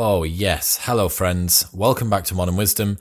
Oh, 0.00 0.22
yes. 0.22 0.78
Hello, 0.82 1.08
friends. 1.08 1.66
Welcome 1.72 2.08
back 2.08 2.22
to 2.26 2.34
Modern 2.36 2.54
Wisdom. 2.54 2.98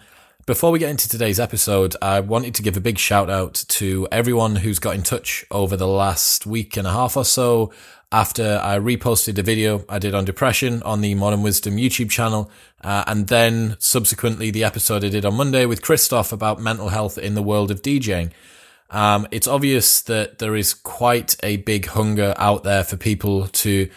Before 0.47 0.71
we 0.71 0.79
get 0.79 0.89
into 0.89 1.07
today's 1.07 1.39
episode, 1.39 1.95
I 2.01 2.21
wanted 2.21 2.55
to 2.55 2.63
give 2.63 2.75
a 2.75 2.79
big 2.79 2.97
shout 2.97 3.29
out 3.29 3.53
to 3.67 4.07
everyone 4.11 4.55
who's 4.55 4.79
got 4.79 4.95
in 4.95 5.03
touch 5.03 5.45
over 5.51 5.77
the 5.77 5.87
last 5.87 6.47
week 6.47 6.75
and 6.75 6.87
a 6.87 6.91
half 6.91 7.15
or 7.15 7.23
so 7.23 7.71
after 8.11 8.59
I 8.63 8.79
reposted 8.79 9.37
a 9.37 9.43
video 9.43 9.85
I 9.87 9.99
did 9.99 10.15
on 10.15 10.25
depression 10.25 10.81
on 10.81 11.01
the 11.01 11.13
Modern 11.13 11.43
Wisdom 11.43 11.77
YouTube 11.77 12.09
channel, 12.09 12.49
uh, 12.83 13.03
and 13.05 13.27
then 13.27 13.75
subsequently 13.77 14.49
the 14.49 14.63
episode 14.63 15.05
I 15.05 15.09
did 15.09 15.23
on 15.23 15.35
Monday 15.35 15.67
with 15.67 15.83
Christoph 15.83 16.31
about 16.31 16.59
mental 16.59 16.89
health 16.89 17.19
in 17.19 17.35
the 17.35 17.43
world 17.43 17.69
of 17.69 17.83
DJing. 17.83 18.31
Um, 18.89 19.27
it's 19.29 19.47
obvious 19.47 20.01
that 20.01 20.39
there 20.39 20.55
is 20.55 20.73
quite 20.73 21.35
a 21.43 21.57
big 21.57 21.85
hunger 21.85 22.33
out 22.37 22.63
there 22.63 22.83
for 22.83 22.97
people 22.97 23.49
to 23.49 23.87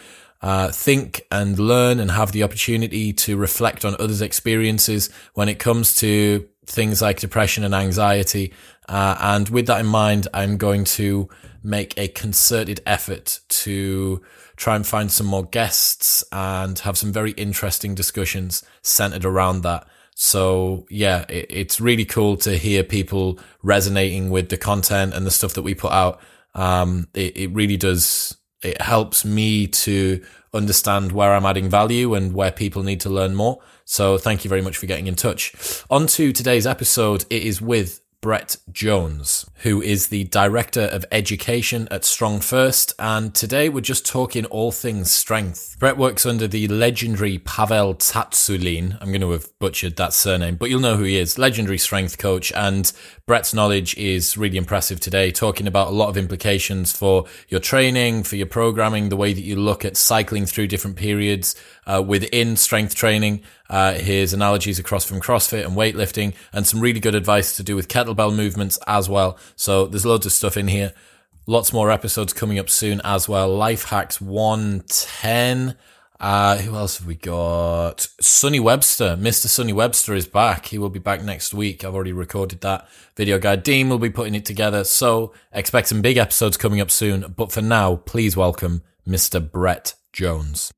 uh, 0.43 0.71
think 0.71 1.23
and 1.31 1.59
learn 1.59 2.01
and 2.01 2.11
have 2.11 2.33
the 2.33 2.43
opportunity 2.43 3.13
to 3.13 3.37
reflect 3.37 3.85
on 3.85 3.95
others' 3.99 4.23
experiences 4.23 5.11
when 5.35 5.49
it 5.49 5.59
comes 5.59 5.97
to 5.97 6.49
things 6.67 7.03
like 7.03 7.21
depression 7.21 7.65
and 7.65 7.75
anxiety. 7.75 8.53
Uh, 8.89 9.17
and 9.21 9.49
with 9.49 9.67
that 9.67 9.81
in 9.81 9.87
mind, 9.87 10.29
I'm 10.33 10.57
going 10.57 10.85
to 10.85 11.29
make 11.63 11.97
a 11.99 12.09
concerted 12.09 12.81
effort 12.87 13.41
to 13.49 14.23
try 14.57 14.77
and 14.77 14.87
find 14.87 15.11
some 15.11 15.27
more 15.27 15.45
guests 15.45 16.25
and 16.33 16.79
have 16.81 16.97
some 16.97 17.13
very 17.13 17.33
interesting 17.33 17.95
discussions 17.95 18.63
centered 18.83 19.25
around 19.25 19.63
that. 19.63 19.87
So 20.15 20.87
yeah, 20.91 21.25
it, 21.29 21.47
it's 21.49 21.81
really 21.81 22.05
cool 22.05 22.37
to 22.39 22.57
hear 22.57 22.83
people 22.83 23.39
resonating 23.63 24.31
with 24.31 24.49
the 24.49 24.59
content 24.59 25.15
and 25.15 25.27
the 25.27 25.31
stuff 25.31 25.55
that 25.55 25.63
we 25.63 25.75
put 25.75 25.93
out. 25.93 26.21
Um, 26.55 27.09
it, 27.15 27.37
it 27.37 27.51
really 27.53 27.77
does, 27.77 28.37
it 28.63 28.81
helps 28.81 29.25
me 29.25 29.67
to 29.67 30.23
understand 30.53 31.13
where 31.13 31.33
I'm 31.33 31.47
adding 31.47 31.69
value 31.69 32.15
and 32.15 32.35
where 32.35 32.51
people 32.51 32.83
need 32.83 33.01
to 33.01 33.11
learn 33.11 33.35
more. 33.35 33.61
So 33.85 34.19
thank 34.19 34.45
you 34.45 34.49
very 34.49 34.63
much 34.63 34.77
for 34.77 34.87
getting 34.87 35.07
in 35.07 35.15
touch. 35.15 35.85
On 35.91 36.07
to 36.09 36.33
today's 36.33 36.67
episode. 36.67 37.25
It 37.31 37.43
is 37.43 37.61
with 37.61 38.01
Brett 38.23 38.59
Jones, 38.71 39.49
who 39.63 39.81
is 39.81 40.09
the 40.09 40.25
Director 40.25 40.83
of 40.83 41.07
Education 41.11 41.89
at 41.91 42.05
Strong 42.05 42.41
First. 42.41 42.93
And 42.99 43.35
today 43.35 43.71
we're 43.71 43.81
just 43.81 44.05
talking 44.05 44.45
all 44.47 44.73
things 44.73 45.11
strength. 45.11 45.77
Brett 45.79 45.97
works 45.97 46.27
under 46.27 46.47
the 46.47 46.69
legendary 46.69 47.39
Pavel 47.39 47.95
Tsatsouline. 47.95 48.99
I'm 49.01 49.09
going 49.09 49.23
to 49.23 49.31
have 49.31 49.59
butchered 49.59 49.97
that 49.97 50.13
surname, 50.13 50.57
but 50.57 50.69
you'll 50.69 50.81
know 50.81 50.97
who 50.97 51.05
he 51.05 51.17
is. 51.17 51.39
Legendary 51.39 51.79
strength 51.79 52.19
coach. 52.19 52.53
And 52.53 52.93
Brett's 53.27 53.55
knowledge 53.55 53.97
is 53.97 54.37
really 54.37 54.59
impressive 54.59 55.01
today, 55.01 55.31
talking 55.31 55.67
about 55.67 55.89
a 55.89 55.93
lot 55.93 56.11
of 56.11 56.19
implications 56.19 56.93
for 56.93 57.25
your 57.49 57.61
training, 57.61 58.25
for 58.25 58.37
your 58.37 58.47
programming, 58.47 59.09
the 59.09 59.17
way 59.17 59.33
that 59.33 59.41
you 59.41 59.57
look 59.57 59.83
at 59.83 59.97
cycling 59.97 60.45
through 60.45 60.67
different 60.67 60.97
periods 60.97 61.55
uh, 61.91 62.01
within 62.01 62.57
strength 62.57 62.95
training, 62.95 63.43
uh, 63.69 63.95
his 63.95 64.33
analogies 64.33 64.79
across 64.79 65.05
from 65.05 65.21
CrossFit 65.21 65.67
and 65.67 65.77
weightlifting, 65.77 66.35
and 66.53 66.67
some 66.67 66.81
really 66.81 67.01
good 67.01 67.15
advice 67.15 67.57
to 67.57 67.63
do 67.63 67.75
with 67.75 67.89
kettlebell 67.89 68.35
movements 68.35 68.79
as 68.87 69.09
well. 69.09 69.39
So 69.57 69.87
there's 69.87 70.07
loads 70.07 70.27
of 70.27 70.33
stuff 70.33 70.57
in 70.57 70.69
here. 70.69 70.93
Lots 71.47 71.73
more 71.73 71.91
episodes 71.91 72.33
coming 72.33 72.59
up 72.59 72.71
soon 72.71 73.01
as 73.03 73.29
well. 73.29 73.49
Life 73.49 73.85
Hacks 73.85 74.21
110. 74.21 75.77
Uh, 76.21 76.59
who 76.59 76.77
else 76.77 76.99
have 76.99 77.07
we 77.07 77.15
got? 77.15 78.07
Sonny 78.21 78.61
Webster. 78.61 79.17
Mr. 79.17 79.47
Sonny 79.47 79.73
Webster 79.73 80.15
is 80.15 80.29
back. 80.29 80.67
He 80.67 80.79
will 80.79 80.91
be 80.91 81.01
back 81.01 81.23
next 81.23 81.55
week. 81.55 81.83
I've 81.83 81.95
already 81.95 82.13
recorded 82.13 82.61
that 82.61 82.87
video 83.17 83.39
guide. 83.39 83.63
Dean 83.63 83.89
will 83.89 83.99
be 83.99 84.11
putting 84.11 84.35
it 84.35 84.45
together. 84.45 84.85
So 84.85 85.33
expect 85.51 85.89
some 85.89 86.03
big 86.03 86.19
episodes 86.19 86.59
coming 86.59 86.81
up 86.81 86.91
soon. 86.91 87.35
But 87.37 87.51
for 87.51 87.63
now, 87.63 87.97
please 87.97 88.37
welcome 88.37 88.83
Mr. 89.09 89.41
Brett 89.41 89.95
Jones. 90.13 90.71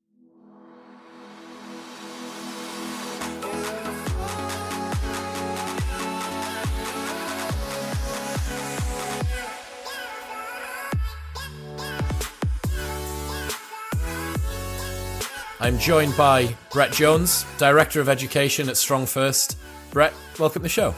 I'm 15.63 15.79
joined 15.79 16.17
by 16.17 16.57
Brett 16.73 16.91
Jones, 16.91 17.47
Director 17.57 18.01
of 18.01 18.09
Education 18.09 18.69
at 18.69 18.77
Strong 18.77 19.07
First. 19.07 19.57
Brett, 19.93 20.13
welcome 20.41 20.59
to 20.59 20.65
the 20.65 20.69
show. 20.69 20.93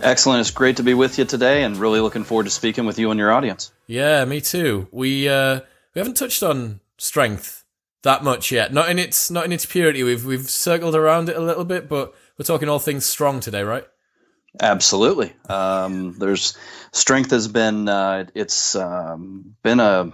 Excellent. 0.00 0.42
It's 0.42 0.52
great 0.52 0.76
to 0.76 0.84
be 0.84 0.94
with 0.94 1.18
you 1.18 1.24
today 1.24 1.64
and 1.64 1.76
really 1.76 1.98
looking 1.98 2.22
forward 2.22 2.44
to 2.44 2.50
speaking 2.50 2.86
with 2.86 3.00
you 3.00 3.10
and 3.10 3.18
your 3.18 3.32
audience. 3.32 3.72
Yeah, 3.88 4.24
me 4.26 4.40
too. 4.40 4.86
We 4.92 5.28
uh, 5.28 5.62
we 5.92 5.98
haven't 5.98 6.16
touched 6.16 6.44
on 6.44 6.78
strength 6.98 7.64
that 8.02 8.22
much 8.22 8.52
yet. 8.52 8.72
Not 8.72 8.90
in 8.90 8.98
its 9.00 9.28
not 9.28 9.44
in 9.44 9.50
its 9.50 9.66
purity. 9.66 10.04
We've 10.04 10.24
we've 10.24 10.48
circled 10.48 10.94
around 10.94 11.28
it 11.28 11.34
a 11.34 11.40
little 11.40 11.64
bit, 11.64 11.88
but 11.88 12.14
we're 12.38 12.44
talking 12.44 12.68
all 12.68 12.78
things 12.78 13.06
strong 13.06 13.40
today, 13.40 13.64
right? 13.64 13.84
Absolutely. 14.60 15.32
Um, 15.48 16.16
there's 16.16 16.56
strength 16.92 17.32
has 17.32 17.48
been 17.48 17.88
uh, 17.88 18.26
it's 18.36 18.76
um, 18.76 19.56
been 19.64 19.80
a 19.80 20.12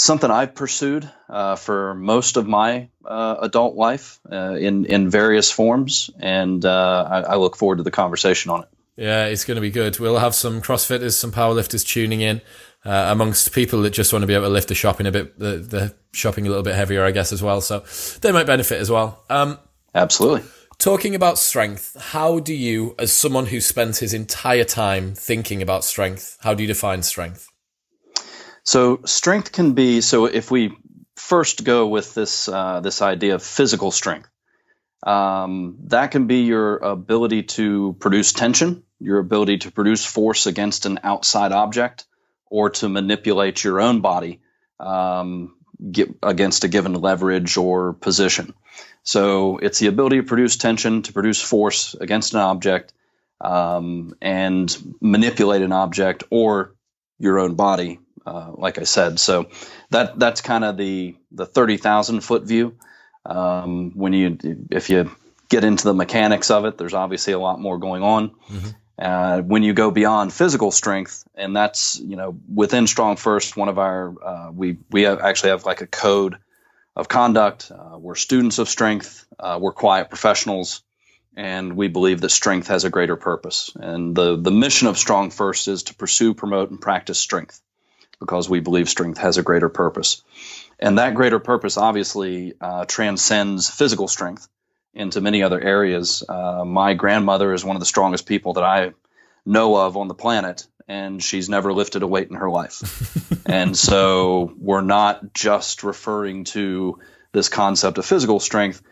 something 0.00 0.30
I've 0.30 0.54
pursued 0.54 1.08
uh, 1.28 1.56
for 1.56 1.94
most 1.94 2.36
of 2.36 2.46
my 2.46 2.88
uh, 3.04 3.36
adult 3.42 3.76
life 3.76 4.18
uh, 4.30 4.54
in 4.54 4.86
in 4.86 5.10
various 5.10 5.50
forms, 5.50 6.10
and 6.18 6.64
uh, 6.64 7.08
I, 7.10 7.20
I, 7.20 7.36
look 7.36 7.56
forward 7.56 7.76
to 7.76 7.82
the 7.82 7.90
conversation 7.90 8.50
on 8.50 8.62
it. 8.62 8.68
Yeah, 8.96 9.26
it's 9.26 9.44
going 9.44 9.56
to 9.56 9.60
be 9.60 9.70
good. 9.70 9.98
We'll 9.98 10.18
have 10.18 10.34
some 10.34 10.60
CrossFitters, 10.60 11.12
some 11.12 11.32
powerlifters 11.32 11.86
tuning 11.86 12.20
in, 12.20 12.40
uh, 12.84 13.08
amongst 13.10 13.52
people 13.52 13.82
that 13.82 13.90
just 13.90 14.12
want 14.12 14.22
to 14.22 14.26
be 14.26 14.34
able 14.34 14.44
to 14.44 14.50
lift 14.50 14.68
the 14.68 14.74
shopping 14.74 15.06
a 15.06 15.12
bit, 15.12 15.38
the, 15.38 15.56
the 15.56 15.94
shopping 16.12 16.46
a 16.46 16.48
little 16.48 16.64
bit 16.64 16.74
heavier, 16.74 17.04
I 17.04 17.10
guess, 17.10 17.32
as 17.32 17.42
well. 17.42 17.60
So 17.60 17.80
they 18.20 18.32
might 18.32 18.46
benefit 18.46 18.80
as 18.80 18.90
well. 18.90 19.22
Um, 19.30 19.58
Absolutely. 19.94 20.48
Talking 20.78 21.14
about 21.14 21.38
strength, 21.38 21.96
how 21.98 22.40
do 22.40 22.54
you, 22.54 22.94
as 22.98 23.12
someone 23.12 23.46
who 23.46 23.60
spends 23.60 23.98
his 23.98 24.14
entire 24.14 24.64
time 24.64 25.14
thinking 25.14 25.60
about 25.62 25.84
strength, 25.84 26.38
how 26.40 26.54
do 26.54 26.62
you 26.62 26.66
define 26.66 27.02
strength? 27.02 27.49
So 28.70 29.00
strength 29.04 29.50
can 29.50 29.72
be 29.72 30.00
so 30.00 30.26
if 30.26 30.48
we 30.52 30.76
first 31.16 31.64
go 31.64 31.88
with 31.88 32.14
this 32.14 32.48
uh, 32.48 32.78
this 32.78 33.02
idea 33.02 33.34
of 33.34 33.42
physical 33.42 33.90
strength, 33.90 34.30
um, 35.04 35.78
that 35.88 36.12
can 36.12 36.28
be 36.28 36.42
your 36.42 36.76
ability 36.76 37.42
to 37.58 37.96
produce 37.98 38.32
tension, 38.32 38.84
your 39.00 39.18
ability 39.18 39.58
to 39.64 39.72
produce 39.72 40.04
force 40.06 40.46
against 40.46 40.86
an 40.86 41.00
outside 41.02 41.50
object, 41.50 42.04
or 42.46 42.70
to 42.70 42.88
manipulate 42.88 43.64
your 43.64 43.80
own 43.80 44.02
body 44.02 44.38
um, 44.78 45.56
get, 45.90 46.14
against 46.22 46.62
a 46.62 46.68
given 46.68 46.94
leverage 46.94 47.56
or 47.56 47.94
position. 47.94 48.54
So 49.02 49.58
it's 49.58 49.80
the 49.80 49.88
ability 49.88 50.18
to 50.18 50.22
produce 50.22 50.56
tension, 50.56 51.02
to 51.02 51.12
produce 51.12 51.42
force 51.42 51.96
against 52.00 52.34
an 52.34 52.40
object, 52.40 52.92
um, 53.40 54.14
and 54.22 54.94
manipulate 55.00 55.62
an 55.62 55.72
object 55.72 56.22
or 56.30 56.76
your 57.18 57.40
own 57.40 57.56
body 57.56 57.98
uh, 58.30 58.52
like 58.56 58.78
I 58.78 58.84
said. 58.84 59.18
So 59.18 59.48
that 59.90 60.18
that's 60.18 60.40
kind 60.40 60.64
of 60.64 60.76
the 60.76 61.16
the 61.32 61.46
thirty 61.46 61.76
thousand 61.76 62.20
foot 62.20 62.44
view. 62.44 62.76
Um, 63.26 63.92
when 63.94 64.12
you 64.12 64.38
if 64.70 64.88
you 64.88 65.10
get 65.48 65.64
into 65.64 65.84
the 65.84 65.94
mechanics 65.94 66.50
of 66.50 66.64
it, 66.64 66.78
there's 66.78 66.94
obviously 66.94 67.32
a 67.32 67.38
lot 67.38 67.60
more 67.60 67.78
going 67.78 68.02
on. 68.02 68.30
Mm-hmm. 68.48 68.68
Uh, 68.98 69.40
when 69.40 69.62
you 69.62 69.72
go 69.72 69.90
beyond 69.90 70.32
physical 70.32 70.70
strength, 70.70 71.26
and 71.34 71.56
that's 71.56 71.98
you 71.98 72.16
know 72.16 72.38
within 72.54 72.86
Strong 72.86 73.16
First, 73.16 73.56
one 73.56 73.68
of 73.68 73.78
our 73.78 74.14
uh, 74.24 74.50
we 74.52 74.78
we 74.90 75.02
have 75.02 75.20
actually 75.20 75.50
have 75.50 75.64
like 75.64 75.80
a 75.80 75.86
code 75.86 76.36
of 76.94 77.08
conduct. 77.08 77.72
Uh, 77.72 77.98
we're 77.98 78.14
students 78.14 78.58
of 78.58 78.68
strength. 78.68 79.26
Uh, 79.38 79.58
we're 79.60 79.72
quiet 79.72 80.08
professionals, 80.08 80.82
and 81.34 81.76
we 81.76 81.88
believe 81.88 82.20
that 82.20 82.28
strength 82.30 82.68
has 82.68 82.84
a 82.84 82.90
greater 82.90 83.16
purpose. 83.16 83.72
And 83.74 84.14
the 84.14 84.36
the 84.36 84.52
mission 84.52 84.86
of 84.86 84.98
Strong 84.98 85.30
First 85.30 85.66
is 85.66 85.84
to 85.84 85.94
pursue, 85.94 86.34
promote, 86.34 86.70
and 86.70 86.80
practice 86.80 87.18
strength 87.18 87.60
because 88.20 88.48
we 88.48 88.60
believe 88.60 88.88
strength 88.88 89.18
has 89.18 89.38
a 89.38 89.42
greater 89.42 89.68
purpose. 89.68 90.22
And 90.78 90.98
that 90.98 91.14
greater 91.14 91.38
purpose 91.38 91.76
obviously 91.76 92.54
uh, 92.60 92.84
transcends 92.84 93.68
physical 93.68 94.08
strength 94.08 94.48
into 94.94 95.20
many 95.20 95.42
other 95.42 95.60
areas. 95.60 96.22
Uh, 96.28 96.64
my 96.64 96.94
grandmother 96.94 97.52
is 97.52 97.64
one 97.64 97.76
of 97.76 97.80
the 97.80 97.86
strongest 97.86 98.26
people 98.26 98.54
that 98.54 98.64
I 98.64 98.92
know 99.44 99.76
of 99.76 99.96
on 99.96 100.08
the 100.08 100.14
planet, 100.14 100.66
and 100.88 101.22
she's 101.22 101.48
never 101.48 101.72
lifted 101.72 102.02
a 102.02 102.06
weight 102.06 102.28
in 102.28 102.36
her 102.36 102.50
life. 102.50 103.42
and 103.46 103.76
so 103.76 104.52
we're 104.58 104.80
not 104.80 105.32
just 105.32 105.82
referring 105.82 106.44
to 106.44 106.98
this 107.32 107.48
concept 107.48 107.98
of 107.98 108.06
physical 108.06 108.40
strength. 108.40 108.82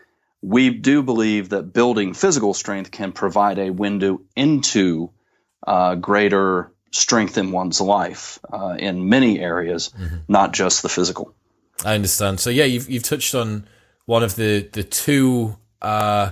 We 0.41 0.69
do 0.69 1.03
believe 1.03 1.49
that 1.49 1.73
building 1.73 2.13
physical 2.13 2.53
strength 2.53 2.91
can 2.91 3.11
provide 3.11 3.59
a 3.59 3.71
window 3.71 4.21
into 4.35 5.11
uh, 5.67 5.95
greater 5.95 6.71
strength 6.91 7.37
in 7.37 7.51
one's 7.51 7.81
life 7.81 8.39
uh, 8.51 8.75
in 8.79 9.09
many 9.09 9.39
areas, 9.39 9.91
mm-hmm. 9.97 10.17
not 10.27 10.53
just 10.53 10.81
the 10.81 10.89
physical. 10.89 11.33
I 11.85 11.95
understand. 11.95 12.39
So 12.39 12.49
yeah, 12.49 12.65
you've 12.65 12.89
you've 12.89 13.03
touched 13.03 13.35
on 13.35 13.67
one 14.05 14.23
of 14.23 14.35
the 14.35 14.67
the 14.71 14.83
two 14.83 15.57
uh, 15.81 16.31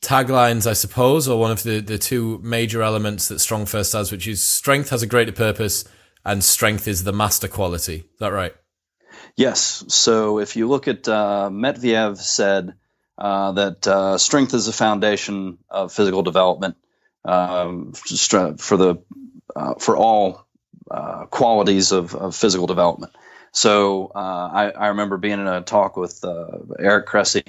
taglines, 0.00 0.66
I 0.66 0.72
suppose, 0.72 1.28
or 1.28 1.38
one 1.38 1.50
of 1.50 1.62
the 1.62 1.80
the 1.80 1.98
two 1.98 2.40
major 2.42 2.82
elements 2.82 3.28
that 3.28 3.40
Strong 3.40 3.66
First 3.66 3.92
has, 3.92 4.10
which 4.10 4.26
is 4.26 4.42
strength 4.42 4.90
has 4.90 5.02
a 5.02 5.06
greater 5.06 5.32
purpose, 5.32 5.84
and 6.24 6.42
strength 6.42 6.88
is 6.88 7.04
the 7.04 7.12
master 7.12 7.48
quality. 7.48 7.96
Is 7.96 8.18
that 8.20 8.32
right? 8.32 8.54
Yes. 9.36 9.84
So 9.88 10.38
if 10.38 10.56
you 10.56 10.68
look 10.68 10.88
at 10.88 11.08
uh, 11.08 11.50
Medvedev 11.52 12.18
said 12.18 12.74
uh, 13.18 13.52
that 13.52 13.86
uh, 13.86 14.18
strength 14.18 14.54
is 14.54 14.66
the 14.66 14.72
foundation 14.72 15.58
of 15.68 15.92
physical 15.92 16.22
development 16.22 16.76
um, 17.24 17.92
for 17.92 18.76
the 18.76 19.02
uh, 19.56 19.74
for 19.74 19.96
all 19.96 20.46
uh, 20.90 21.26
qualities 21.26 21.92
of, 21.92 22.14
of, 22.14 22.36
physical 22.36 22.66
development. 22.66 23.12
So 23.52 24.12
uh, 24.14 24.18
I, 24.52 24.70
I, 24.70 24.86
remember 24.88 25.16
being 25.16 25.40
in 25.40 25.46
a 25.46 25.62
talk 25.62 25.96
with 25.96 26.22
Eric 26.78 27.06
Cressey 27.06 27.44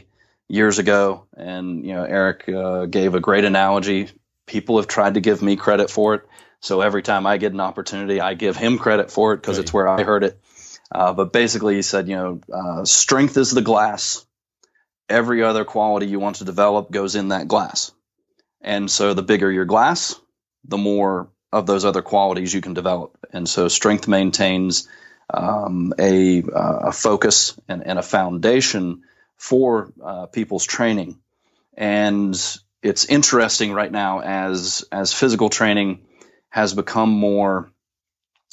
years 0.47 0.79
ago, 0.79 1.25
and 1.35 1.85
you 1.85 1.93
know 1.93 2.03
Eric 2.03 2.45
gave 2.91 3.15
a 3.15 3.19
great 3.19 3.43
analogy. 3.43 4.09
People 4.45 4.77
have 4.77 4.87
tried 4.87 5.15
to 5.15 5.19
give 5.19 5.41
me 5.41 5.55
credit 5.55 5.89
for 5.89 6.13
it, 6.13 6.21
so 6.65 6.81
every 6.81 7.03
time 7.03 7.27
I 7.27 7.37
get 7.37 7.53
an 7.53 7.59
opportunity, 7.59 8.21
I 8.21 8.33
give 8.33 8.55
him 8.55 8.77
credit 8.77 9.11
for 9.11 9.33
it 9.33 9.37
because 9.37 9.57
right. 9.57 9.63
it's 9.63 9.73
where 9.73 9.87
I 9.87 10.03
heard 10.03 10.23
it. 10.23 10.39
Uh, 10.91 11.13
but 11.13 11.33
basically, 11.33 11.75
he 11.75 11.81
said, 11.81 12.07
you 12.07 12.15
know, 12.15 12.41
uh, 12.51 12.85
strength 12.85 13.37
is 13.37 13.51
the 13.51 13.61
glass. 13.61 14.25
Every 15.07 15.43
other 15.43 15.65
quality 15.65 16.07
you 16.07 16.19
want 16.19 16.37
to 16.37 16.45
develop 16.45 16.89
goes 16.89 17.15
in 17.15 17.29
that 17.29 17.47
glass. 17.47 17.91
And 18.61 18.89
so 18.89 19.13
the 19.13 19.21
bigger 19.21 19.51
your 19.51 19.65
glass, 19.65 20.19
the 20.63 20.77
more 20.77 21.29
of 21.55 21.65
those 21.65 21.85
other 21.85 22.01
qualities 22.01 22.53
you 22.53 22.59
can 22.59 22.73
develop. 22.73 23.17
And 23.31 23.47
so 23.47 23.69
strength 23.69 24.09
maintains 24.09 24.89
um, 25.33 25.93
a, 25.97 26.43
uh, 26.43 26.79
a, 26.89 26.91
focus 26.91 27.57
and, 27.69 27.87
and, 27.87 27.97
a 27.97 28.03
foundation 28.03 29.03
for 29.37 29.91
uh, 30.03 30.25
people's 30.25 30.65
training. 30.65 31.17
And 31.77 32.35
it's 32.83 33.05
interesting 33.05 33.71
right 33.71 33.91
now 33.91 34.19
as 34.19 34.85
as 34.91 35.13
physical 35.13 35.49
training 35.49 36.05
has 36.49 36.73
become 36.73 37.09
more 37.09 37.71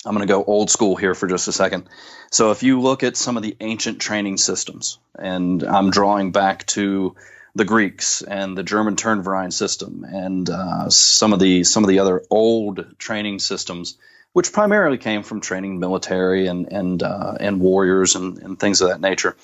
I'm 0.05 0.15
going 0.15 0.27
to 0.27 0.33
go 0.33 0.43
old 0.43 0.71
school 0.71 0.97
here 0.97 1.15
for 1.15 1.29
just 1.29 1.47
a 1.47 1.53
second. 1.53 1.89
So, 2.33 2.51
if 2.51 2.65
you 2.65 2.81
look 2.81 3.05
at 3.05 3.17
some 3.17 3.37
of 3.37 3.45
the 3.45 3.57
ancient 3.61 4.01
training 4.01 4.39
systems, 4.39 4.99
and 5.17 5.63
I'm 5.63 5.91
drawing 5.91 6.33
back 6.33 6.67
to 6.69 7.15
the 7.55 7.65
Greeks 7.65 8.23
and 8.23 8.57
the 8.57 8.63
German 8.63 8.97
Turnverein 8.97 9.53
system, 9.53 10.05
and 10.05 10.49
uh, 10.49 10.89
some 10.89 11.33
of 11.33 11.39
the 11.39 11.65
some 11.65 11.85
of 11.85 11.89
the 11.89 11.99
other 11.99 12.23
old 12.31 12.99
training 12.99 13.41
systems, 13.41 13.99
which 14.33 14.53
primarily 14.53 14.99
came 14.99 15.23
from 15.23 15.41
training 15.41 15.79
military 15.79 16.47
and 16.47 16.73
and 16.73 17.03
uh, 17.03 17.37
and 17.39 17.61
warriors 17.61 18.17
and, 18.17 18.39
and 18.39 18.59
things 18.59 18.81
of 18.81 18.89
that 18.89 19.01
nature, 19.01 19.37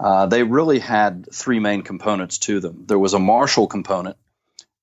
uh, 0.00 0.26
they 0.26 0.42
really 0.42 0.80
had 0.80 1.28
three 1.32 1.60
main 1.60 1.82
components 1.82 2.38
to 2.38 2.58
them. 2.58 2.84
There 2.86 2.98
was 2.98 3.14
a 3.14 3.20
martial 3.20 3.68
component, 3.68 4.16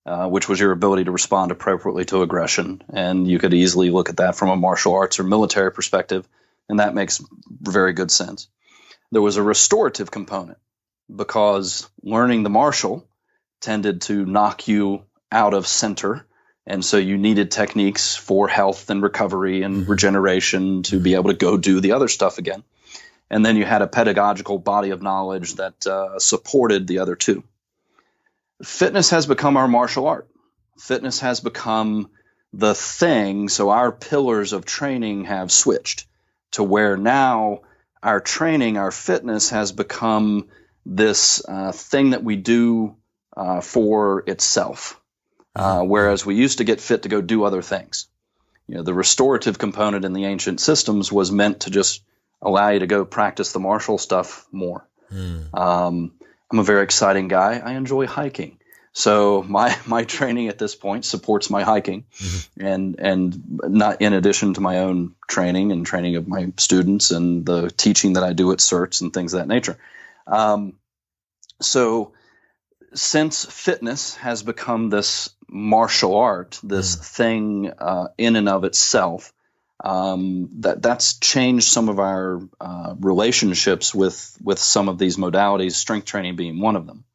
uh, 0.06 0.30
which 0.30 0.48
was 0.48 0.60
your 0.60 0.72
ability 0.72 1.04
to 1.04 1.12
respond 1.12 1.52
appropriately 1.52 2.06
to 2.06 2.22
aggression. 2.22 2.82
And 2.94 3.28
you 3.28 3.40
could 3.40 3.54
easily 3.54 3.90
look 3.90 4.10
at 4.10 4.18
that 4.18 4.36
from 4.36 4.50
a 4.50 4.56
martial 4.56 4.94
arts 4.94 5.20
or 5.20 5.24
military 5.24 5.72
perspective, 5.72 6.25
and 6.70 6.80
that 6.80 6.96
makes 6.96 7.22
very 7.50 7.92
good 7.92 8.10
sense. 8.10 8.48
There 9.12 9.22
was 9.22 9.36
a 9.36 9.44
restorative 9.44 10.12
component 10.12 10.60
because 11.14 11.90
learning 12.02 12.44
the 12.44 12.50
martial 12.50 13.08
tended 13.62 14.02
to 14.02 14.26
knock 14.26 14.68
you 14.68 15.04
out 15.32 15.54
of 15.54 15.68
center. 15.68 16.26
And 16.66 16.86
so 16.86 16.98
you 16.98 17.18
needed 17.18 17.52
techniques 17.52 18.16
for 18.16 18.48
health 18.48 18.90
and 18.90 19.02
recovery 19.02 19.64
and 19.64 19.78
mm-hmm. 19.78 19.92
regeneration 19.92 20.84
to 20.84 21.00
be 21.00 21.16
able 21.16 21.32
to 21.32 21.38
go 21.38 21.58
do 21.58 21.80
the 21.80 21.94
other 21.94 22.08
stuff 22.08 22.38
again. 22.38 22.64
And 23.30 23.46
then 23.46 23.58
you 23.58 23.66
had 23.66 23.82
a 23.82 23.88
pedagogical 23.88 24.60
body 24.60 24.92
of 24.92 25.02
knowledge 25.02 25.56
that 25.56 25.86
uh, 25.86 26.20
supported 26.20 26.88
the 26.88 27.00
other 27.00 27.16
two 27.16 27.44
fitness 28.64 29.12
has 29.12 29.26
become 29.26 29.58
our 29.58 29.68
martial 29.68 30.08
art. 30.08 30.28
Fitness 30.78 31.20
has 31.22 31.40
become 31.40 32.10
the 32.54 32.76
thing. 32.76 33.50
So 33.50 33.70
our 33.70 33.92
pillars 33.92 34.54
of 34.54 34.66
training 34.66 35.26
have 35.26 35.52
switched 35.52 36.08
to 36.52 36.64
where 36.64 36.98
now 36.98 37.62
our 38.02 38.20
training, 38.20 38.78
our 38.78 38.92
fitness 38.92 39.50
has 39.52 39.72
become 39.72 40.48
this 40.89 41.41
uh, 41.47 41.71
thing 41.71 42.09
that 42.09 42.24
we 42.24 42.36
do 42.36 42.95
uh, 43.38 43.62
for 43.62 44.24
itself. 44.27 45.00
Uh, 45.56 45.81
whereas 45.81 46.25
we 46.25 46.36
used 46.36 46.59
to 46.59 46.63
get 46.63 46.81
fit 46.81 47.03
to 47.03 47.09
go 47.09 47.21
do 47.21 47.44
other 47.44 47.62
things. 47.62 48.07
You 48.68 48.75
know, 48.75 48.83
the 48.83 48.94
restorative 48.94 49.57
component 49.57 50.06
in 50.06 50.13
the 50.13 50.25
ancient 50.25 50.59
systems 50.59 51.12
was 51.12 51.31
meant 51.31 51.62
to 51.62 51.69
just 51.69 52.03
allow 52.41 52.69
you 52.69 52.80
to 52.80 52.88
go 52.88 53.03
practice 53.06 53.51
the 53.51 53.59
martial 53.59 53.97
stuff 53.97 54.47
more. 54.51 54.88
Mm. 55.12 55.57
Um, 55.57 56.12
I'm 56.51 56.59
a 56.59 56.63
very 56.63 56.83
exciting 56.83 57.27
guy. 57.27 57.62
I 57.63 57.74
enjoy 57.74 58.07
hiking. 58.07 58.57
So 58.94 59.44
my 59.44 59.75
my 59.86 60.03
training 60.03 60.47
at 60.47 60.57
this 60.57 60.75
point 60.75 61.06
supports 61.06 61.50
my 61.50 61.63
hiking, 61.63 62.06
mm-hmm. 62.18 62.65
and 62.65 62.95
and 63.00 63.59
not 63.63 64.01
in 64.01 64.13
addition 64.13 64.53
to 64.56 64.62
my 64.62 64.80
own 64.80 65.15
training 65.27 65.71
and 65.71 65.86
training 65.86 66.15
of 66.15 66.27
my 66.27 66.51
students 66.57 67.12
and 67.12 67.45
the 67.45 67.69
teaching 67.69 68.13
that 68.13 68.24
I 68.24 68.33
do 68.33 68.51
at 68.51 68.59
certs 68.59 69.01
and 69.01 69.13
things 69.13 69.33
of 69.33 69.39
that 69.39 69.47
nature. 69.47 69.77
Um, 70.30 70.74
so 71.62 72.14
since 72.94 73.46
fitness 73.46 74.16
has 74.16 74.44
become 74.44 74.90
this 74.90 75.30
martial 75.48 76.16
art, 76.16 76.60
this 76.64 76.96
mm. 76.96 77.06
thing 77.06 77.74
uh, 77.78 78.08
in 78.18 78.36
and 78.36 78.50
of 78.50 78.64
itself, 78.64 79.34
um, 79.84 80.50
that 80.60 80.81
that's 80.81 81.20
changed 81.20 81.68
some 81.68 81.90
of 81.90 82.00
our 82.00 82.42
uh, 82.60 82.96
relationships 83.00 83.96
with 83.96 84.38
with 84.44 84.60
some 84.60 84.90
of 84.90 84.98
these 84.98 85.18
modalities, 85.18 85.74
strength 85.74 86.06
training 86.06 86.36
being 86.36 86.60
one 86.60 86.75
of 86.75 86.86
them. 86.86 87.06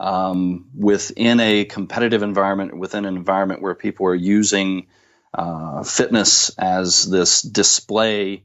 Um, 0.00 0.70
within 0.74 1.40
a 1.40 1.64
competitive 1.64 2.22
environment, 2.22 2.76
within 2.76 3.04
an 3.04 3.16
environment 3.16 3.62
where 3.62 3.74
people 3.74 4.06
are 4.06 4.14
using 4.14 4.88
uh, 5.32 5.82
fitness 5.82 6.50
as 6.58 7.08
this 7.08 7.42
display 7.42 8.44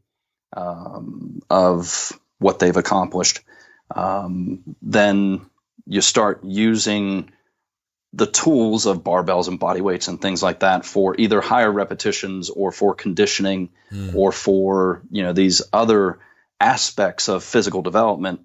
um, 0.56 1.42
of 1.50 2.18
what 2.38 2.60
they've 2.60 2.78
accomplished, 2.78 3.42
um, 3.96 4.64
then 4.82 5.42
you 5.86 6.02
start 6.02 6.42
using 6.44 7.32
the 8.14 8.26
tools 8.26 8.86
of 8.86 9.04
barbells 9.04 9.48
and 9.48 9.60
body 9.60 9.82
weights 9.82 10.08
and 10.08 10.22
things 10.22 10.42
like 10.42 10.62
that 10.62 10.86
for 10.86 11.16
either 11.20 11.42
higher 11.42 11.72
repetitions 11.72 12.50
or 12.50 12.72
for 12.72 12.96
conditioning 12.96 13.70
mm. 13.92 14.16
or 14.16 14.32
for 14.32 15.02
you 15.12 15.22
know 15.22 15.34
these 15.34 15.62
other 15.72 16.20
aspects 16.60 17.30
of 17.30 17.44
physical 17.44 17.82
development 17.82 18.42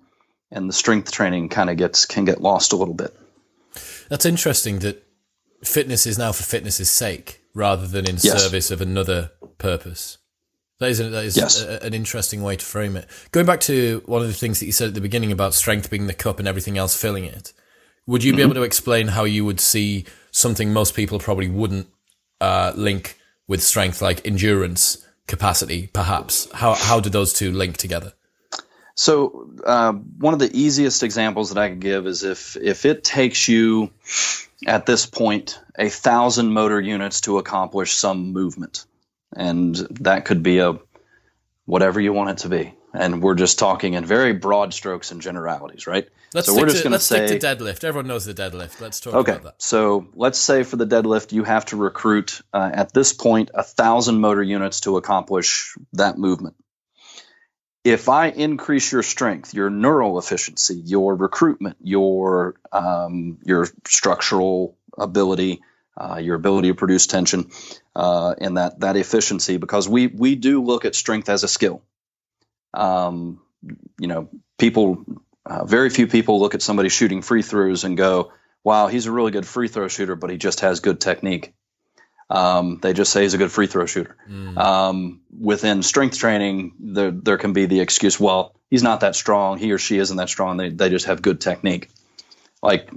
and 0.50 0.68
the 0.68 0.72
strength 0.72 1.10
training 1.10 1.48
kind 1.48 1.70
of 1.70 1.76
gets 1.76 2.04
can 2.04 2.24
get 2.24 2.40
lost 2.40 2.72
a 2.72 2.76
little 2.76 2.94
bit 2.94 3.16
that's 4.08 4.26
interesting 4.26 4.80
that 4.80 5.02
fitness 5.62 6.06
is 6.06 6.18
now 6.18 6.30
for 6.30 6.42
fitness's 6.42 6.90
sake 6.90 7.40
rather 7.54 7.86
than 7.86 8.06
in 8.06 8.16
yes. 8.20 8.42
service 8.42 8.70
of 8.70 8.82
another 8.82 9.30
purpose 9.56 10.18
that 10.84 10.90
is, 10.90 11.00
a, 11.00 11.08
that 11.08 11.24
is 11.24 11.36
yes. 11.36 11.62
a, 11.62 11.82
an 11.82 11.94
interesting 11.94 12.42
way 12.42 12.56
to 12.56 12.64
frame 12.64 12.96
it. 12.96 13.08
Going 13.32 13.46
back 13.46 13.60
to 13.60 14.02
one 14.06 14.22
of 14.22 14.28
the 14.28 14.34
things 14.34 14.60
that 14.60 14.66
you 14.66 14.72
said 14.72 14.88
at 14.88 14.94
the 14.94 15.00
beginning 15.00 15.32
about 15.32 15.54
strength 15.54 15.90
being 15.90 16.06
the 16.06 16.14
cup 16.14 16.38
and 16.38 16.46
everything 16.46 16.78
else 16.78 16.94
filling 17.00 17.24
it, 17.24 17.52
would 18.06 18.22
you 18.22 18.32
be 18.32 18.38
mm-hmm. 18.38 18.50
able 18.50 18.54
to 18.54 18.62
explain 18.62 19.08
how 19.08 19.24
you 19.24 19.44
would 19.44 19.60
see 19.60 20.04
something 20.30 20.72
most 20.72 20.94
people 20.94 21.18
probably 21.18 21.48
wouldn't 21.48 21.88
uh, 22.40 22.72
link 22.76 23.18
with 23.48 23.62
strength, 23.62 24.02
like 24.02 24.26
endurance 24.26 25.06
capacity, 25.26 25.88
perhaps? 25.92 26.50
How 26.52 26.74
how 26.74 27.00
do 27.00 27.08
those 27.08 27.32
two 27.32 27.50
link 27.50 27.78
together? 27.78 28.12
So 28.94 29.50
uh, 29.64 29.92
one 29.92 30.34
of 30.34 30.40
the 30.40 30.50
easiest 30.52 31.02
examples 31.02 31.52
that 31.52 31.58
I 31.60 31.70
could 31.70 31.80
give 31.80 32.06
is 32.06 32.22
if 32.22 32.56
if 32.56 32.84
it 32.84 33.02
takes 33.02 33.48
you 33.48 33.90
at 34.66 34.86
this 34.86 35.06
point 35.06 35.60
a 35.78 35.88
thousand 35.88 36.52
motor 36.52 36.80
units 36.80 37.22
to 37.22 37.38
accomplish 37.38 37.92
some 37.92 38.32
movement, 38.32 38.84
and 39.36 39.74
that 40.00 40.24
could 40.24 40.42
be 40.42 40.58
a 40.58 40.78
whatever 41.66 42.00
you 42.00 42.12
want 42.12 42.30
it 42.30 42.38
to 42.38 42.48
be 42.48 42.74
and 42.94 43.20
we're 43.20 43.34
just 43.34 43.58
talking 43.58 43.94
in 43.94 44.04
very 44.04 44.32
broad 44.32 44.72
strokes 44.72 45.10
and 45.10 45.20
generalities, 45.20 45.86
right? 45.86 46.08
Let's 46.32 46.46
so 46.46 46.54
we're 46.54 46.68
just 46.68 46.84
going 46.84 46.92
to 46.92 47.00
say 47.00 47.26
stick 47.26 47.40
to 47.40 47.46
deadlift. 47.46 47.84
Everyone 47.84 48.06
knows 48.06 48.24
the 48.24 48.34
deadlift. 48.34 48.80
Let's 48.80 49.00
talk 49.00 49.14
okay. 49.14 49.32
about 49.32 49.42
that. 49.42 49.62
So 49.62 50.06
let's 50.14 50.38
say 50.38 50.62
for 50.62 50.76
the 50.76 50.86
deadlift, 50.86 51.32
you 51.32 51.42
have 51.44 51.66
to 51.66 51.76
recruit 51.76 52.40
uh, 52.52 52.70
at 52.72 52.92
this 52.94 53.12
point 53.12 53.50
a 53.52 53.64
thousand 53.64 54.20
motor 54.20 54.42
units 54.42 54.80
to 54.82 54.96
accomplish 54.96 55.76
that 55.94 56.18
movement. 56.18 56.54
If 57.82 58.08
I 58.08 58.28
increase 58.28 58.90
your 58.90 59.02
strength, 59.02 59.52
your 59.52 59.70
neural 59.70 60.18
efficiency, 60.18 60.76
your 60.76 61.14
recruitment, 61.16 61.76
your 61.82 62.54
um, 62.72 63.38
your 63.44 63.68
structural 63.86 64.78
ability, 64.96 65.62
uh, 65.96 66.18
your 66.22 66.36
ability 66.36 66.68
to 66.68 66.74
produce 66.74 67.06
tension, 67.06 67.50
uh, 67.96 68.34
and 68.38 68.56
that 68.56 68.80
that 68.80 68.96
efficiency, 68.96 69.56
because 69.56 69.88
we 69.88 70.06
we 70.06 70.34
do 70.34 70.62
look 70.62 70.84
at 70.84 70.94
strength 70.94 71.28
as 71.28 71.44
a 71.44 71.48
skill 71.48 71.82
um, 72.74 73.40
you 73.98 74.08
know, 74.08 74.28
people, 74.58 75.04
uh, 75.46 75.64
very 75.64 75.90
few 75.90 76.06
people 76.06 76.40
look 76.40 76.54
at 76.54 76.62
somebody 76.62 76.88
shooting 76.88 77.22
free 77.22 77.42
throws 77.42 77.84
and 77.84 77.96
go, 77.96 78.32
wow, 78.62 78.88
he's 78.88 79.06
a 79.06 79.12
really 79.12 79.30
good 79.30 79.46
free 79.46 79.68
throw 79.68 79.88
shooter, 79.88 80.16
but 80.16 80.30
he 80.30 80.36
just 80.36 80.60
has 80.60 80.80
good 80.80 81.00
technique. 81.00 81.54
Um, 82.30 82.78
they 82.82 82.94
just 82.94 83.12
say 83.12 83.22
he's 83.22 83.34
a 83.34 83.38
good 83.38 83.52
free 83.52 83.66
throw 83.66 83.86
shooter. 83.86 84.16
Mm. 84.28 84.56
Um, 84.56 85.20
within 85.38 85.82
strength 85.82 86.18
training, 86.18 86.72
there, 86.80 87.10
there 87.10 87.38
can 87.38 87.52
be 87.52 87.66
the 87.66 87.80
excuse, 87.80 88.18
well, 88.18 88.54
he's 88.70 88.82
not 88.82 89.00
that 89.00 89.14
strong. 89.14 89.58
He 89.58 89.72
or 89.72 89.78
she 89.78 89.98
isn't 89.98 90.16
that 90.16 90.30
strong. 90.30 90.56
They, 90.56 90.70
they 90.70 90.88
just 90.88 91.06
have 91.06 91.22
good 91.22 91.40
technique. 91.40 91.90
Like, 92.62 92.90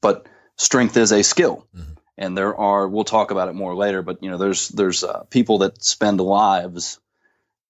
but 0.00 0.26
strength 0.56 0.96
is 0.96 1.12
a 1.12 1.22
skill. 1.22 1.66
Mm-hmm. 1.76 1.92
And 2.20 2.36
there 2.36 2.54
are, 2.54 2.86
we'll 2.86 3.04
talk 3.04 3.32
about 3.32 3.48
it 3.48 3.54
more 3.54 3.74
later, 3.74 4.02
but 4.02 4.22
you 4.22 4.30
know, 4.30 4.38
there's, 4.38 4.68
there's 4.68 5.02
uh, 5.02 5.24
people 5.30 5.58
that 5.58 5.82
spend 5.82 6.20
lives 6.20 7.00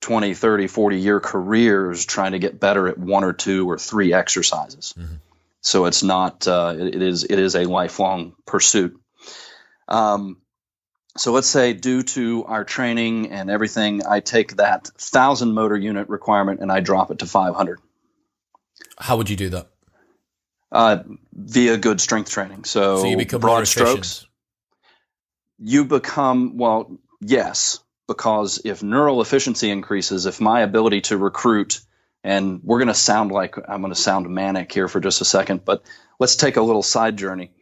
20, 0.00 0.35
30, 0.35 0.66
40 0.66 0.99
year 0.99 1.21
careers 1.21 2.04
trying 2.04 2.33
to 2.33 2.38
get 2.38 2.61
better 2.61 2.88
at 2.88 2.99
one 2.99 3.25
or 3.25 3.33
two 3.33 3.71
or 3.71 3.78
three 3.78 4.12
exercises. 4.12 4.95
Mm-hmm. 4.99 5.14
So 5.61 5.85
it's 5.85 6.02
not. 6.02 6.47
Uh, 6.49 6.75
it, 6.78 6.97
it 6.97 7.02
is. 7.02 7.25
It 7.25 7.38
is 7.38 7.54
a 7.54 7.64
lifelong 7.64 8.35
pursuit. 8.47 8.99
Um, 9.88 10.38
so 11.16 11.33
let's 11.33 11.49
say 11.49 11.73
due 11.73 12.02
to 12.02 12.45
our 12.47 12.64
training 12.64 13.30
and 13.30 13.50
everything, 13.50 14.02
I 14.07 14.21
take 14.21 14.57
that 14.57 14.87
thousand 14.87 15.52
motor 15.52 15.76
unit 15.76 16.09
requirement 16.09 16.61
and 16.61 16.71
I 16.71 16.80
drop 16.80 17.11
it 17.11 17.19
to 17.19 17.26
500. 17.26 17.80
How 18.97 19.16
would 19.16 19.28
you 19.28 19.37
do 19.37 19.50
that? 19.50 19.69
Uh, 20.73 21.02
via 21.33 21.76
good 21.76 22.00
strength 22.00 22.30
training. 22.30 22.64
So, 22.64 22.99
So 22.99 23.07
you 23.07 23.16
become 23.16 23.40
broad 23.40 23.66
strokes. 23.66 24.26
You 25.62 25.85
become 25.85 26.57
well, 26.57 26.99
yes, 27.21 27.81
because 28.09 28.61
if 28.64 28.83
neural 28.83 29.21
efficiency 29.21 29.71
increases, 29.71 30.26
if 30.26 30.40
my 30.40 30.62
ability 30.62 31.02
to 31.02 31.19
recruit, 31.19 31.81
and 32.25 32.61
we're 32.64 32.79
going 32.79 32.88
to 32.88 32.95
sound 32.95 33.31
like 33.31 33.57
I'm 33.69 33.83
going 33.83 33.93
to 33.93 34.00
sound 34.00 34.29
manic 34.29 34.73
here 34.73 34.88
for 34.88 35.00
just 35.00 35.21
a 35.21 35.25
second, 35.25 35.64
but 35.64 35.83
let's 36.19 36.37
take 36.37 36.57
a 36.57 36.62
little 36.62 36.83
side 36.83 37.17
journey. 37.17 37.52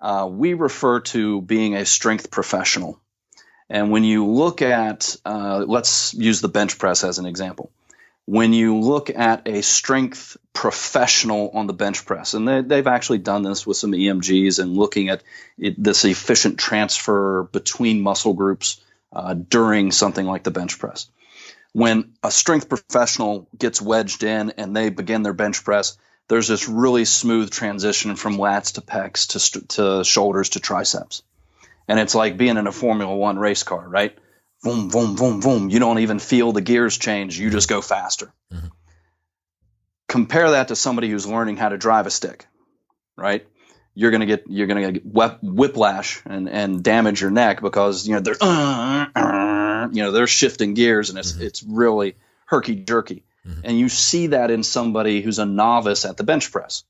Uh, 0.00 0.28
we 0.30 0.54
refer 0.54 1.00
to 1.00 1.40
being 1.40 1.74
a 1.74 1.86
strength 1.86 2.30
professional. 2.30 3.00
And 3.70 3.90
when 3.90 4.04
you 4.04 4.26
look 4.26 4.60
at, 4.60 5.16
uh, 5.24 5.64
let's 5.66 6.12
use 6.12 6.40
the 6.40 6.48
bench 6.48 6.78
press 6.78 7.02
as 7.02 7.18
an 7.18 7.26
example. 7.26 7.70
When 8.26 8.52
you 8.52 8.78
look 8.78 9.10
at 9.10 9.46
a 9.46 9.62
strength 9.62 10.36
professional 10.54 11.50
on 11.52 11.66
the 11.66 11.74
bench 11.74 12.06
press, 12.06 12.32
and 12.32 12.48
they, 12.48 12.62
they've 12.62 12.86
actually 12.86 13.18
done 13.18 13.42
this 13.42 13.66
with 13.66 13.76
some 13.76 13.92
EMGs 13.92 14.58
and 14.58 14.76
looking 14.76 15.10
at 15.10 15.22
it, 15.58 15.82
this 15.82 16.04
efficient 16.04 16.58
transfer 16.58 17.42
between 17.52 18.00
muscle 18.00 18.32
groups 18.32 18.80
uh, 19.12 19.34
during 19.34 19.90
something 19.90 20.24
like 20.24 20.42
the 20.42 20.50
bench 20.50 20.78
press. 20.78 21.08
When 21.72 22.12
a 22.22 22.30
strength 22.30 22.68
professional 22.68 23.48
gets 23.58 23.82
wedged 23.82 24.22
in 24.22 24.50
and 24.52 24.74
they 24.74 24.90
begin 24.90 25.22
their 25.22 25.32
bench 25.32 25.64
press, 25.64 25.98
there's 26.28 26.48
this 26.48 26.68
really 26.68 27.04
smooth 27.04 27.50
transition 27.50 28.16
from 28.16 28.38
lats 28.38 28.74
to 28.74 28.80
pecs 28.80 29.52
to, 29.52 29.66
to 29.66 30.04
shoulders 30.04 30.50
to 30.50 30.60
triceps. 30.60 31.22
And 31.86 31.98
it's 31.98 32.14
like 32.14 32.38
being 32.38 32.56
in 32.56 32.66
a 32.66 32.72
Formula 32.72 33.14
One 33.14 33.38
race 33.38 33.62
car, 33.62 33.86
right? 33.86 34.16
Boom, 34.64 34.88
boom, 34.88 35.14
boom, 35.14 35.40
boom. 35.40 35.68
You 35.70 35.78
don't 35.78 35.98
even 36.00 36.18
feel 36.18 36.52
the 36.52 36.60
gears 36.62 36.96
change. 36.98 37.38
You 37.38 37.50
just 37.50 37.68
go 37.68 37.80
faster. 37.82 38.32
Mhm. 38.52 38.70
Compare 40.08 40.52
that 40.52 40.68
to 40.68 40.76
somebody 40.76 41.08
who's 41.10 41.26
learning 41.26 41.56
how 41.56 41.68
to 41.68 41.76
drive 41.78 42.06
a 42.06 42.10
stick, 42.10 42.46
right? 43.16 43.46
You're 43.94 44.10
gonna 44.10 44.26
get 44.26 44.44
you're 44.48 44.66
gonna 44.66 44.92
get 44.92 45.06
whip, 45.06 45.38
whiplash 45.42 46.20
and, 46.26 46.48
and 46.48 46.82
damage 46.82 47.20
your 47.20 47.30
neck 47.30 47.60
because 47.60 48.06
you 48.08 48.14
know 48.14 48.20
they're 48.20 48.36
uh, 48.40 49.06
uh, 49.14 49.88
you 49.92 50.02
know 50.02 50.10
they're 50.12 50.26
shifting 50.26 50.74
gears 50.74 51.10
and 51.10 51.18
it's 51.18 51.32
Mhm. 51.34 51.40
it's 51.42 51.62
really 51.62 52.16
herky 52.46 52.74
jerky. 52.74 53.22
Mhm. 53.46 53.60
And 53.64 53.78
you 53.78 53.88
see 53.88 54.28
that 54.28 54.50
in 54.50 54.62
somebody 54.62 55.20
who's 55.22 55.38
a 55.38 55.44
novice 55.46 56.04
at 56.04 56.16
the 56.16 56.24
bench 56.24 56.50
press. 56.50 56.84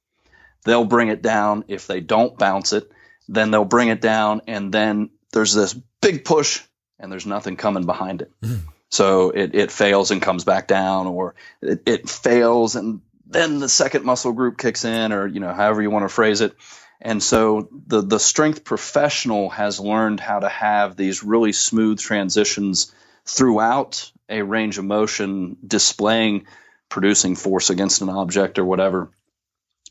They'll 0.64 0.84
bring 0.86 1.08
it 1.08 1.20
down 1.22 1.64
if 1.68 1.86
they 1.86 2.00
don't 2.00 2.38
bounce 2.38 2.72
it 2.72 2.90
then 3.26 3.50
they'll 3.50 3.64
bring 3.64 3.88
it 3.88 4.02
down 4.02 4.42
and 4.46 4.70
then 4.70 5.08
there's 5.32 5.54
this 5.54 5.72
big 6.02 6.24
push 6.26 6.60
and 6.98 7.10
there's 7.10 7.26
nothing 7.26 7.56
coming 7.56 7.86
behind 7.86 8.22
it. 8.22 8.32
Mhm. 8.42 8.60
so 8.90 9.30
it, 9.30 9.54
it 9.54 9.70
fails 9.72 10.10
and 10.10 10.22
comes 10.22 10.44
back 10.44 10.68
down 10.68 11.06
or 11.06 11.34
it, 11.60 11.82
it 11.86 12.08
fails 12.08 12.76
and 12.76 13.00
then 13.26 13.58
the 13.58 13.68
second 13.68 14.04
muscle 14.04 14.32
group 14.32 14.58
kicks 14.58 14.84
in 14.84 15.12
or 15.12 15.26
you 15.26 15.40
know 15.40 15.52
however 15.52 15.82
you 15.82 15.90
want 15.90 16.04
to 16.04 16.14
phrase 16.14 16.40
it. 16.40 16.54
And 17.00 17.22
so 17.22 17.68
the 17.86 18.02
the 18.02 18.20
strength 18.20 18.64
professional 18.64 19.50
has 19.50 19.80
learned 19.80 20.20
how 20.20 20.38
to 20.40 20.48
have 20.48 20.96
these 20.96 21.22
really 21.24 21.52
smooth 21.52 21.98
transitions 21.98 22.92
throughout 23.26 24.10
a 24.28 24.42
range 24.42 24.78
of 24.78 24.84
motion 24.84 25.56
displaying 25.66 26.46
producing 26.88 27.34
force 27.34 27.70
against 27.70 28.02
an 28.02 28.08
object 28.08 28.58
or 28.58 28.64
whatever. 28.64 29.10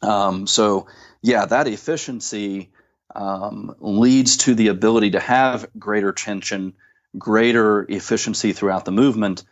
Um, 0.01 0.47
so 0.47 0.87
yeah 1.21 1.45
that 1.45 1.67
efficiency 1.67 2.69
um, 3.15 3.75
leads 3.79 4.37
to 4.37 4.55
the 4.55 4.69
ability 4.69 5.11
to 5.11 5.19
have 5.19 5.67
greater 5.77 6.11
tension, 6.11 6.73
greater 7.17 7.85
efficiency 7.89 8.53
throughout 8.53 8.85
the 8.85 8.91
movement. 8.91 9.43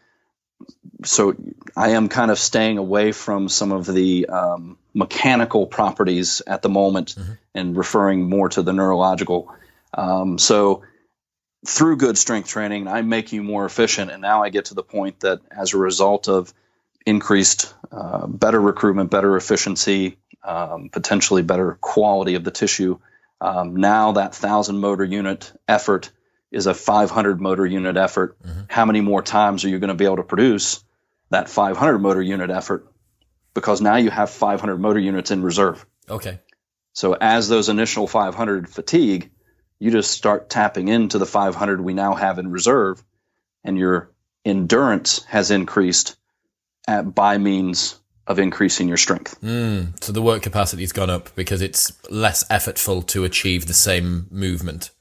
So 1.04 1.36
I 1.76 1.90
am 1.90 2.10
kind 2.10 2.32
of 2.32 2.38
staying 2.38 2.78
away 2.78 3.12
from 3.12 3.50
some 3.50 3.72
of 3.72 3.86
the 3.86 4.28
um, 4.28 4.78
mechanical 4.94 5.66
properties 5.66 6.42
at 6.46 6.62
the 6.62 6.70
moment 6.70 7.16
Mhm. 7.16 7.38
and 7.56 7.78
referring 7.78 8.30
more 8.30 8.50
to 8.50 8.62
the 8.62 8.74
neurological. 8.74 9.52
Um, 9.94 10.38
so 10.38 10.84
through 11.66 11.98
good 11.98 12.18
strength 12.18 12.50
training, 12.50 12.88
I 12.88 13.02
make 13.02 13.32
you 13.32 13.44
more 13.44 13.66
efficient, 13.66 14.12
and 14.12 14.22
now 14.22 14.44
I 14.44 14.50
get 14.50 14.66
to 14.66 14.74
the 14.74 14.84
point 14.84 15.20
that 15.22 15.40
as 15.52 15.74
a 15.74 15.78
result 15.78 16.28
of 16.28 16.54
increased, 17.06 17.74
uh, 17.92 18.28
better 18.28 18.60
recruitment, 18.60 19.10
better 19.12 19.36
efficiency, 19.36 20.18
um, 20.44 20.90
potentially 20.90 21.42
better 21.42 21.78
quality 21.82 22.36
of 22.36 22.44
the 22.44 22.52
tissue, 22.52 22.98
um, 23.40 23.76
now 23.76 24.14
that 24.14 24.34
1,000 24.36 24.80
motor 24.80 25.04
unit 25.04 25.52
effort 25.68 26.12
is 26.52 26.68
a 26.68 26.74
500 26.74 27.40
motor 27.40 27.66
unit 27.66 27.98
effort. 27.98 28.38
Mhm. 28.44 28.66
How 28.70 28.86
many 28.86 29.02
more 29.02 29.22
times 29.22 29.64
are 29.64 29.70
you 29.70 29.80
going 29.80 29.88
to 29.90 29.96
be 29.96 30.06
able 30.06 30.18
to 30.18 30.24
produce 30.24 30.84
that 31.30 31.50
500 31.50 32.00
motor 32.00 32.22
unit 32.22 32.50
effort? 32.50 32.92
Because 33.54 33.82
now 33.82 33.96
you 33.96 34.10
have 34.10 34.30
500 34.30 34.78
motor 34.78 35.00
units 35.00 35.32
in 35.32 35.44
reserve. 35.44 35.86
Okay. 36.10 36.40
So 36.94 37.14
as 37.14 37.48
those 37.48 37.70
initial 37.70 38.08
500 38.08 38.70
fatigue, 38.70 39.32
you 39.80 39.92
just 39.92 40.12
start 40.12 40.50
tapping 40.50 40.90
into 40.90 41.18
the 41.18 41.26
500 41.26 41.82
we 41.82 41.94
now 41.94 42.14
have 42.14 42.38
in 42.38 42.52
reserve, 42.52 43.04
and 43.64 43.78
your 43.78 44.12
endurance 44.46 45.24
has 45.24 45.52
increased 45.52 46.16
at, 46.88 47.16
by 47.16 47.38
means 47.38 47.98
of 48.28 48.40
increasing 48.40 48.88
your 48.88 48.98
strength. 48.98 49.40
Mm, 49.42 50.02
so 50.04 50.12
the 50.12 50.22
work 50.22 50.42
capacity's 50.44 50.92
gone 50.92 51.10
up 51.10 51.34
because 51.36 51.62
it's 51.62 51.92
less 52.10 52.44
effortful 52.50 53.06
to 53.08 53.24
achieve 53.24 53.66
the 53.66 53.74
same 53.74 54.28
movement. 54.30 54.92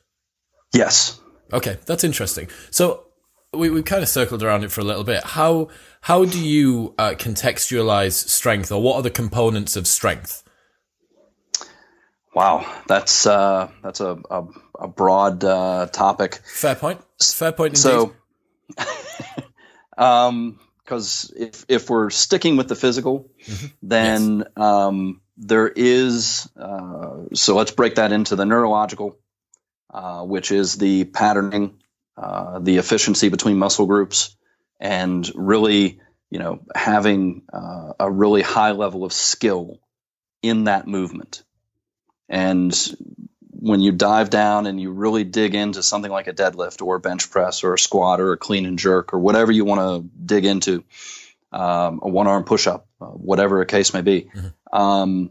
Yes. 0.72 1.19
Okay, 1.52 1.78
that's 1.86 2.04
interesting. 2.04 2.48
So 2.70 3.04
we 3.52 3.70
we 3.70 3.82
kind 3.82 4.02
of 4.02 4.08
circled 4.08 4.42
around 4.42 4.64
it 4.64 4.70
for 4.70 4.80
a 4.80 4.84
little 4.84 5.04
bit. 5.04 5.24
How 5.24 5.68
how 6.02 6.24
do 6.24 6.44
you 6.44 6.94
uh, 6.98 7.10
contextualize 7.12 8.12
strength, 8.28 8.70
or 8.70 8.80
what 8.82 8.96
are 8.96 9.02
the 9.02 9.10
components 9.10 9.76
of 9.76 9.86
strength? 9.86 10.44
Wow, 12.34 12.64
that's 12.86 13.26
uh, 13.26 13.68
that's 13.82 14.00
a, 14.00 14.16
a, 14.30 14.44
a 14.78 14.88
broad 14.88 15.42
uh, 15.44 15.86
topic. 15.92 16.40
Fair 16.44 16.76
point. 16.76 17.00
Fair 17.20 17.50
point. 17.52 17.72
Indeed. 17.72 17.80
So, 17.82 18.14
um, 19.98 20.58
because 20.84 21.32
if 21.36 21.64
if 21.68 21.90
we're 21.90 22.10
sticking 22.10 22.56
with 22.56 22.68
the 22.68 22.76
physical, 22.76 23.28
Mhm. 23.46 23.72
then 23.82 24.44
um, 24.56 25.20
there 25.36 25.68
is. 25.68 26.48
Uh, 26.56 27.24
so 27.34 27.56
let's 27.56 27.72
break 27.72 27.96
that 27.96 28.12
into 28.12 28.36
the 28.36 28.44
neurological, 28.46 29.16
uh, 29.92 30.22
which 30.22 30.52
is 30.52 30.76
the 30.76 31.04
patterning, 31.04 31.80
uh, 32.16 32.58
the 32.58 32.78
efficiency 32.78 33.28
between 33.28 33.58
muscle 33.58 33.86
groups, 33.86 34.36
and 34.78 35.30
really, 35.34 36.00
you 36.30 36.38
know, 36.38 36.60
having 36.74 37.42
uh, 37.52 37.92
a 37.98 38.10
really 38.10 38.42
high 38.42 38.72
level 38.72 39.04
of 39.04 39.12
skill 39.12 39.78
in 40.42 40.64
that 40.64 40.86
movement. 40.86 41.42
And 42.28 42.72
when 43.50 43.80
you 43.80 43.92
dive 43.92 44.30
down 44.30 44.66
and 44.66 44.80
you 44.80 44.90
really 44.90 45.24
dig 45.24 45.54
into 45.54 45.82
something 45.82 46.10
like 46.10 46.28
a 46.28 46.32
deadlift 46.32 46.80
or 46.80 46.96
a 46.96 47.00
bench 47.00 47.30
press 47.30 47.62
or 47.64 47.74
a 47.74 47.78
squat 47.78 48.20
or 48.20 48.32
a 48.32 48.36
clean 48.38 48.64
and 48.64 48.78
jerk 48.78 49.12
or 49.12 49.18
whatever 49.18 49.52
you 49.52 49.64
want 49.64 49.80
to 49.80 50.08
dig 50.24 50.44
into, 50.46 50.84
um, 51.52 52.00
a 52.02 52.08
one 52.08 52.26
arm 52.28 52.44
push 52.44 52.66
up, 52.66 52.86
uh, 53.00 53.06
whatever 53.06 53.60
a 53.60 53.66
case 53.66 53.92
may 53.92 54.02
be, 54.02 54.30
Mhm. 54.34 54.52
um, 54.72 55.30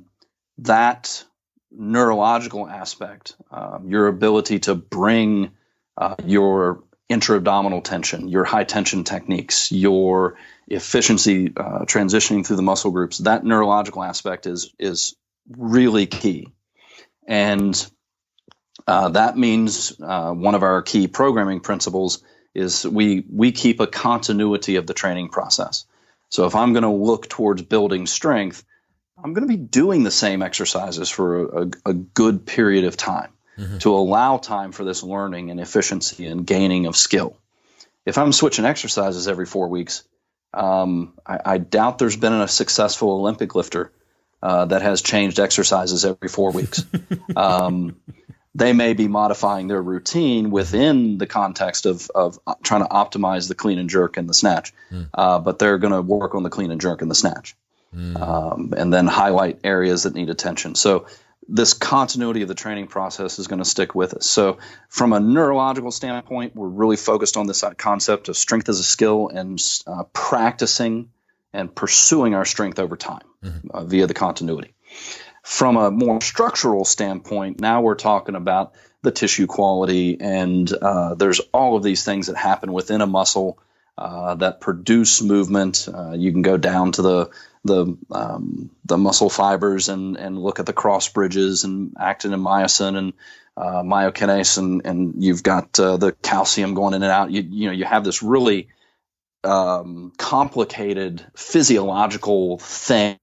that 0.60 1.24
neurological 1.72 2.68
aspect, 2.68 3.36
um, 3.52 3.90
your 3.90 4.08
ability 4.08 4.60
to 4.60 4.76
bring 4.76 5.52
uh, 5.98 6.16
your 6.26 6.84
intra-abdominal 7.08 7.82
tension, 7.82 8.28
your 8.28 8.44
high 8.44 8.64
tension 8.64 9.04
techniques, 9.04 9.72
your 9.72 10.38
efficiency 10.68 11.52
uh, 11.56 11.80
transitioning 11.86 12.46
through 12.46 12.56
the 12.56 12.62
muscle 12.62 12.92
groups, 12.92 13.18
that 13.20 13.44
neurological 13.44 14.04
aspect 14.04 14.46
is 14.46 14.74
is 14.80 15.16
really 15.50 16.06
key. 16.06 16.50
And 17.28 17.92
uh, 18.88 19.10
that 19.10 19.38
means 19.38 20.00
uh, 20.02 20.32
one 20.32 20.56
of 20.56 20.64
our 20.64 20.82
key 20.82 21.08
programming 21.08 21.60
principles 21.60 22.24
is 22.54 22.86
we 22.86 23.24
we 23.32 23.52
keep 23.52 23.80
a 23.80 23.88
continuity 23.88 24.76
of 24.78 24.88
the 24.88 24.94
training 24.94 25.30
process. 25.30 25.86
So 26.30 26.46
if 26.46 26.56
I'm 26.56 26.74
going 26.74 26.84
to 26.84 26.90
look 26.90 27.28
towards 27.28 27.62
building 27.64 28.06
strength, 28.06 28.64
I'm 29.24 29.34
going 29.34 29.48
to 29.48 29.52
be 29.58 29.58
doing 29.58 30.04
the 30.04 30.12
same 30.12 30.42
exercises 30.42 31.10
for 31.10 31.44
a, 31.64 31.70
a 31.86 31.94
good 31.94 32.46
period 32.46 32.86
of 32.86 32.96
time 32.98 33.32
Mhm. 33.58 33.80
to 33.82 33.94
allow 33.96 34.38
time 34.38 34.72
for 34.72 34.86
this 34.86 35.04
learning 35.04 35.52
and 35.52 35.60
efficiency 35.60 36.26
and 36.28 36.46
gaining 36.48 36.86
of 36.86 36.96
skill. 36.96 37.36
If 38.06 38.18
I'm 38.18 38.32
switching 38.32 38.64
exercises 38.66 39.28
every 39.28 39.46
four 39.46 39.68
weeks, 39.68 40.04
um, 40.54 41.14
I, 41.26 41.40
I 41.46 41.58
doubt 41.58 41.98
there's 42.00 42.16
been 42.16 42.34
a 42.34 42.48
successful 42.48 43.12
Olympic 43.12 43.56
lifter 43.56 43.92
uh, 44.42 44.66
that 44.66 44.82
has 44.82 45.02
changed 45.02 45.40
exercises 45.40 46.06
every 46.06 46.30
four 46.30 46.52
weeks. 46.52 46.86
um, 47.36 47.98
they 48.56 48.72
may 48.74 48.94
be 48.94 49.08
modifying 49.10 49.68
their 49.68 49.82
routine 49.82 50.50
within 50.52 51.18
the 51.18 51.28
context 51.28 51.86
of, 51.86 52.10
of 52.16 52.40
uh, 52.48 52.56
trying 52.64 52.82
to 52.84 52.90
optimize 52.90 53.48
the 53.50 53.56
clean 53.56 53.78
and 53.78 53.90
jerk 53.90 54.16
and 54.18 54.30
the 54.30 54.34
snatch, 54.34 54.74
Hmm. 54.90 55.04
uh, 55.14 55.40
but 55.40 55.60
they're 55.60 55.78
going 55.78 55.94
to 55.94 56.02
work 56.02 56.34
on 56.34 56.44
the 56.44 56.50
clean 56.50 56.72
and 56.72 56.80
jerk 56.82 57.02
and 57.02 57.12
the 57.12 57.16
snatch. 57.16 57.56
Mm. 57.96 58.20
um, 58.20 58.74
and 58.78 58.94
then 58.94 59.08
highlight 59.08 59.60
areas 59.64 60.04
that 60.04 60.16
need 60.16 60.30
attention. 60.30 60.76
So 60.76 61.08
this 61.50 61.74
continuity 61.74 62.44
of 62.44 62.48
the 62.48 62.56
training 62.56 62.88
process 62.88 63.40
is 63.40 63.48
going 63.48 63.60
to 63.60 63.66
stick 63.66 63.96
with 63.96 64.14
us. 64.14 64.30
So, 64.30 64.60
from 64.88 65.14
a 65.14 65.20
neurological 65.20 65.92
standpoint, 65.92 66.56
we're 66.56 66.68
really 66.68 66.96
focused 66.96 67.38
on 67.38 67.48
this 67.48 67.64
concept 67.78 68.30
of 68.30 68.38
strength 68.38 68.70
as 68.70 68.80
a 68.80 68.84
skill 68.84 69.30
and 69.30 69.60
uh, 69.88 70.04
practicing 70.14 71.10
and 71.52 71.74
pursuing 71.74 72.36
our 72.36 72.46
strength 72.46 72.78
over 72.78 72.96
time 72.96 73.24
mm-hmm. 73.44 73.72
uh, 73.72 73.84
via 73.84 74.06
the 74.06 74.14
continuity. 74.14 74.74
From 75.44 75.78
a 75.78 75.90
more 75.90 76.22
structural 76.22 76.86
standpoint, 76.86 77.60
now 77.60 77.82
we're 77.82 77.96
talking 77.96 78.36
about 78.36 78.74
the 79.02 79.12
tissue 79.12 79.48
quality, 79.48 80.20
and 80.20 80.72
uh, 80.72 81.16
there's 81.16 81.40
all 81.52 81.76
of 81.76 81.84
these 81.84 82.04
things 82.04 82.28
that 82.28 82.36
happen 82.36 82.72
within 82.72 83.02
a 83.02 83.08
muscle 83.08 83.58
uh, 83.98 84.36
that 84.36 84.62
produce 84.62 85.22
movement. 85.22 85.88
Uh, 85.92 86.12
you 86.12 86.32
can 86.32 86.42
go 86.42 86.58
down 86.58 86.92
to 86.92 87.02
the 87.02 87.30
the 87.64 87.98
um, 88.12 88.72
the 88.86 88.98
muscle 88.98 89.30
fibers 89.30 89.90
and 89.90 90.18
and 90.18 90.38
look 90.40 90.60
at 90.60 90.66
the 90.66 90.74
cross 90.74 91.10
bridges 91.10 91.64
and 91.64 91.96
actin 92.00 92.34
and 92.34 92.44
myosin 92.44 92.98
and 92.98 93.14
uh, 93.58 93.84
myokinase 93.84 94.58
and 94.58 94.86
and 94.86 95.24
you've 95.24 95.44
got 95.44 95.80
uh, 95.80 95.98
the 95.98 96.14
calcium 96.14 96.74
going 96.74 96.94
in 96.94 97.04
and 97.04 97.12
out. 97.12 97.32
You 97.32 97.42
you 97.42 97.68
know 97.68 97.74
you 97.74 97.86
have 97.86 98.04
this 98.04 98.24
really 98.24 98.70
um, 99.44 100.14
complicated 100.18 101.26
physiological 101.36 102.58
thing. 102.60 103.18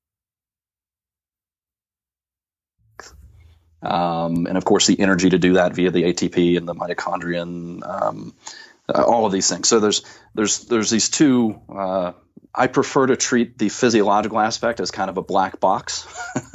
Um, 3.83 4.47
and 4.47 4.57
of 4.57 4.65
course, 4.65 4.87
the 4.87 4.99
energy 4.99 5.31
to 5.31 5.39
do 5.39 5.55
that 5.55 5.75
via 5.75 5.91
the 5.91 6.03
ATP 6.05 6.57
and 6.57 6.67
the 6.67 6.75
mitochondria 6.75 7.43
and 7.43 7.85
um, 7.85 8.35
uh, 8.89 9.03
all 9.03 9.27
of 9.27 9.33
these 9.33 9.49
things. 9.49 9.69
So 9.69 9.81
there's 9.81 10.03
there's 10.35 10.61
there's 10.67 10.91
these 10.91 11.09
two 11.09 11.61
uh, 11.69 12.13
I 12.57 12.69
prefer 12.69 13.07
to 13.07 13.17
treat 13.17 13.59
the 13.59 13.69
physiological 13.69 14.41
aspect 14.41 14.81
as 14.81 14.91
kind 14.91 15.11
of 15.11 15.19
a 15.19 15.23
black 15.23 15.61
box 15.61 16.07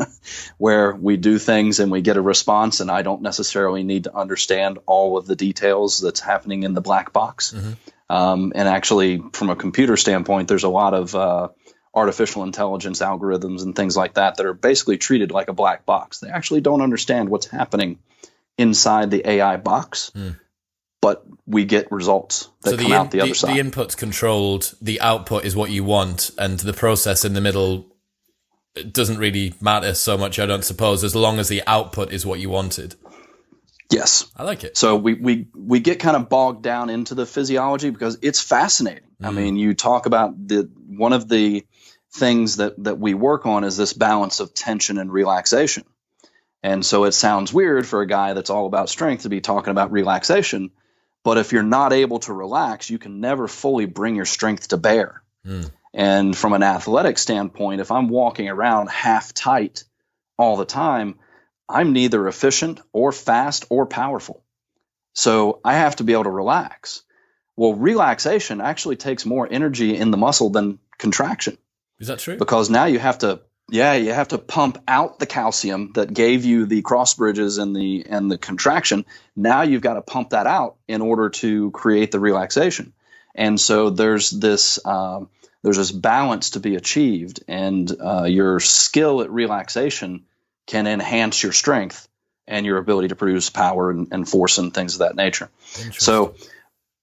where 0.58 0.96
we 0.96 1.16
do 1.16 1.38
things 1.38 1.80
and 1.80 1.92
we 1.92 2.02
get 2.02 2.18
a 2.18 2.22
response, 2.22 2.80
and 2.80 2.90
I 2.90 3.04
don't 3.04 3.22
necessarily 3.22 3.84
need 3.84 4.06
to 4.06 4.16
understand 4.16 4.80
all 4.88 5.18
of 5.18 5.28
the 5.28 5.36
details 5.36 6.00
that's 6.00 6.20
happening 6.20 6.64
in 6.64 6.74
the 6.74 6.82
black 6.82 7.14
box. 7.14 7.54
Mm-hmm. 7.54 7.74
Um, 8.10 8.52
and 8.56 8.68
actually, 8.68 9.22
from 9.34 9.52
a 9.52 9.56
computer 9.56 9.96
standpoint, 9.96 10.48
there's 10.48 10.64
a 10.64 10.70
lot 10.70 10.96
of 10.96 11.14
uh, 11.16 11.50
artificial 11.94 12.44
intelligence 12.44 13.00
algorithms 13.00 13.62
and 13.62 13.76
things 13.76 13.96
like 13.96 14.16
that 14.16 14.38
that 14.38 14.46
are 14.46 14.56
basically 14.56 14.98
treated 14.98 15.32
like 15.32 15.50
a 15.50 15.54
black 15.54 15.86
box. 15.86 16.20
They 16.20 16.30
actually 16.30 16.62
don't 16.62 16.82
understand 16.82 17.30
what's 17.30 17.46
happening 17.46 18.00
inside 18.58 19.12
the 19.12 19.30
AI 19.30 19.58
box. 19.58 20.12
Mm 20.16 20.40
but 21.02 21.26
we 21.46 21.66
get 21.66 21.92
results 21.92 22.50
that 22.64 22.72
so 22.72 22.78
come 22.78 22.86
in, 22.88 22.92
out 22.94 23.12
the, 23.12 23.18
the, 23.18 23.24
other 23.24 23.34
side. 23.34 23.56
The 23.56 23.60
input's 23.60 23.96
controlled, 23.96 24.74
the 24.82 25.02
output 25.02 25.46
is 25.46 25.56
what 25.56 25.72
you 25.72 25.84
want, 25.84 26.32
and 26.38 26.60
the 26.60 26.74
process 26.74 27.26
in 27.26 27.34
the 27.34 27.42
middle 27.42 27.88
doesn't 28.92 29.18
really 29.18 29.54
matter 29.60 29.94
so 29.94 30.18
much, 30.18 30.40
I 30.40 30.46
don't 30.46 30.64
suppose, 30.64 31.04
as 31.04 31.16
long 31.16 31.40
as 31.40 31.50
the 31.50 31.62
output 31.68 32.14
is 32.14 32.26
what 32.26 32.40
you 32.40 32.50
wanted. 32.50 32.96
Yes. 33.92 34.32
I 34.38 34.44
like 34.44 34.64
it. 34.64 34.78
So 34.78 34.96
we, 34.96 35.16
we, 35.16 35.48
we 35.54 35.82
get 35.82 36.00
kind 36.00 36.16
of 36.16 36.30
bogged 36.30 36.64
down 36.64 36.90
into 36.90 37.14
the 37.14 37.26
physiology 37.26 37.90
because 37.90 38.18
it's 38.22 38.40
fascinating. 38.40 39.04
Mm. 39.22 39.28
I 39.28 39.32
mean, 39.32 39.58
you 39.58 39.74
talk 39.74 40.06
about 40.06 40.48
the 40.48 40.70
one 40.88 41.12
of 41.14 41.28
the 41.28 41.66
things 42.14 42.58
that, 42.58 42.82
that 42.84 43.00
we 43.00 43.14
work 43.14 43.46
on 43.46 43.64
is 43.64 43.78
this 43.78 43.94
balance 43.94 44.40
of 44.40 44.54
tension 44.54 44.98
and 44.98 45.12
relaxation. 45.12 45.84
And 46.64 46.86
so 46.86 47.06
it 47.06 47.14
sounds 47.14 47.54
weird 47.54 47.88
for 47.88 48.02
a 48.02 48.08
guy 48.08 48.34
that's 48.34 48.50
all 48.50 48.66
about 48.66 48.90
strength 48.90 49.24
to 49.24 49.30
be 49.30 49.42
talking 49.42 49.72
about 49.72 49.92
relaxation. 49.92 50.72
But 51.24 51.38
if 51.38 51.52
you're 51.52 51.64
not 51.64 51.94
able 51.94 52.20
to 52.20 52.34
relax, 52.34 52.90
you 52.90 52.98
can 52.98 53.20
never 53.20 53.48
fully 53.48 53.86
bring 53.86 54.16
your 54.16 54.26
strength 54.26 54.70
to 54.70 54.78
bear. 54.78 55.22
Mm. 55.46 55.72
And 55.94 56.38
from 56.38 56.54
an 56.54 56.64
athletic 56.64 57.18
standpoint, 57.18 57.82
if 57.82 57.92
I'm 57.92 58.08
walking 58.08 58.50
around 58.50 58.90
half 58.90 59.34
tight 59.34 59.84
all 60.38 60.58
the 60.58 60.66
time, 60.66 61.20
I'm 61.70 61.94
neither 61.94 62.28
efficient 62.28 62.82
or 62.92 63.12
fast 63.12 63.66
or 63.70 63.86
powerful. 63.86 64.44
So 65.14 65.60
I 65.64 65.76
have 65.76 65.98
to 65.98 66.04
be 66.04 66.14
able 66.14 66.24
to 66.24 66.30
relax. 66.30 67.04
Well, 67.56 67.74
relaxation 67.74 68.62
actually 68.62 68.96
takes 68.96 69.26
more 69.26 69.48
energy 69.50 69.96
in 69.96 70.12
the 70.12 70.18
muscle 70.18 70.50
than 70.50 70.80
contraction. 70.98 71.58
Is 72.00 72.08
that 72.08 72.20
true? 72.20 72.38
Because 72.38 72.70
now 72.70 72.86
you 72.86 72.98
have 72.98 73.20
to 73.20 73.42
yeah, 73.72 73.94
you 73.94 74.12
have 74.12 74.28
to 74.28 74.38
pump 74.38 74.84
out 74.86 75.18
the 75.18 75.26
calcium 75.26 75.94
that 75.94 76.14
gave 76.14 76.44
you 76.44 76.66
the 76.66 76.82
cross 76.82 77.14
bridges 77.14 77.58
and 77.58 77.74
the 77.74 78.06
and 78.08 78.30
the 78.30 78.38
contraction. 78.38 79.06
Now 79.36 79.62
you've 79.62 79.82
got 79.82 79.94
to 79.94 80.02
pump 80.02 80.32
that 80.32 80.46
out 80.46 80.76
in 80.90 81.02
order 81.02 81.30
to 81.30 81.72
create 81.72 82.12
the 82.12 82.20
relaxation. 82.20 82.92
And 83.34 83.60
so 83.60 83.90
there's 83.90 84.30
this 84.30 84.86
um, 84.86 85.30
there's 85.64 85.78
this 85.78 85.92
balance 85.92 86.52
to 86.52 86.60
be 86.60 86.76
achieved, 86.76 87.44
and 87.48 87.90
uh, 88.00 88.24
your 88.24 88.60
skill 88.60 89.22
at 89.22 89.32
relaxation 89.32 90.26
can 90.68 90.86
enhance 90.86 91.42
your 91.42 91.54
strength 91.54 92.10
and 92.48 92.66
your 92.66 92.78
ability 92.78 93.08
to 93.08 93.16
produce 93.16 93.50
power 93.50 93.90
and, 93.90 94.10
and 94.12 94.28
force 94.28 94.58
and 94.58 94.74
things 94.74 94.96
of 94.96 95.00
that 95.00 95.16
nature. 95.16 95.50
So 95.98 96.36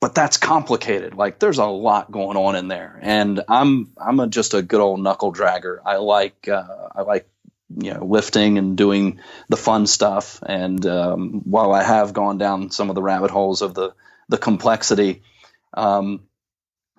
but 0.00 0.14
that's 0.14 0.36
complicated. 0.36 1.14
Like 1.14 1.38
there's 1.38 1.58
a 1.58 1.66
lot 1.66 2.10
going 2.10 2.36
on 2.36 2.56
in 2.56 2.68
there, 2.68 2.98
and 3.02 3.42
I'm 3.48 3.92
I'm 3.96 4.20
a, 4.20 4.26
just 4.26 4.54
a 4.54 4.62
good 4.62 4.80
old 4.80 5.00
knuckle 5.00 5.32
dragger. 5.32 5.78
I 5.84 5.96
like 5.96 6.48
uh, 6.48 6.88
I 6.94 7.02
like 7.02 7.28
you 7.76 7.94
know 7.94 8.04
lifting 8.04 8.58
and 8.58 8.76
doing 8.76 9.20
the 9.48 9.56
fun 9.56 9.86
stuff. 9.86 10.40
And 10.44 10.84
um, 10.86 11.42
while 11.44 11.72
I 11.72 11.82
have 11.82 12.12
gone 12.12 12.38
down 12.38 12.70
some 12.70 12.90
of 12.90 12.94
the 12.94 13.02
rabbit 13.02 13.30
holes 13.30 13.62
of 13.62 13.74
the 13.74 13.94
the 14.28 14.38
complexity, 14.38 15.22
um, 15.74 16.24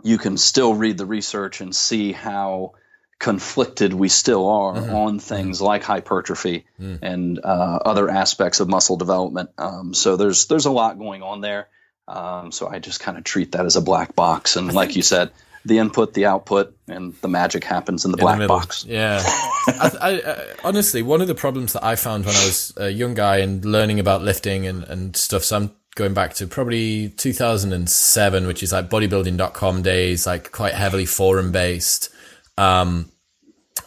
you 0.04 0.18
can 0.18 0.38
still 0.38 0.74
read 0.74 0.98
the 0.98 1.06
research 1.06 1.62
and 1.62 1.76
see 1.76 2.12
how 2.12 2.74
conflicted 3.18 3.94
we 3.94 4.08
still 4.08 4.48
are 4.48 4.76
mm-hmm. 4.76 4.96
on 4.96 5.20
things 5.20 5.58
mm-hmm. 5.58 5.68
like 5.68 5.84
hypertrophy 5.84 6.66
mm. 6.80 7.00
and 7.02 7.40
uh, 7.44 7.80
other 7.86 8.10
aspects 8.10 8.62
of 8.62 8.70
muscle 8.70 8.96
development. 8.96 9.50
Um, 9.58 9.94
so 9.94 10.16
there's 10.16 10.48
there's 10.48 10.66
a 10.66 10.72
lot 10.72 10.98
going 10.98 11.24
on 11.24 11.42
there. 11.42 11.70
Um, 12.10 12.52
so 12.52 12.68
I 12.68 12.80
just 12.80 13.00
kind 13.00 13.18
of 13.18 13.24
treat 13.24 13.52
that 13.52 13.66
as 13.66 13.76
a 13.76 13.82
black 13.82 14.16
box. 14.16 14.56
And 14.56 14.74
like 14.74 14.96
you 14.96 15.04
said, 15.04 15.30
the 15.64 15.78
input, 15.78 16.16
the 16.16 16.26
output, 16.26 16.76
and 16.88 17.14
the 17.22 17.28
magic 17.28 17.64
happens 17.64 18.04
in 18.04 18.12
the 18.12 18.18
in 18.18 18.22
black 18.22 18.40
the 18.40 18.48
box. 18.48 18.84
Yeah. 18.86 19.22
I, 19.24 19.92
I, 20.02 20.10
I, 20.10 20.46
honestly, 20.64 21.04
one 21.04 21.22
of 21.22 21.28
the 21.28 21.36
problems 21.36 21.74
that 21.74 21.84
I 21.84 21.96
found 21.96 22.26
when 22.26 22.36
I 22.36 22.46
was 22.46 22.74
a 22.78 22.90
young 22.90 23.14
guy 23.14 23.38
and 23.38 23.64
learning 23.64 24.00
about 24.00 24.24
lifting 24.24 24.66
and, 24.66 24.84
and 24.86 25.16
stuff, 25.16 25.44
so 25.44 25.58
I'm 25.58 25.72
going 25.96 26.16
back 26.16 26.34
to 26.36 26.48
probably 26.48 27.10
2007, 27.10 28.48
which 28.48 28.64
is 28.64 28.72
like 28.72 28.90
bodybuilding.com 28.90 29.84
days, 29.84 30.26
like 30.26 30.52
quite 30.52 30.74
heavily 30.74 31.06
forum 31.06 31.52
based. 31.52 32.10
Um, 32.58 33.12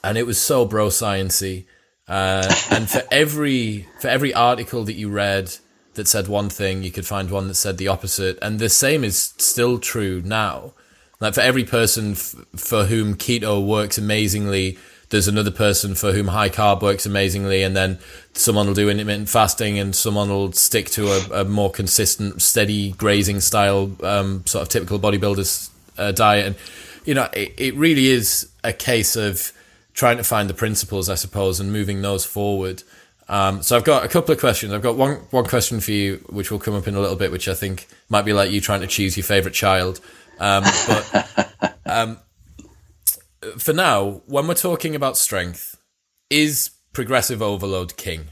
and 0.04 0.16
it 0.16 0.26
was 0.26 0.40
so 0.40 0.64
bro 0.64 0.88
sciencey. 0.88 1.66
Uh, 2.06 2.54
and 2.70 2.88
for 2.88 3.02
every, 3.10 3.88
for 4.00 4.08
every 4.08 4.32
article 4.32 4.84
that 4.84 4.94
you 4.94 5.08
read, 5.08 5.56
that 5.94 6.08
said 6.08 6.28
one 6.28 6.48
thing, 6.48 6.82
you 6.82 6.90
could 6.90 7.06
find 7.06 7.30
one 7.30 7.48
that 7.48 7.54
said 7.54 7.78
the 7.78 7.88
opposite. 7.88 8.38
And 8.40 8.58
the 8.58 8.68
same 8.68 9.04
is 9.04 9.34
still 9.38 9.78
true 9.78 10.22
now. 10.24 10.72
Like 11.20 11.34
for 11.34 11.40
every 11.40 11.64
person 11.64 12.12
f- 12.12 12.34
for 12.56 12.86
whom 12.86 13.14
keto 13.14 13.64
works 13.64 13.98
amazingly, 13.98 14.78
there's 15.10 15.28
another 15.28 15.50
person 15.50 15.94
for 15.94 16.12
whom 16.12 16.28
high 16.28 16.48
carb 16.48 16.82
works 16.82 17.04
amazingly, 17.04 17.62
and 17.62 17.76
then 17.76 17.98
someone 18.32 18.66
will 18.66 18.74
do 18.74 18.88
intermittent 18.88 19.28
fasting, 19.28 19.78
and 19.78 19.94
someone 19.94 20.30
will 20.30 20.52
stick 20.52 20.88
to 20.90 21.08
a, 21.08 21.42
a 21.42 21.44
more 21.44 21.70
consistent, 21.70 22.40
steady 22.40 22.92
grazing 22.92 23.40
style, 23.40 23.92
um, 24.02 24.44
sort 24.46 24.62
of 24.62 24.68
typical 24.70 24.98
bodybuilders 24.98 25.70
uh, 25.98 26.12
diet. 26.12 26.46
And 26.46 26.56
you 27.04 27.14
know, 27.14 27.28
it, 27.34 27.52
it 27.58 27.74
really 27.74 28.06
is 28.08 28.50
a 28.64 28.72
case 28.72 29.14
of 29.14 29.52
trying 29.92 30.16
to 30.16 30.24
find 30.24 30.48
the 30.48 30.54
principles, 30.54 31.10
I 31.10 31.14
suppose, 31.14 31.60
and 31.60 31.70
moving 31.70 32.02
those 32.02 32.24
forward. 32.24 32.82
Um, 33.32 33.62
so 33.62 33.76
I've 33.76 33.84
got 33.84 34.04
a 34.04 34.08
couple 34.08 34.34
of 34.34 34.38
questions. 34.38 34.74
I've 34.74 34.82
got 34.82 34.96
one 34.96 35.14
one 35.30 35.46
question 35.46 35.80
for 35.80 35.90
you, 35.90 36.16
which 36.28 36.50
will 36.50 36.58
come 36.58 36.74
up 36.74 36.86
in 36.86 36.94
a 36.94 37.00
little 37.00 37.16
bit, 37.16 37.32
which 37.32 37.48
I 37.48 37.54
think 37.54 37.88
might 38.10 38.26
be 38.26 38.34
like 38.34 38.50
you 38.50 38.60
trying 38.60 38.82
to 38.82 38.86
choose 38.86 39.16
your 39.16 39.24
favorite 39.24 39.54
child. 39.54 40.00
Um, 40.38 40.64
but 40.86 41.78
um, 41.86 42.18
for 43.56 43.72
now, 43.72 44.20
when 44.26 44.46
we're 44.46 44.54
talking 44.54 44.94
about 44.94 45.16
strength, 45.16 45.78
is 46.28 46.72
progressive 46.92 47.40
overload 47.40 47.96
king? 47.96 48.26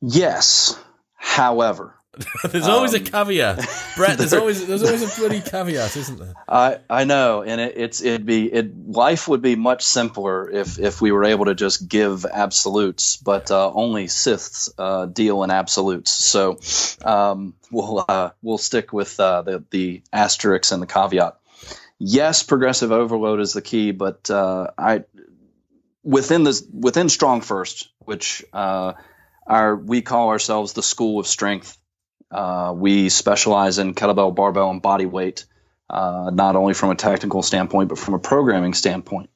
Yes. 0.00 0.78
However, 1.14 1.96
there's 2.50 2.66
always 2.66 2.94
um, 2.94 3.02
a 3.02 3.04
caveat, 3.04 3.56
Brett. 3.96 4.18
There's 4.18 4.30
there, 4.30 4.40
always 4.40 4.66
there's 4.66 4.82
always 4.82 5.02
a 5.02 5.20
bloody 5.20 5.40
caveat, 5.40 5.96
isn't 5.96 6.18
there? 6.18 6.34
I 6.48 6.78
I 6.88 7.04
know, 7.04 7.42
and 7.42 7.60
it, 7.60 7.74
it's 7.76 8.02
it'd 8.02 8.24
be 8.24 8.52
it 8.52 8.88
life 8.88 9.28
would 9.28 9.42
be 9.42 9.54
much 9.54 9.84
simpler 9.84 10.50
if 10.50 10.78
if 10.78 11.00
we 11.00 11.12
were 11.12 11.24
able 11.24 11.46
to 11.46 11.54
just 11.54 11.88
give 11.88 12.24
absolutes, 12.24 13.16
but 13.18 13.50
uh, 13.50 13.70
only 13.72 14.06
Siths 14.06 14.70
uh, 14.78 15.06
deal 15.06 15.42
in 15.42 15.50
absolutes. 15.50 16.10
So 16.10 16.58
um, 17.04 17.54
we'll 17.70 18.04
uh, 18.08 18.30
we'll 18.42 18.58
stick 18.58 18.92
with 18.92 19.18
uh, 19.20 19.42
the 19.42 19.64
the 19.70 20.02
asterisks 20.12 20.72
and 20.72 20.82
the 20.82 20.86
caveat. 20.86 21.38
Yes, 21.98 22.42
progressive 22.42 22.92
overload 22.92 23.40
is 23.40 23.52
the 23.52 23.62
key, 23.62 23.90
but 23.90 24.30
uh, 24.30 24.68
I 24.78 25.04
within 26.02 26.44
this 26.44 26.66
within 26.72 27.08
Strong 27.08 27.42
First, 27.42 27.90
which 27.98 28.44
uh, 28.52 28.94
our 29.46 29.76
we 29.76 30.02
call 30.02 30.30
ourselves 30.30 30.72
the 30.72 30.82
School 30.82 31.18
of 31.18 31.26
Strength 31.26 31.76
uh, 32.30 32.72
we 32.76 33.08
specialize 33.08 33.78
in 33.78 33.94
kettlebell, 33.94 34.34
barbell, 34.34 34.70
and 34.70 34.82
body 34.82 35.06
weight, 35.06 35.44
uh, 35.88 36.30
not 36.32 36.56
only 36.56 36.74
from 36.74 36.90
a 36.90 36.96
technical 36.96 37.42
standpoint, 37.42 37.88
but 37.88 37.98
from 37.98 38.14
a 38.14 38.18
programming 38.18 38.74
standpoint. 38.74 39.30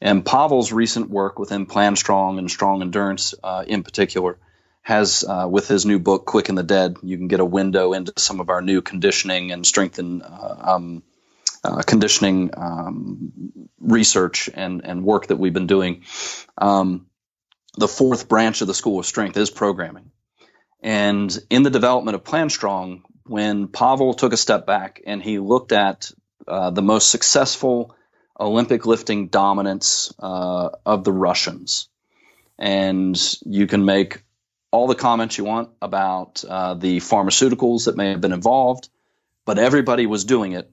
And 0.00 0.24
Pavel's 0.24 0.72
recent 0.72 1.10
work 1.10 1.38
within 1.38 1.66
Plan 1.66 1.94
Strong 1.94 2.38
and 2.38 2.50
Strong 2.50 2.82
Endurance, 2.82 3.34
uh, 3.42 3.64
in 3.66 3.82
particular, 3.82 4.38
has 4.82 5.24
uh, 5.26 5.46
with 5.48 5.68
his 5.68 5.86
new 5.86 6.00
book 6.00 6.26
Quick 6.26 6.48
and 6.48 6.58
the 6.58 6.64
Dead, 6.64 6.96
you 7.02 7.16
can 7.16 7.28
get 7.28 7.38
a 7.38 7.44
window 7.44 7.92
into 7.92 8.12
some 8.18 8.40
of 8.40 8.48
our 8.48 8.60
new 8.60 8.82
conditioning 8.82 9.52
and 9.52 9.64
strength 9.64 10.00
and 10.00 10.22
uh, 10.22 10.56
um, 10.58 11.02
uh, 11.62 11.82
conditioning 11.82 12.50
um, 12.56 13.32
research 13.78 14.50
and 14.52 14.84
and 14.84 15.04
work 15.04 15.28
that 15.28 15.36
we've 15.36 15.52
been 15.52 15.68
doing. 15.68 16.02
Um, 16.58 17.06
the 17.76 17.88
fourth 17.88 18.28
branch 18.28 18.60
of 18.60 18.66
the 18.66 18.74
School 18.74 18.98
of 18.98 19.06
Strength 19.06 19.36
is 19.36 19.50
programming, 19.50 20.10
and 20.82 21.36
in 21.48 21.62
the 21.62 21.70
development 21.70 22.16
of 22.16 22.24
Plan 22.24 22.50
Strong, 22.50 23.04
when 23.24 23.68
Pavel 23.68 24.14
took 24.14 24.32
a 24.32 24.36
step 24.36 24.66
back 24.66 25.00
and 25.06 25.22
he 25.22 25.38
looked 25.38 25.72
at 25.72 26.10
uh, 26.46 26.70
the 26.70 26.82
most 26.82 27.10
successful 27.10 27.94
Olympic 28.38 28.84
lifting 28.84 29.28
dominance 29.28 30.12
uh, 30.18 30.70
of 30.84 31.04
the 31.04 31.12
Russians. 31.12 31.88
And 32.58 33.16
you 33.46 33.66
can 33.66 33.84
make 33.84 34.22
all 34.72 34.88
the 34.88 34.94
comments 34.94 35.38
you 35.38 35.44
want 35.44 35.70
about 35.80 36.44
uh, 36.44 36.74
the 36.74 36.98
pharmaceuticals 36.98 37.84
that 37.84 37.96
may 37.96 38.10
have 38.10 38.20
been 38.20 38.32
involved, 38.32 38.88
but 39.44 39.58
everybody 39.58 40.06
was 40.06 40.24
doing 40.24 40.52
it, 40.52 40.70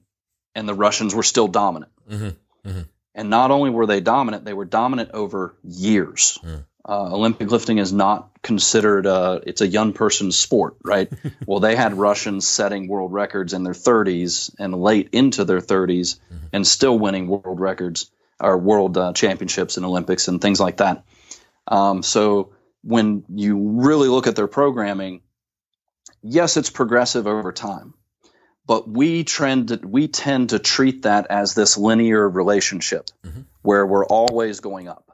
and 0.54 0.68
the 0.68 0.74
Russians 0.74 1.14
were 1.14 1.22
still 1.22 1.48
dominant. 1.48 1.92
Mm-hmm. 2.10 2.68
Mm-hmm. 2.68 2.80
And 3.14 3.30
not 3.30 3.50
only 3.50 3.70
were 3.70 3.86
they 3.86 4.00
dominant, 4.00 4.44
they 4.44 4.54
were 4.54 4.64
dominant 4.64 5.10
over 5.12 5.56
years. 5.62 6.38
Mm. 6.42 6.64
Uh, 6.88 7.12
Olympic 7.12 7.50
lifting 7.50 7.78
is 7.78 7.92
not 7.92 8.30
considered 8.42 9.04
a, 9.06 9.42
it's 9.46 9.60
a 9.60 9.66
young 9.66 9.92
person's 9.92 10.36
sport, 10.38 10.76
right? 10.82 11.12
well, 11.46 11.60
they 11.60 11.76
had 11.76 11.94
Russians 11.94 12.46
setting 12.46 12.88
world 12.88 13.12
records 13.12 13.52
in 13.52 13.64
their 13.64 13.74
30s 13.74 14.54
and 14.58 14.74
late 14.74 15.10
into 15.12 15.44
their 15.44 15.60
30s 15.60 16.18
mm-hmm. 16.18 16.46
and 16.52 16.66
still 16.66 16.98
winning 16.98 17.28
world 17.28 17.60
records 17.60 18.10
or 18.40 18.56
world 18.56 18.96
uh, 18.96 19.12
championships 19.12 19.76
and 19.76 19.84
Olympics 19.84 20.28
and 20.28 20.40
things 20.40 20.58
like 20.58 20.78
that. 20.78 21.04
Um, 21.68 22.02
so 22.02 22.52
when 22.82 23.24
you 23.28 23.58
really 23.58 24.08
look 24.08 24.26
at 24.26 24.36
their 24.36 24.48
programming, 24.48 25.20
yes, 26.22 26.56
it's 26.56 26.70
progressive 26.70 27.26
over 27.26 27.52
time, 27.52 27.92
but 28.66 28.88
we 28.88 29.24
trend 29.24 29.68
to, 29.68 29.76
we 29.76 30.08
tend 30.08 30.50
to 30.50 30.58
treat 30.58 31.02
that 31.02 31.26
as 31.28 31.54
this 31.54 31.76
linear 31.76 32.26
relationship 32.26 33.10
mm-hmm. 33.22 33.42
where 33.60 33.86
we're 33.86 34.06
always 34.06 34.60
going 34.60 34.88
up 34.88 35.09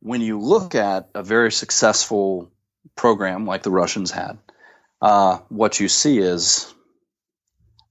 when 0.00 0.20
you 0.20 0.38
look 0.38 0.74
at 0.74 1.10
a 1.14 1.22
very 1.22 1.52
successful 1.52 2.50
program 2.94 3.46
like 3.46 3.62
the 3.62 3.70
Russians 3.70 4.10
had, 4.10 4.38
uh, 5.00 5.38
what 5.48 5.80
you 5.80 5.88
see 5.88 6.18
is 6.18 6.72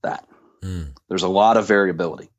that 0.02 0.26
mm. 0.62 0.92
there's 1.08 1.22
a 1.22 1.28
lot 1.28 1.56
of 1.56 1.66
variability. 1.66 2.30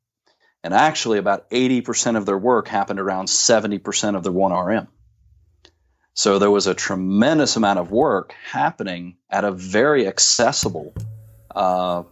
And 0.64 0.74
actually, 0.74 1.18
about 1.18 1.48
80% 1.50 2.16
of 2.16 2.26
their 2.26 2.36
work 2.36 2.68
happened 2.68 2.98
around 2.98 3.26
70% 3.26 4.16
of 4.16 4.24
their 4.24 4.32
1RM. 4.32 4.88
So 6.14 6.40
there 6.40 6.50
was 6.50 6.66
a 6.66 6.74
tremendous 6.74 7.56
amount 7.56 7.78
of 7.78 7.92
work 7.92 8.34
happening 8.50 9.18
at 9.30 9.44
a 9.44 9.52
very 9.52 10.08
accessible 10.08 10.92
uh, 11.54 12.02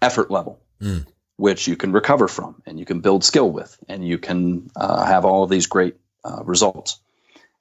effort 0.00 0.30
level. 0.30 0.60
Mm 0.80 1.06
which 1.36 1.66
you 1.66 1.76
can 1.76 1.92
recover 1.92 2.28
from 2.28 2.62
and 2.66 2.78
you 2.78 2.84
can 2.84 3.00
build 3.00 3.24
skill 3.24 3.50
with 3.50 3.76
and 3.88 4.06
you 4.06 4.18
can 4.18 4.70
uh, 4.76 5.04
have 5.04 5.24
all 5.24 5.42
of 5.42 5.50
these 5.50 5.66
great 5.66 5.96
uh, 6.24 6.42
results. 6.44 7.00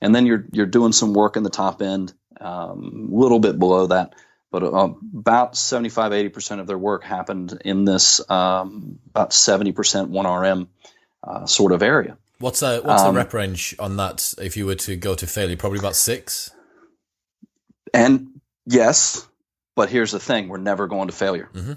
And 0.02 0.14
then 0.14 0.26
you're 0.26 0.46
you're 0.52 0.66
doing 0.66 0.92
some 0.92 1.14
work 1.14 1.38
in 1.38 1.44
the 1.44 1.50
top 1.50 1.82
end, 1.82 2.14
a 2.38 2.46
um, 2.46 3.08
little 3.12 3.40
bit 3.40 3.58
below 3.58 3.88
that, 3.88 4.14
but 4.52 4.64
uh, 4.64 4.90
about 5.18 5.56
75, 5.56 6.14
80 6.14 6.30
percent 6.30 6.62
of 6.62 6.68
their 6.68 6.78
work 6.78 7.04
happened 7.04 7.60
in 7.64 7.86
this 7.86 8.22
um, 8.30 9.00
about 9.10 9.34
70 9.34 9.72
percent 9.72 10.10
one 10.10 10.28
RM 10.28 10.68
uh, 11.24 11.46
sort 11.46 11.72
of 11.72 11.82
area. 11.82 12.18
What's 12.40 12.62
a 12.62 12.82
what's 12.82 13.02
um, 13.02 13.16
the 13.16 13.22
rep 13.22 13.34
range 13.34 13.76
on 13.80 13.96
that? 13.98 14.34
If 14.38 14.58
you 14.58 14.66
were 14.66 14.76
to 14.76 14.98
go 14.98 15.16
to 15.16 15.26
failure, 15.26 15.56
probably 15.56 15.80
about 15.80 15.96
six. 15.96 16.52
And 17.94 18.42
yes, 18.66 19.26
but 19.76 19.90
here's 19.90 20.12
the 20.12 20.20
thing: 20.20 20.50
we're 20.50 20.58
never 20.58 20.88
going 20.88 21.08
to 21.08 21.14
failure. 21.14 21.50
Mm-hmm. 21.54 21.74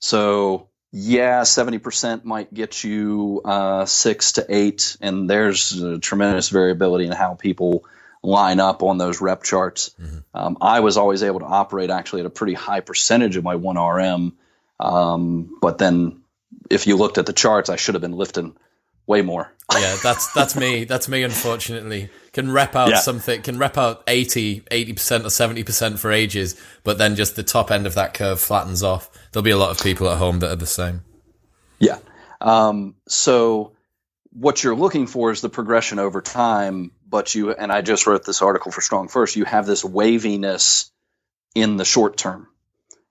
So 0.00 0.68
yeah, 0.94 1.40
70% 1.40 2.24
might 2.24 2.52
get 2.52 2.84
you 2.84 3.40
uh, 3.46 3.86
six 3.86 4.32
to 4.32 4.44
eight, 4.48 4.98
and 5.00 5.28
there's 5.28 5.82
tremendous 6.00 6.50
variability 6.50 7.06
in 7.06 7.12
how 7.12 7.34
people 7.34 7.86
line 8.22 8.60
up 8.60 8.82
on 8.82 8.98
those 8.98 9.20
rep 9.22 9.42
charts. 9.42 9.94
Mm-hmm. 10.00 10.18
Um, 10.34 10.58
I 10.60 10.80
was 10.80 10.98
always 10.98 11.22
able 11.22 11.40
to 11.40 11.46
operate 11.46 11.88
actually 11.88 12.20
at 12.20 12.26
a 12.26 12.30
pretty 12.30 12.52
high 12.52 12.80
percentage 12.80 13.36
of 13.36 13.42
my 13.42 13.56
1RM, 13.56 14.32
um, 14.78 15.58
but 15.62 15.78
then 15.78 16.20
if 16.70 16.86
you 16.86 16.96
looked 16.96 17.16
at 17.16 17.24
the 17.24 17.32
charts, 17.32 17.70
I 17.70 17.76
should 17.76 17.94
have 17.94 18.02
been 18.02 18.12
lifting 18.12 18.54
way 19.06 19.22
more. 19.22 19.50
yeah, 19.72 19.96
that's 20.02 20.30
that's 20.34 20.54
me. 20.54 20.84
That's 20.84 21.08
me. 21.08 21.22
Unfortunately, 21.22 22.10
can 22.32 22.50
rep 22.50 22.76
out 22.76 22.90
yeah. 22.90 22.98
something. 22.98 23.40
Can 23.40 23.58
rep 23.58 23.78
out 23.78 24.02
80 24.06 24.60
percent 24.92 25.24
or 25.24 25.30
seventy 25.30 25.64
percent 25.64 25.98
for 25.98 26.12
ages, 26.12 26.60
but 26.84 26.98
then 26.98 27.16
just 27.16 27.34
the 27.34 27.42
top 27.42 27.70
end 27.70 27.86
of 27.86 27.94
that 27.94 28.12
curve 28.12 28.40
flattens 28.40 28.82
off 28.82 29.10
there'll 29.32 29.44
be 29.44 29.50
a 29.50 29.56
lot 29.56 29.70
of 29.70 29.82
people 29.82 30.08
at 30.08 30.18
home 30.18 30.38
that 30.40 30.50
are 30.50 30.56
the 30.56 30.66
same. 30.66 31.02
Yeah. 31.78 31.98
Um, 32.40 32.94
so 33.08 33.72
what 34.32 34.62
you're 34.62 34.76
looking 34.76 35.06
for 35.06 35.30
is 35.30 35.40
the 35.40 35.48
progression 35.48 35.98
over 35.98 36.20
time, 36.20 36.92
but 37.08 37.34
you 37.34 37.52
and 37.52 37.72
I 37.72 37.82
just 37.82 38.06
wrote 38.06 38.24
this 38.24 38.42
article 38.42 38.72
for 38.72 38.80
Strong 38.80 39.08
First. 39.08 39.36
You 39.36 39.44
have 39.44 39.66
this 39.66 39.84
waviness 39.84 40.90
in 41.54 41.76
the 41.76 41.84
short 41.84 42.16
term, 42.16 42.48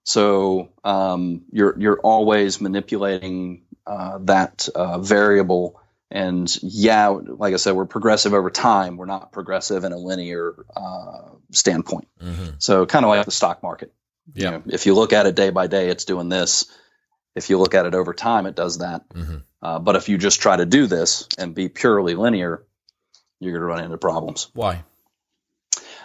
so 0.03 0.69
um, 0.83 1.43
you're 1.51 1.79
you're 1.79 1.99
always 1.99 2.59
manipulating 2.59 3.63
uh, 3.85 4.19
that 4.21 4.67
uh, 4.73 4.99
variable. 4.99 5.79
And 6.09 6.53
yeah, 6.61 7.07
like 7.07 7.53
I 7.53 7.57
said, 7.57 7.73
we're 7.73 7.85
progressive 7.85 8.33
over 8.33 8.49
time. 8.49 8.97
We're 8.97 9.05
not 9.05 9.31
progressive 9.31 9.85
in 9.85 9.93
a 9.93 9.97
linear 9.97 10.53
uh, 10.75 11.29
standpoint. 11.51 12.09
Mm-hmm. 12.21 12.55
So 12.57 12.85
kind 12.85 13.05
of 13.05 13.09
like 13.09 13.25
the 13.25 13.31
stock 13.31 13.63
market. 13.63 13.93
Yeah. 14.33 14.45
You 14.45 14.51
know, 14.51 14.63
if 14.67 14.85
you 14.85 14.93
look 14.93 15.13
at 15.13 15.25
it 15.25 15.35
day 15.35 15.49
by 15.49 15.67
day, 15.67 15.89
it's 15.89 16.05
doing 16.05 16.29
this. 16.29 16.65
If 17.35 17.49
you 17.49 17.57
look 17.57 17.75
at 17.75 17.85
it 17.85 17.95
over 17.95 18.13
time, 18.13 18.45
it 18.45 18.55
does 18.55 18.79
that. 18.79 19.07
Mm-hmm. 19.09 19.37
Uh, 19.61 19.79
but 19.79 19.95
if 19.95 20.09
you 20.09 20.17
just 20.17 20.41
try 20.41 20.57
to 20.57 20.65
do 20.65 20.87
this 20.87 21.29
and 21.37 21.55
be 21.55 21.69
purely 21.69 22.15
linear, 22.15 22.65
you're 23.39 23.53
going 23.53 23.61
to 23.61 23.65
run 23.65 23.81
into 23.83 23.97
problems. 23.97 24.49
Why? 24.53 24.83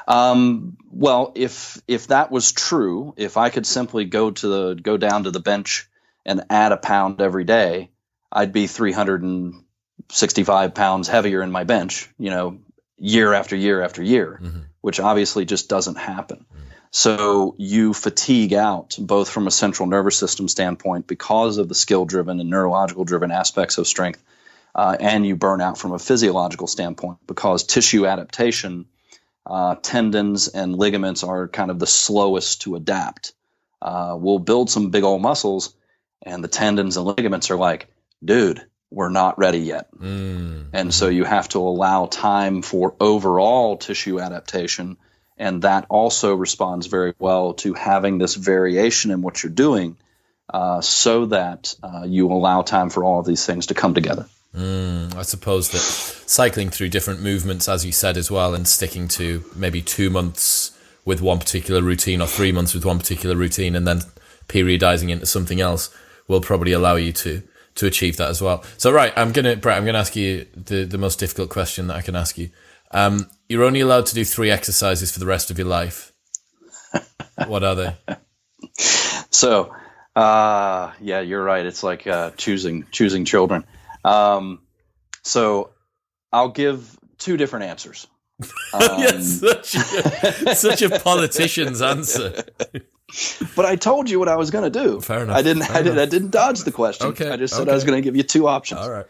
Um, 0.09 0.77
well, 0.91 1.33
if 1.35 1.83
if 1.89 2.07
that 2.09 2.31
was 2.31 2.53
true, 2.53 3.15
if 3.17 3.37
I 3.37 3.51
could 3.51 3.67
simply 3.67 4.05
go 4.05 4.31
to 4.31 4.49
the 4.49 4.75
go 4.75 4.97
down 4.97 5.25
to 5.25 5.33
the 5.33 5.41
bench 5.41 5.89
and 6.25 6.45
add 6.49 6.71
a 6.73 6.77
pound 6.77 7.21
every 7.21 7.43
day, 7.45 7.91
I'd 8.31 8.53
be 8.53 8.69
365 8.69 10.75
pounds 10.75 11.09
heavier 11.09 11.43
in 11.43 11.51
my 11.51 11.65
bench. 11.65 12.09
You 12.19 12.31
know, 12.31 12.61
year 12.99 13.33
after 13.33 13.57
year 13.57 13.83
after 13.83 14.01
year, 14.03 14.39
mm-hmm. 14.41 14.61
which 14.81 15.01
obviously 15.01 15.45
just 15.45 15.69
doesn't 15.69 15.99
happen. 15.99 16.47
So 16.91 17.55
you 17.59 17.93
fatigue 17.93 18.55
out 18.55 18.97
both 18.99 19.29
from 19.29 19.47
a 19.47 19.51
central 19.51 19.89
nervous 19.89 20.17
system 20.17 20.49
standpoint 20.49 21.07
because 21.07 21.59
of 21.59 21.69
the 21.69 21.75
skill 21.75 22.05
driven 22.05 22.41
and 22.41 22.51
neurological 22.51 23.05
driven 23.05 23.31
aspects 23.31 23.79
of 23.79 23.87
strength, 23.87 24.23
uh, 24.75 24.97
and 24.99 25.27
you 25.27 25.37
burn 25.37 25.61
out 25.61 25.79
from 25.79 25.93
a 25.93 25.99
physiological 25.99 26.67
standpoint 26.67 27.19
because 27.27 27.65
tissue 27.65 28.07
adaptation, 28.07 28.87
uh, 29.45 29.77
tendons 29.83 30.49
and 30.49 30.77
ligaments 30.77 31.23
are 31.23 31.49
kind 31.49 31.71
of 31.71 31.79
the 31.79 31.87
slowest 31.87 32.63
to 32.63 32.77
adapt. 32.77 33.33
Uh, 33.81 34.17
we'll 34.19 34.39
build 34.39 34.71
some 34.71 34.91
big 34.91 35.05
old 35.05 35.23
muscles, 35.23 35.75
and 36.23 36.43
the 36.43 36.49
tendons 36.49 36.97
and 36.97 37.07
ligaments 37.07 37.51
are 37.51 37.57
like, 37.57 37.89
dude, 38.25 38.65
we're 38.91 39.11
not 39.11 39.39
ready 39.39 39.59
yet. 39.59 39.93
Mm. 39.95 40.71
And 40.73 40.95
so 40.95 41.09
you 41.09 41.25
have 41.25 41.49
to 41.51 41.59
allow 41.59 42.07
time 42.07 42.63
for 42.63 42.95
overall 43.01 43.77
tissue 43.77 44.21
adaptation 44.21 44.97
and 45.37 45.63
that 45.63 45.87
also 45.89 46.35
responds 46.35 46.87
very 46.87 47.15
well 47.19 47.55
to 47.55 47.75
having 47.75 48.19
this 48.19 48.35
variation 48.35 49.11
in 49.11 49.23
what 49.23 49.43
you're 49.43 49.53
doing 49.53 49.97
uh, 50.53 50.81
so 50.81 51.27
that 51.27 51.75
uh, 51.83 52.05
you 52.07 52.31
allow 52.31 52.63
time 52.63 52.91
for 52.91 53.05
all 53.05 53.21
of 53.21 53.27
these 53.27 53.45
things 53.45 53.67
to 53.67 53.75
come 53.75 53.95
together. 53.95 54.27
Mm, 54.55 55.15
I 55.15 55.23
suppose 55.23 55.71
that 55.71 55.79
cycling 55.79 56.71
through 56.71 56.89
different 56.89 57.21
movements, 57.21 57.69
as 57.69 57.85
you 57.85 57.93
said 57.93 58.17
as 58.17 58.31
well, 58.31 58.55
and 58.55 58.67
sticking 58.67 59.09
to 59.09 59.45
maybe 59.55 59.83
two 59.83 60.09
months 60.09 60.73
with 61.05 61.21
one 61.21 61.39
particular 61.39 61.83
routine 61.83 62.21
or 62.21 62.27
three 62.27 62.53
months 62.53 62.75
with 62.75 62.85
one 62.85 62.99
particular 62.99 63.37
routine 63.37 63.77
and 63.77 63.87
then 63.87 64.01
periodizing 64.49 65.11
into 65.11 65.27
something 65.27 65.61
else 65.61 65.95
will 66.29 66.41
probably 66.41 66.73
allow 66.73 66.97
you 66.97 67.13
to 67.13 67.43
to 67.77 67.87
achieve 67.87 68.17
that 68.17 68.31
as 68.31 68.41
well. 68.41 68.65
So 68.79 68.91
right, 68.91 69.13
I'm 69.17 69.33
gonna 69.33 69.57
Brett, 69.57 69.77
I'm 69.77 69.85
gonna 69.85 69.99
ask 69.99 70.17
you 70.17 70.47
the, 70.57 70.85
the 70.85 70.99
most 70.99 71.19
difficult 71.19 71.51
question 71.51 71.89
that 71.89 71.97
I 71.97 72.03
can 72.03 72.17
ask 72.17 72.39
you. 72.39 72.49
Um, 72.91 73.29
you're 73.49 73.65
only 73.65 73.81
allowed 73.81 74.07
to 74.07 74.15
do 74.15 74.25
three 74.25 74.51
exercises 74.51 75.11
for 75.11 75.21
the 75.21 75.27
rest 75.27 75.51
of 75.51 75.59
your 75.59 75.67
life. 75.67 76.13
what 77.47 77.63
are 77.63 77.75
they? 77.75 77.97
So, 79.31 79.75
uh, 80.15 80.93
yeah, 81.01 81.21
you're 81.21 81.43
right. 81.43 81.65
It's 81.65 81.83
like 81.83 82.07
uh, 82.07 82.31
choosing 82.37 82.87
choosing 82.91 83.25
children. 83.25 83.65
Um, 84.05 84.61
so, 85.23 85.71
I'll 86.33 86.51
give 86.51 86.97
two 87.19 87.37
different 87.37 87.67
answers. 87.67 88.07
Um, 88.75 88.99
yes, 88.99 89.41
such 89.41 89.75
a, 89.75 90.55
such 90.55 90.83
a 90.83 90.99
politician's 90.99 91.81
answer. 91.81 92.45
but 93.57 93.65
I 93.65 93.77
told 93.77 94.11
you 94.11 94.19
what 94.19 94.29
I 94.29 94.37
was 94.37 94.51
going 94.51 94.71
to 94.71 94.83
do. 94.83 95.01
Fair 95.01 95.23
enough. 95.23 95.37
I 95.37 95.41
didn't. 95.41 95.63
Fair 95.63 95.77
I 95.77 95.83
did. 95.83 95.99
I 95.99 96.05
didn't 96.05 96.33
dodge 96.33 96.61
the 96.65 96.73
question. 96.73 97.07
Okay, 97.09 97.31
I 97.31 97.37
just 97.39 97.55
said 97.55 97.63
okay. 97.63 97.71
I 97.71 97.75
was 97.75 97.85
going 97.85 97.97
to 97.97 98.03
give 98.03 98.17
you 98.17 98.23
two 98.23 98.47
options. 98.49 98.83
All 98.83 98.91
right. 98.91 99.07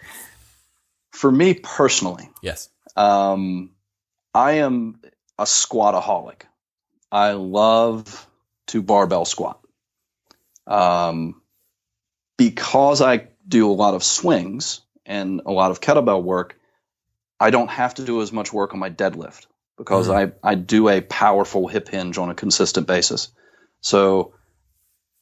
For 1.11 1.33
me 1.33 1.55
personally, 1.55 2.29
Yes. 2.43 2.69
Um, 2.97 3.71
I 4.35 4.53
am 4.53 5.01
a 5.39 5.45
squataholic. 5.45 6.43
I 7.13 7.33
love 7.33 8.27
to 8.69 8.83
barbell 8.83 9.25
squat. 9.25 9.61
Um, 10.67 11.41
because 12.37 13.01
I 13.01 13.29
do 13.47 13.71
a 13.71 13.73
lot 13.73 13.95
of 13.95 14.03
swings 14.03 14.81
and 15.05 15.43
a 15.47 15.53
lot 15.53 15.71
of 15.71 15.81
kettlebell 15.81 16.23
work, 16.23 16.59
I 17.39 17.51
don't 17.51 17.71
have 17.71 17.95
to 17.95 18.05
do 18.05 18.23
as 18.23 18.33
much 18.33 18.53
work 18.53 18.75
on 18.75 18.81
my 18.81 18.91
deadlift 18.91 19.47
because 19.79 20.09
I, 20.11 20.33
I 20.43 20.55
do 20.55 20.89
a 20.89 21.01
powerful 21.01 21.69
hip 21.69 21.89
hinge 21.89 22.19
on 22.19 22.31
a 22.31 22.35
consistent 22.35 22.87
basis. 22.87 23.29
So 23.81 24.35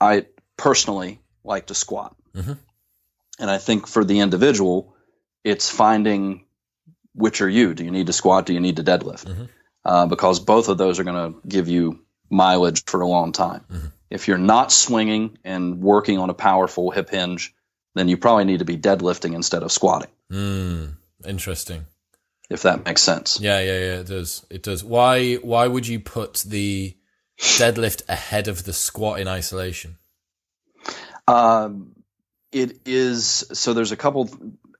I 0.00 0.26
personally 0.56 1.20
like 1.42 1.66
to 1.66 1.74
squat. 1.74 2.16
Mhm. 2.34 2.58
And 3.38 3.50
I 3.50 3.58
think 3.58 3.86
for 3.86 4.04
the 4.04 4.20
individual, 4.20 4.94
it's 5.42 5.68
finding 5.68 6.43
which 7.14 7.40
are 7.40 7.48
you. 7.48 7.74
Do 7.74 7.84
you 7.84 7.90
need 7.90 8.06
to 8.08 8.12
squat? 8.12 8.46
Do 8.46 8.52
you 8.54 8.60
need 8.60 8.76
to 8.76 8.84
deadlift? 8.84 9.24
Mhm. 9.26 9.48
Uh, 9.84 10.06
because 10.06 10.40
both 10.40 10.68
of 10.68 10.78
those 10.78 10.98
are 10.98 11.04
going 11.04 11.32
to 11.32 11.48
give 11.48 11.68
you 11.68 12.00
mileage 12.30 12.84
for 12.86 13.00
a 13.02 13.06
long 13.06 13.32
time. 13.32 13.64
Mhm. 13.70 13.92
If 14.10 14.28
you're 14.28 14.38
not 14.38 14.72
swinging 14.72 15.38
and 15.44 15.80
working 15.82 16.18
on 16.18 16.30
a 16.30 16.34
powerful 16.34 16.90
hip 16.90 17.10
hinge, 17.10 17.54
then 17.94 18.08
you 18.08 18.16
probably 18.16 18.44
need 18.44 18.60
to 18.60 18.64
be 18.64 18.76
deadlifting 18.76 19.34
instead 19.34 19.62
of 19.62 19.70
squatting, 19.72 20.10
Mm, 20.32 20.96
interesting. 21.26 21.84
if 22.50 22.62
that 22.62 22.84
makes 22.84 23.02
sense. 23.02 23.38
Yeah, 23.40 23.60
yeah, 23.60 23.78
yeah. 23.78 24.00
It 24.00 24.06
does. 24.06 24.44
It 24.50 24.62
does. 24.62 24.82
Why? 24.84 25.34
Why 25.36 25.66
would 25.68 25.86
you 25.86 26.00
put 26.00 26.44
the 26.46 26.96
deadlift 27.38 28.02
ahead 28.08 28.48
of 28.48 28.64
the 28.64 28.72
squat 28.72 29.20
in 29.20 29.28
isolation? 29.28 29.98
Um, 31.26 31.92
it 32.52 32.80
is 32.86 33.44
so. 33.52 33.72
There's 33.74 33.92
a 33.92 33.96
couple, 33.96 34.30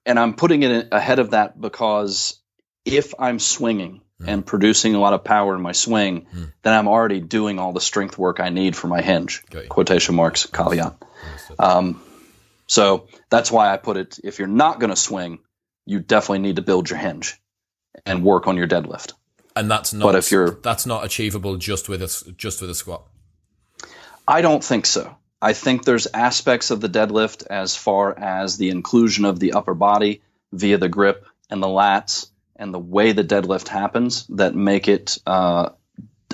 and 0.07 0.19
I'm 0.19 0.35
putting 0.35 0.62
it 0.62 0.88
ahead 0.93 1.19
of 1.19 1.31
that 1.31 1.61
because 1.61 2.38
if 2.85 3.14
I'm 3.19 3.38
swinging 3.38 4.01
and 4.27 4.45
producing 4.47 4.95
a 4.95 5.01
lot 5.01 5.12
of 5.12 5.23
power 5.25 5.55
in 5.55 5.61
my 5.61 5.73
swing, 5.73 6.27
Mm. 6.35 6.53
then 6.62 6.73
I'm 6.73 6.88
already 6.88 7.21
doing 7.21 7.59
all 7.59 7.73
the 7.75 7.81
strength 7.81 8.17
work 8.17 8.40
I 8.40 8.49
need 8.49 8.75
for 8.77 8.87
my 8.88 9.03
hinge. 9.03 9.43
Quotation 9.69 10.14
marks 10.14 10.47
caveat. 10.47 10.97
Um, 11.59 12.01
so 12.67 13.09
that's 13.29 13.51
why 13.53 13.71
I 13.73 13.77
put 13.77 13.97
it. 13.99 14.19
If 14.25 14.38
you're 14.38 14.49
not 14.49 14.81
going 14.81 14.90
to 14.90 14.97
swing, 14.97 15.40
you 15.85 16.01
definitely 16.01 16.38
need 16.38 16.57
to 16.57 16.62
build 16.62 16.88
your 16.88 16.99
hinge 16.99 17.38
and 18.07 18.25
work 18.25 18.47
on 18.47 18.57
your 18.57 18.67
deadlift. 18.69 19.12
and 19.57 19.71
that's 19.71 19.93
not. 19.93 20.05
but 20.07 20.14
if 20.17 20.31
you're- 20.33 20.57
that's 20.62 20.85
not 20.87 21.05
achievable 21.05 21.57
just 21.57 21.88
with 21.88 22.03
a 22.03 22.33
just 22.37 22.61
with 22.61 22.71
a 22.71 22.75
squat. 22.75 23.03
I 24.27 24.40
don't 24.43 24.64
think 24.64 24.87
so. 24.87 25.17
I 25.40 25.53
think 25.53 25.85
there's 25.85 26.07
aspects 26.07 26.70
of 26.70 26.81
the 26.81 26.88
deadlift 26.88 27.47
as 27.47 27.77
far 27.77 28.18
as 28.18 28.57
the 28.57 28.70
inclusion 28.70 29.25
of 29.25 29.38
the 29.38 29.53
upper 29.53 29.75
body 29.75 30.23
via 30.53 30.79
the 30.79 30.88
grip 30.88 31.27
and 31.51 31.62
the 31.62 31.66
lats 31.66 32.31
and 32.57 32.73
the 32.73 32.79
way 32.79 33.12
the 33.12 33.25
deadlift 33.25 33.68
happens 33.68 34.27
that 34.29 34.55
make 34.55 34.88
it 34.88 35.18
uh, 35.27 35.70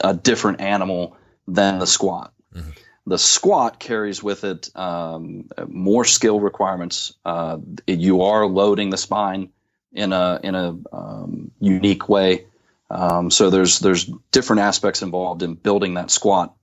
a 0.02 0.14
different 0.14 0.60
animal 0.60 1.16
than 1.48 1.78
the 1.78 1.86
squat. 1.86 2.32
Mhm. 2.54 2.76
The 3.06 3.18
squat 3.18 3.80
carries 3.80 4.22
with 4.22 4.44
it 4.44 4.70
um, 4.76 5.48
more 5.66 6.04
skill 6.04 6.38
requirements. 6.38 7.14
Uh, 7.24 7.58
you 7.86 8.22
are 8.22 8.46
loading 8.46 8.90
the 8.90 8.98
spine 8.98 9.50
in 9.92 10.12
a 10.12 10.38
in 10.42 10.54
a 10.54 10.76
um, 10.92 11.50
unique 11.58 12.08
way. 12.08 12.46
Um, 12.90 13.30
so 13.30 13.50
there's 13.50 13.78
there's 13.78 14.04
different 14.30 14.62
aspects 14.62 15.02
involved 15.02 15.42
in 15.42 15.54
building 15.54 15.94
that 15.94 16.10
squat. 16.10 16.54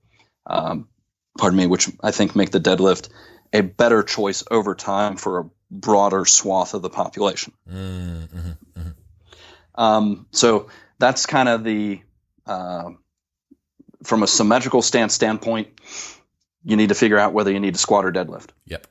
Um, 0.46 0.88
pardon 1.36 1.56
me, 1.58 1.66
which 1.66 1.90
I 2.02 2.10
think 2.10 2.34
make 2.36 2.50
the 2.50 2.60
deadlift 2.60 3.08
a 3.52 3.60
better 3.62 4.02
choice 4.02 4.44
over 4.50 4.74
time 4.74 5.16
for 5.16 5.38
a 5.40 5.44
broader 5.70 6.24
swath 6.24 6.74
of 6.74 6.82
the 6.82 6.90
population. 6.90 7.52
Mm, 7.70 8.28
mhm, 8.28 8.56
mhm. 8.76 8.94
Um, 9.74 10.26
so 10.32 10.68
that's 10.98 11.26
kind 11.26 11.48
of 11.48 11.64
the 11.64 12.00
uh, 12.46 12.90
from 14.04 14.22
a 14.22 14.26
symmetrical 14.26 14.82
stance 14.82 15.14
standpoint. 15.14 15.68
You 16.64 16.76
need 16.76 16.88
to 16.88 16.94
figure 16.94 17.18
out 17.18 17.32
whether 17.32 17.50
you 17.52 17.60
need 17.60 17.74
to 17.74 17.80
squat 17.80 18.04
or 18.04 18.12
deadlift. 18.12 18.48
Yep. 18.66 18.86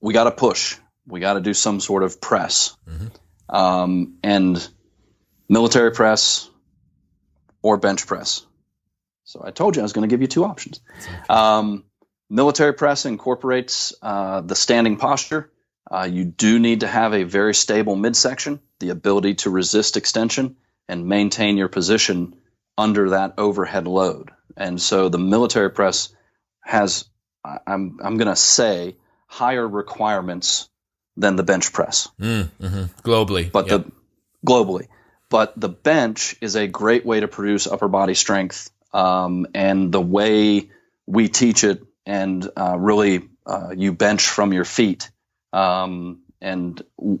We 0.00 0.14
got 0.14 0.24
to 0.24 0.30
push. 0.30 0.76
We 1.06 1.20
got 1.20 1.34
to 1.34 1.40
do 1.40 1.54
some 1.54 1.80
sort 1.80 2.02
of 2.02 2.20
press, 2.20 2.76
Mhm. 2.88 3.10
um, 3.48 4.18
and 4.22 4.68
military 5.48 5.90
press 5.92 6.48
or 7.62 7.76
bench 7.76 8.06
press. 8.06 8.46
So 9.30 9.40
I 9.44 9.52
told 9.52 9.76
you 9.76 9.82
I 9.82 9.84
was 9.84 9.92
going 9.92 10.08
to 10.08 10.12
give 10.12 10.22
you 10.22 10.26
two 10.26 10.44
options. 10.44 10.80
Um, 11.28 11.84
military 12.28 12.74
press 12.74 13.06
incorporates 13.06 13.94
uh, 14.02 14.40
the 14.40 14.56
standing 14.56 14.96
posture. 14.96 15.52
Uh, 15.88 16.08
you 16.10 16.24
do 16.24 16.58
need 16.58 16.80
to 16.80 16.88
have 16.88 17.14
a 17.14 17.22
very 17.22 17.54
stable 17.54 17.94
midsection, 17.94 18.58
the 18.80 18.90
ability 18.90 19.34
to 19.34 19.50
resist 19.50 19.96
extension 19.96 20.56
and 20.88 21.06
maintain 21.06 21.56
your 21.56 21.68
position 21.68 22.34
under 22.76 23.10
that 23.10 23.34
overhead 23.38 23.86
load. 23.86 24.32
And 24.56 24.82
so 24.82 25.08
the 25.08 25.18
military 25.18 25.70
press 25.70 26.08
has, 26.62 27.04
I'm, 27.44 28.00
I'm 28.02 28.16
going 28.16 28.26
to 28.26 28.34
say, 28.34 28.96
higher 29.28 29.66
requirements 29.66 30.68
than 31.16 31.36
the 31.36 31.44
bench 31.44 31.72
press 31.72 32.08
Mm, 32.20 32.50
mhm. 32.60 32.90
Globally, 33.02 33.52
but 33.52 33.68
yep. 33.68 33.84
the 33.84 33.92
globally. 34.44 34.88
But 35.28 35.52
the 35.60 35.68
bench 35.68 36.34
is 36.40 36.56
a 36.56 36.66
great 36.66 37.06
way 37.06 37.20
to 37.20 37.28
produce 37.28 37.68
upper 37.68 37.86
body 37.86 38.14
strength, 38.14 38.70
um, 38.92 39.46
and 39.54 39.92
the 39.92 40.00
way 40.00 40.70
we 41.06 41.28
teach 41.28 41.64
it, 41.64 41.82
and 42.06 42.48
uh, 42.56 42.76
really 42.78 43.28
uh, 43.46 43.70
you 43.76 43.92
bench 43.92 44.28
from 44.28 44.52
your 44.52 44.64
feet, 44.64 45.10
um, 45.52 46.22
and 46.40 46.82
w- 46.98 47.20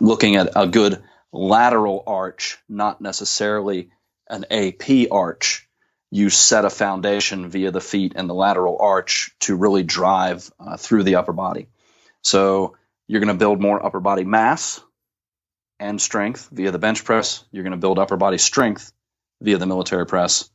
looking 0.00 0.36
at 0.36 0.50
a 0.56 0.66
good 0.66 1.02
lateral 1.32 2.02
arch, 2.06 2.58
not 2.68 3.00
necessarily 3.00 3.90
an 4.28 4.46
AP 4.50 5.10
arch. 5.12 5.68
You 6.10 6.30
set 6.30 6.64
a 6.64 6.70
foundation 6.70 7.50
via 7.50 7.70
the 7.70 7.80
feet 7.80 8.14
and 8.16 8.28
the 8.28 8.34
lateral 8.34 8.78
arch 8.80 9.32
to 9.40 9.56
really 9.56 9.82
drive 9.84 10.50
uh, 10.60 10.76
through 10.76 11.04
the 11.04 11.16
upper 11.16 11.32
body. 11.32 11.68
So 12.22 12.76
you're 13.08 13.20
going 13.20 13.34
to 13.34 13.38
build 13.38 13.60
more 13.60 13.84
upper 13.84 14.00
body 14.00 14.24
mass 14.24 14.80
and 15.78 16.00
strength 16.00 16.48
via 16.52 16.70
the 16.70 16.78
bench 16.78 17.04
press. 17.04 17.44
You're 17.52 17.64
going 17.64 17.72
to 17.72 17.78
build 17.78 17.98
upper 17.98 18.16
body 18.16 18.38
strength 18.38 18.92
via 19.42 19.58
the 19.58 19.66
military 19.66 20.06
press. 20.06 20.49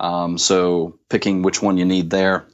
Um, 0.00 0.38
so 0.38 0.98
picking 1.10 1.42
which 1.42 1.60
one 1.60 1.76
you 1.76 1.84
need 1.84 2.08
there, 2.10 2.46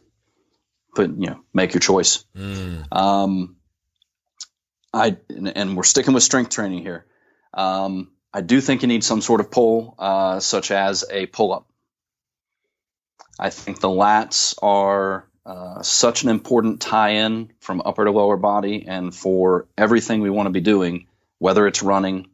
put 0.94 1.11
you 1.11 1.28
know 1.28 1.40
make 1.54 1.74
your 1.74 1.80
choice. 1.80 2.24
Mm, 2.37 2.87
Um, 2.90 3.56
I 4.92 5.16
and, 5.28 5.56
and 5.56 5.76
we're 5.76 5.85
sticking 5.85 6.12
with 6.12 6.24
strength 6.24 6.50
training 6.50 6.82
here. 6.82 7.06
Um, 7.54 8.11
I 8.35 8.40
do 8.40 8.61
think 8.61 8.82
you 8.82 8.88
need 8.88 9.04
some 9.04 9.20
sort 9.22 9.40
of 9.40 9.50
pull, 9.50 9.94
uh, 9.98 10.40
such 10.40 10.70
as 10.70 11.04
a 11.11 11.26
pull 11.26 11.52
up. 11.54 11.66
I 13.38 13.50
think 13.50 13.80
the 13.80 13.88
lats 13.88 14.54
are 14.61 15.28
uh, 15.44 15.82
such 15.82 16.24
an 16.24 16.30
important 16.30 16.80
tie 16.80 17.11
in 17.11 17.52
from 17.61 17.80
upper 17.85 18.04
to 18.04 18.11
lower 18.11 18.37
body, 18.37 18.87
and 18.88 19.14
for 19.14 19.68
everything 19.78 20.20
we 20.20 20.30
want 20.30 20.46
to 20.46 20.50
be 20.50 20.61
doing, 20.61 21.06
whether 21.38 21.66
it's 21.66 21.82
running 21.82 22.28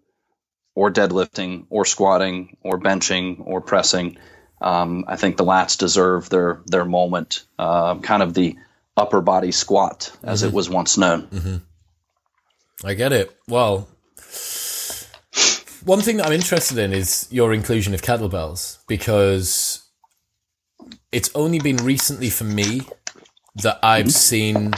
or 0.75 0.91
deadlifting 0.91 1.67
or 1.69 1.85
squatting 1.85 2.57
or 2.63 2.81
benching 2.81 3.43
or 3.45 3.61
pressing. 3.61 4.17
Um, 4.63 5.05
I 5.09 5.17
think 5.17 5.37
the 5.37 5.45
lats 5.45 5.77
deserve 5.77 6.31
their 6.31 6.61
their 6.67 6.85
moment, 6.85 7.45
uh, 7.59 7.97
kind 7.99 8.23
of 8.23 8.33
the 8.35 8.57
upper 8.97 9.21
body 9.21 9.53
squat 9.53 10.13
as 10.23 10.43
it 10.43 10.53
was 10.53 10.71
once 10.71 10.97
known. 10.99 11.63
I 12.85 12.95
get 12.95 13.13
it. 13.13 13.37
Well, 13.49 13.89
one 15.85 16.01
thing 16.01 16.19
that 16.19 16.27
I'm 16.27 16.33
interested 16.33 16.79
in 16.79 16.93
is 16.93 17.27
your 17.31 17.53
inclusion 17.53 17.95
of 17.95 18.03
kettlebells 18.03 18.79
because 18.87 19.83
it's 21.11 21.31
only 21.35 21.59
been 21.59 21.79
recently 21.79 22.31
for 22.31 22.45
me 22.45 22.83
that 23.57 23.79
I've 23.83 24.13
seen 24.13 24.75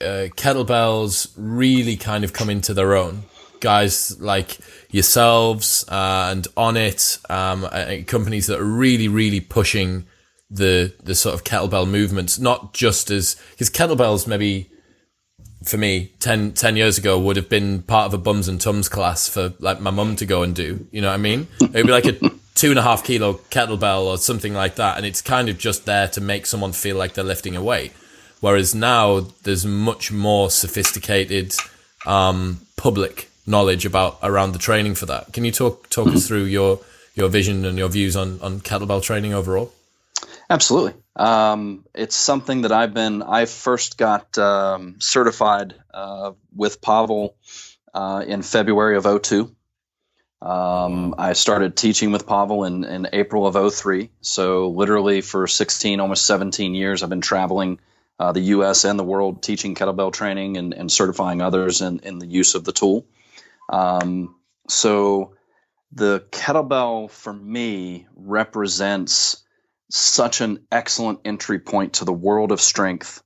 uh, 0.00 0.28
kettlebells 0.36 1.32
really 1.36 1.96
kind 1.96 2.24
of 2.24 2.32
come 2.32 2.50
into 2.50 2.74
their 2.74 2.94
own. 2.94 3.24
Guys 3.60 4.20
like 4.20 4.58
yourselves 4.90 5.84
uh, 5.88 6.28
and 6.30 6.44
Onnit, 6.56 7.30
um, 7.30 7.64
uh, 7.64 8.04
companies 8.06 8.46
that 8.46 8.60
are 8.60 8.64
really, 8.64 9.08
really 9.08 9.40
pushing 9.40 10.06
the 10.50 10.94
the 11.02 11.14
sort 11.14 11.34
of 11.34 11.44
kettlebell 11.44 11.88
movements, 11.88 12.38
not 12.38 12.72
just 12.72 13.10
as 13.10 13.36
because 13.50 13.70
kettlebells 13.70 14.26
maybe 14.26 14.70
for 15.64 15.76
me 15.76 16.12
10, 16.20 16.52
10 16.52 16.76
years 16.76 16.98
ago 16.98 17.18
would 17.18 17.36
have 17.36 17.48
been 17.48 17.82
part 17.82 18.06
of 18.06 18.14
a 18.14 18.18
bums 18.18 18.46
and 18.48 18.60
tums 18.60 18.88
class 18.88 19.28
for 19.28 19.52
like 19.58 19.80
my 19.80 19.90
mum 19.90 20.14
to 20.16 20.24
go 20.24 20.42
and 20.42 20.54
do. 20.54 20.86
You 20.92 21.00
know 21.00 21.08
what 21.08 21.14
I 21.14 21.18
mean? 21.18 21.48
It 21.60 21.74
would 21.74 21.86
be 21.86 21.92
like 21.92 22.06
a 22.06 22.12
two 22.54 22.70
and 22.70 22.78
a 22.78 22.82
half 22.82 23.04
kilo 23.04 23.34
kettlebell 23.50 24.04
or 24.04 24.18
something 24.18 24.54
like 24.54 24.76
that, 24.76 24.96
and 24.96 25.06
it's 25.06 25.20
kind 25.22 25.48
of 25.48 25.58
just 25.58 25.84
there 25.84 26.08
to 26.08 26.20
make 26.20 26.46
someone 26.46 26.72
feel 26.72 26.96
like 26.96 27.14
they're 27.14 27.24
lifting 27.24 27.56
a 27.56 27.62
weight. 27.62 27.92
Whereas 28.40 28.74
now 28.74 29.20
there's 29.42 29.66
much 29.66 30.12
more 30.12 30.50
sophisticated 30.50 31.54
um, 32.06 32.60
public 32.76 33.27
knowledge 33.48 33.86
about 33.86 34.18
around 34.22 34.52
the 34.52 34.58
training 34.58 34.94
for 34.94 35.06
that. 35.06 35.32
Can 35.32 35.44
you 35.44 35.52
talk 35.52 35.88
talk 35.90 36.08
us 36.08 36.28
through 36.28 36.44
your 36.44 36.80
your 37.14 37.28
vision 37.28 37.64
and 37.64 37.78
your 37.78 37.88
views 37.88 38.16
on 38.16 38.40
on 38.40 38.60
kettlebell 38.60 39.02
training 39.02 39.34
overall? 39.34 39.72
Absolutely. 40.50 40.94
Um, 41.14 41.84
it's 41.94 42.16
something 42.16 42.62
that 42.62 42.72
I've 42.72 42.94
been, 42.94 43.22
I 43.22 43.44
first 43.44 43.98
got 43.98 44.38
um, 44.38 44.96
certified 44.98 45.74
uh, 45.92 46.32
with 46.54 46.80
Pavel 46.80 47.36
uh, 47.92 48.24
in 48.26 48.42
February 48.42 48.96
of 48.96 49.22
02. 49.22 49.54
Um, 50.40 51.16
I 51.18 51.32
started 51.32 51.76
teaching 51.76 52.12
with 52.12 52.26
Pavel 52.26 52.64
in, 52.64 52.84
in 52.84 53.08
April 53.12 53.46
of 53.46 53.74
03. 53.74 54.10
So, 54.20 54.68
literally, 54.68 55.20
for 55.20 55.48
16, 55.48 55.98
almost 55.98 56.24
17 56.24 56.74
years, 56.74 57.02
I've 57.02 57.08
been 57.10 57.20
traveling 57.20 57.80
uh, 58.18 58.32
the 58.32 58.40
US 58.40 58.84
and 58.84 58.98
the 58.98 59.04
world 59.04 59.42
teaching 59.42 59.74
kettlebell 59.74 60.12
training 60.12 60.56
and, 60.56 60.72
and 60.72 60.90
certifying 60.90 61.42
others 61.42 61.82
in, 61.82 62.00
in 62.00 62.20
the 62.20 62.26
use 62.26 62.54
of 62.54 62.64
the 62.64 62.72
tool. 62.72 63.04
Um, 63.68 64.36
so, 64.68 65.34
the 65.92 66.26
kettlebell 66.30 67.10
for 67.10 67.32
me 67.32 68.06
represents 68.14 69.42
such 69.90 70.40
an 70.40 70.66
excellent 70.70 71.20
entry 71.24 71.58
point 71.58 71.94
to 71.94 72.04
the 72.04 72.12
world 72.12 72.52
of 72.52 72.60
strength 72.60 73.22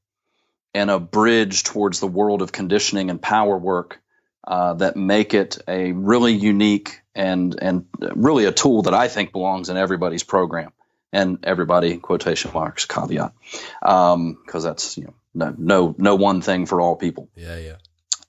and 0.74 0.90
a 0.90 1.00
bridge 1.00 1.64
towards 1.64 2.00
the 2.00 2.07
world 2.07 2.40
of 2.40 2.52
conditioning 2.52 3.11
and 3.11 3.20
power 3.20 3.59
work 3.59 4.00
uh, 4.46 4.74
that 4.74 4.96
make 4.96 5.35
it 5.35 5.59
a 5.68 5.92
really 5.92 6.33
unique 6.33 7.00
and 7.14 7.57
and 7.61 7.87
really 8.14 8.44
a 8.46 8.52
tool 8.52 8.83
that 8.83 8.94
I 8.94 9.09
think 9.09 9.33
belongs 9.33 9.68
in 9.68 9.76
everybody's 9.76 10.22
program 10.22 10.72
and 11.12 11.38
everybody 11.44 11.98
quotation 11.98 12.52
marks 12.52 12.87
caveat 12.87 13.33
because 13.81 14.14
um, 14.14 14.38
that's 14.62 14.96
you 14.96 15.05
know 15.05 15.14
no, 15.35 15.55
no 15.59 15.94
no 15.98 16.14
one 16.16 16.40
thing 16.40 16.66
for 16.66 16.81
all 16.81 16.96
people. 16.96 17.28
Yeah, 17.37 17.59
yeah. 17.59 17.76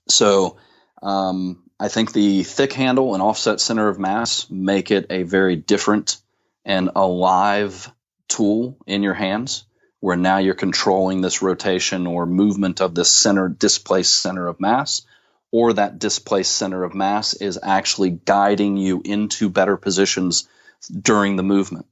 So 0.08 0.58
um, 1.02 1.63
I 1.78 1.88
think 1.88 2.12
the 2.12 2.44
thick 2.44 2.72
handle 2.72 3.14
and 3.14 3.22
offset 3.22 3.60
center 3.60 3.88
of 3.88 3.98
mass 3.98 4.48
make 4.48 4.90
it 4.90 5.06
a 5.10 5.24
very 5.24 5.56
different 5.56 6.18
and 6.64 6.90
alive 6.94 7.90
tool 8.28 8.76
in 8.86 9.02
your 9.02 9.14
hands 9.14 9.64
where 10.00 10.16
now 10.16 10.38
you're 10.38 10.54
controlling 10.54 11.20
this 11.20 11.42
rotation 11.42 12.06
or 12.06 12.26
movement 12.26 12.80
of 12.80 12.94
this 12.94 13.10
center 13.10 13.48
displaced 13.48 14.14
center 14.14 14.46
of 14.46 14.60
mass 14.60 15.02
or 15.50 15.72
that 15.72 15.98
displaced 15.98 16.54
center 16.54 16.84
of 16.84 16.94
mass 16.94 17.34
is 17.34 17.58
actually 17.62 18.10
guiding 18.10 18.76
you 18.76 19.00
into 19.04 19.48
better 19.48 19.76
positions 19.76 20.48
during 20.92 21.36
the 21.36 21.42
movement. 21.42 21.86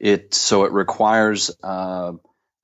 It 0.00 0.34
so 0.34 0.64
it 0.64 0.72
requires 0.72 1.50
uh, 1.62 2.12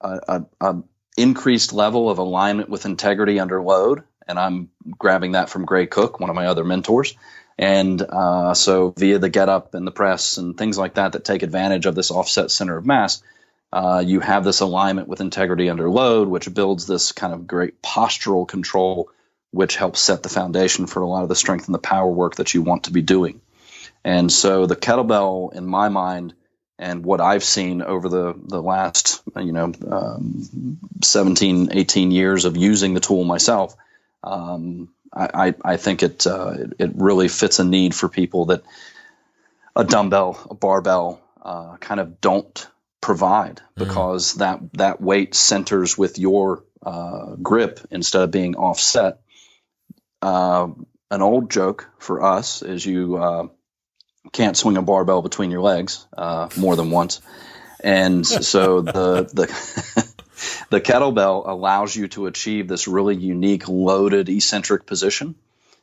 a, 0.01 0.21
a, 0.29 0.45
a 0.61 0.83
increased 1.17 1.73
level 1.73 2.11
of 2.11 2.19
alignment 2.19 2.69
with 2.69 2.85
integrity 2.85 3.39
under 3.39 3.63
load 3.63 4.03
and 4.27 4.39
i'm 4.39 4.71
grabbing 4.99 5.33
that 5.33 5.49
from 5.49 5.65
gray 5.65 5.87
cook 5.87 6.21
one 6.21 6.31
of 6.31 6.37
my 6.37 6.47
other 6.47 6.65
mentors 6.65 7.15
and 7.59 8.03
uh, 8.03 8.55
so, 8.55 8.93
via 8.97 9.19
the 9.19 9.29
get 9.29 9.49
up 9.49 9.75
and 9.75 9.87
the 9.87 9.93
press 9.93 10.39
and 10.39 10.59
things 10.59 10.77
like 10.77 10.95
that 10.95 11.13
that 11.13 11.25
take 11.25 11.43
advantage 11.43 11.87
of 11.87 11.95
this 11.95 12.11
offset 12.11 12.51
center 12.51 12.77
of 12.77 12.85
mass, 12.85 13.23
uh, 13.73 14.03
you 14.05 14.21
have 14.21 14.45
this 14.45 14.61
alignment 14.61 15.09
with 15.09 15.21
integrity 15.21 15.71
under 15.71 15.89
load, 15.89 16.29
which 16.29 16.53
builds 16.53 16.87
this 16.87 17.13
kind 17.13 17.33
of 17.33 17.47
great 17.47 17.81
postural 17.81 18.47
control, 18.47 19.09
which 19.53 19.77
helps 19.77 20.01
set 20.01 20.23
the 20.23 20.29
foundation 20.29 20.87
for 20.87 21.03
a 21.03 21.09
lot 21.09 21.23
of 21.23 21.29
the 21.29 21.37
strength 21.37 21.67
and 21.67 21.75
the 21.75 21.81
power 21.81 22.11
work 22.11 22.37
that 22.37 22.55
you 22.55 22.63
want 22.63 22.85
to 22.85 22.93
be 22.93 23.03
doing. 23.03 23.41
And 24.03 24.33
so, 24.33 24.67
the 24.67 24.77
kettlebell, 24.77 25.55
in 25.55 25.65
my 25.65 25.89
mind, 25.89 26.35
and 26.77 27.05
what 27.05 27.21
I've 27.21 27.45
seen 27.45 27.83
over 27.83 28.09
the, 28.09 28.35
the 28.37 28.61
last, 28.61 29.23
you 29.37 29.53
know, 29.53 29.73
um, 29.89 30.79
17, 31.05 31.69
18 31.71 32.11
years 32.11 32.47
of 32.47 32.57
using 32.57 32.95
the 32.95 33.01
tool 33.01 33.23
myself, 33.23 33.77
um, 34.25 34.89
I, 35.17 35.55
I 35.65 35.77
think 35.77 36.03
it, 36.03 36.27
uh, 36.27 36.55
it 36.79 36.93
really 36.97 37.29
fits 37.29 37.61
a 37.61 37.65
need 37.65 37.95
for 37.95 38.09
people 38.09 38.47
that 38.47 38.65
a 39.77 39.85
dumbbell, 39.85 40.45
a 40.51 40.55
barbell, 40.55 41.21
uh, 41.41 41.77
kind 41.77 42.01
of 42.01 42.21
don't 42.21 42.67
provide 43.01 43.57
mm. 43.57 43.63
because 43.77 44.35
mm. 44.35 44.39
that 44.39 44.61
that 44.75 45.01
weight 45.01 45.35
centers 45.35 45.97
with 45.97 46.19
your 46.19 46.65
uh, 46.83 47.37
grip 47.37 47.81
instead 47.91 48.23
of 48.23 48.31
being 48.31 48.57
offset. 48.57 49.21
Uh, 50.23 50.69
an 51.11 51.23
old 51.23 51.51
joke 51.51 51.89
for 51.99 52.25
us 52.25 52.63
is 52.63 52.85
you 52.85 53.17
uh, 53.17 53.47
can't 54.33 54.57
swing 54.57 54.77
a 54.79 54.83
barbell 54.83 55.23
between 55.23 55.51
your 55.51 55.61
legs 55.61 56.07
uh, 56.17 56.49
more 56.57 56.77
than 56.77 56.91
once, 56.91 57.21
and 57.83 58.27
so 58.27 58.81
the 58.81 59.29
the 59.33 60.04
the 60.71 60.81
kettlebell 60.81 61.47
allows 61.47 61.95
you 61.95 62.09
to 62.09 62.27
achieve 62.27 62.69
this 62.69 62.89
really 62.89 63.17
unique 63.17 63.69
loaded 63.69 64.29
eccentric 64.29 64.87
position, 64.87 65.35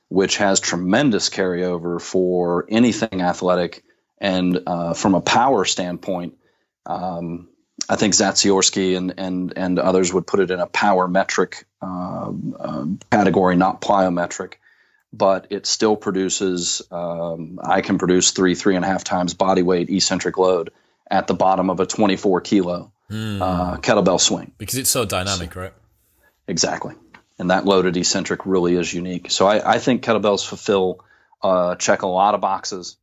which 0.09 0.37
has 0.37 0.59
tremendous 0.59 1.29
carryover 1.29 2.01
for 2.01 2.65
anything 2.69 3.21
athletic. 3.21 3.83
And 4.19 4.61
uh, 4.67 4.93
from 4.93 5.15
a 5.15 5.21
power 5.21 5.65
standpoint, 5.65 6.37
um, 6.85 7.47
I 7.89 7.95
think 7.95 8.13
Zatsiorsky 8.13 8.95
and, 8.95 9.13
and, 9.17 9.53
and 9.55 9.79
others 9.79 10.13
would 10.13 10.27
put 10.27 10.39
it 10.39 10.51
in 10.51 10.59
a 10.59 10.67
power 10.67 11.07
metric 11.07 11.65
uh, 11.81 12.31
category, 13.11 13.55
not 13.55 13.81
plyometric. 13.81 14.53
But 15.13 15.47
it 15.49 15.65
still 15.65 15.97
produces, 15.97 16.81
um, 16.89 17.59
I 17.61 17.81
can 17.81 17.97
produce 17.97 18.31
three, 18.31 18.55
three 18.55 18.77
and 18.77 18.85
a 18.85 18.87
half 18.87 19.03
times 19.03 19.33
body 19.33 19.61
weight 19.61 19.89
eccentric 19.89 20.37
load 20.37 20.71
at 21.09 21.27
the 21.27 21.33
bottom 21.33 21.69
of 21.69 21.81
a 21.81 21.85
24 21.85 22.39
kilo 22.41 22.93
mm. 23.11 23.41
uh, 23.41 23.77
kettlebell 23.77 24.19
swing 24.19 24.51
because 24.57 24.77
it's 24.77 24.89
so 24.89 25.05
dynamic, 25.05 25.55
right? 25.55 25.73
Exactly, 26.47 26.95
and 27.37 27.51
that 27.51 27.65
loaded 27.65 27.97
eccentric 27.97 28.45
really 28.45 28.75
is 28.75 28.93
unique. 28.93 29.29
So 29.29 29.45
I, 29.45 29.73
I 29.73 29.79
think 29.79 30.03
kettlebells 30.03 30.47
fulfill 30.47 31.03
uh, 31.41 31.75
check 31.75 32.01
a 32.01 32.07
lot 32.07 32.35
of 32.35 32.41
boxes, 32.41 32.97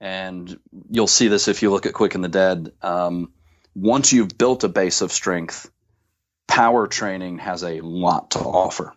and 0.00 0.58
you'll 0.90 1.06
see 1.06 1.28
this 1.28 1.48
if 1.48 1.62
you 1.62 1.70
look 1.70 1.86
at 1.86 1.94
Quick 1.94 2.14
and 2.14 2.24
the 2.24 2.28
Dead. 2.28 2.72
Um, 2.82 3.32
once 3.74 4.12
you've 4.12 4.36
built 4.36 4.64
a 4.64 4.68
base 4.68 5.00
of 5.00 5.12
strength, 5.12 5.70
power 6.46 6.86
training 6.86 7.38
has 7.38 7.62
a 7.62 7.80
lot 7.80 8.32
to 8.32 8.40
offer, 8.40 8.94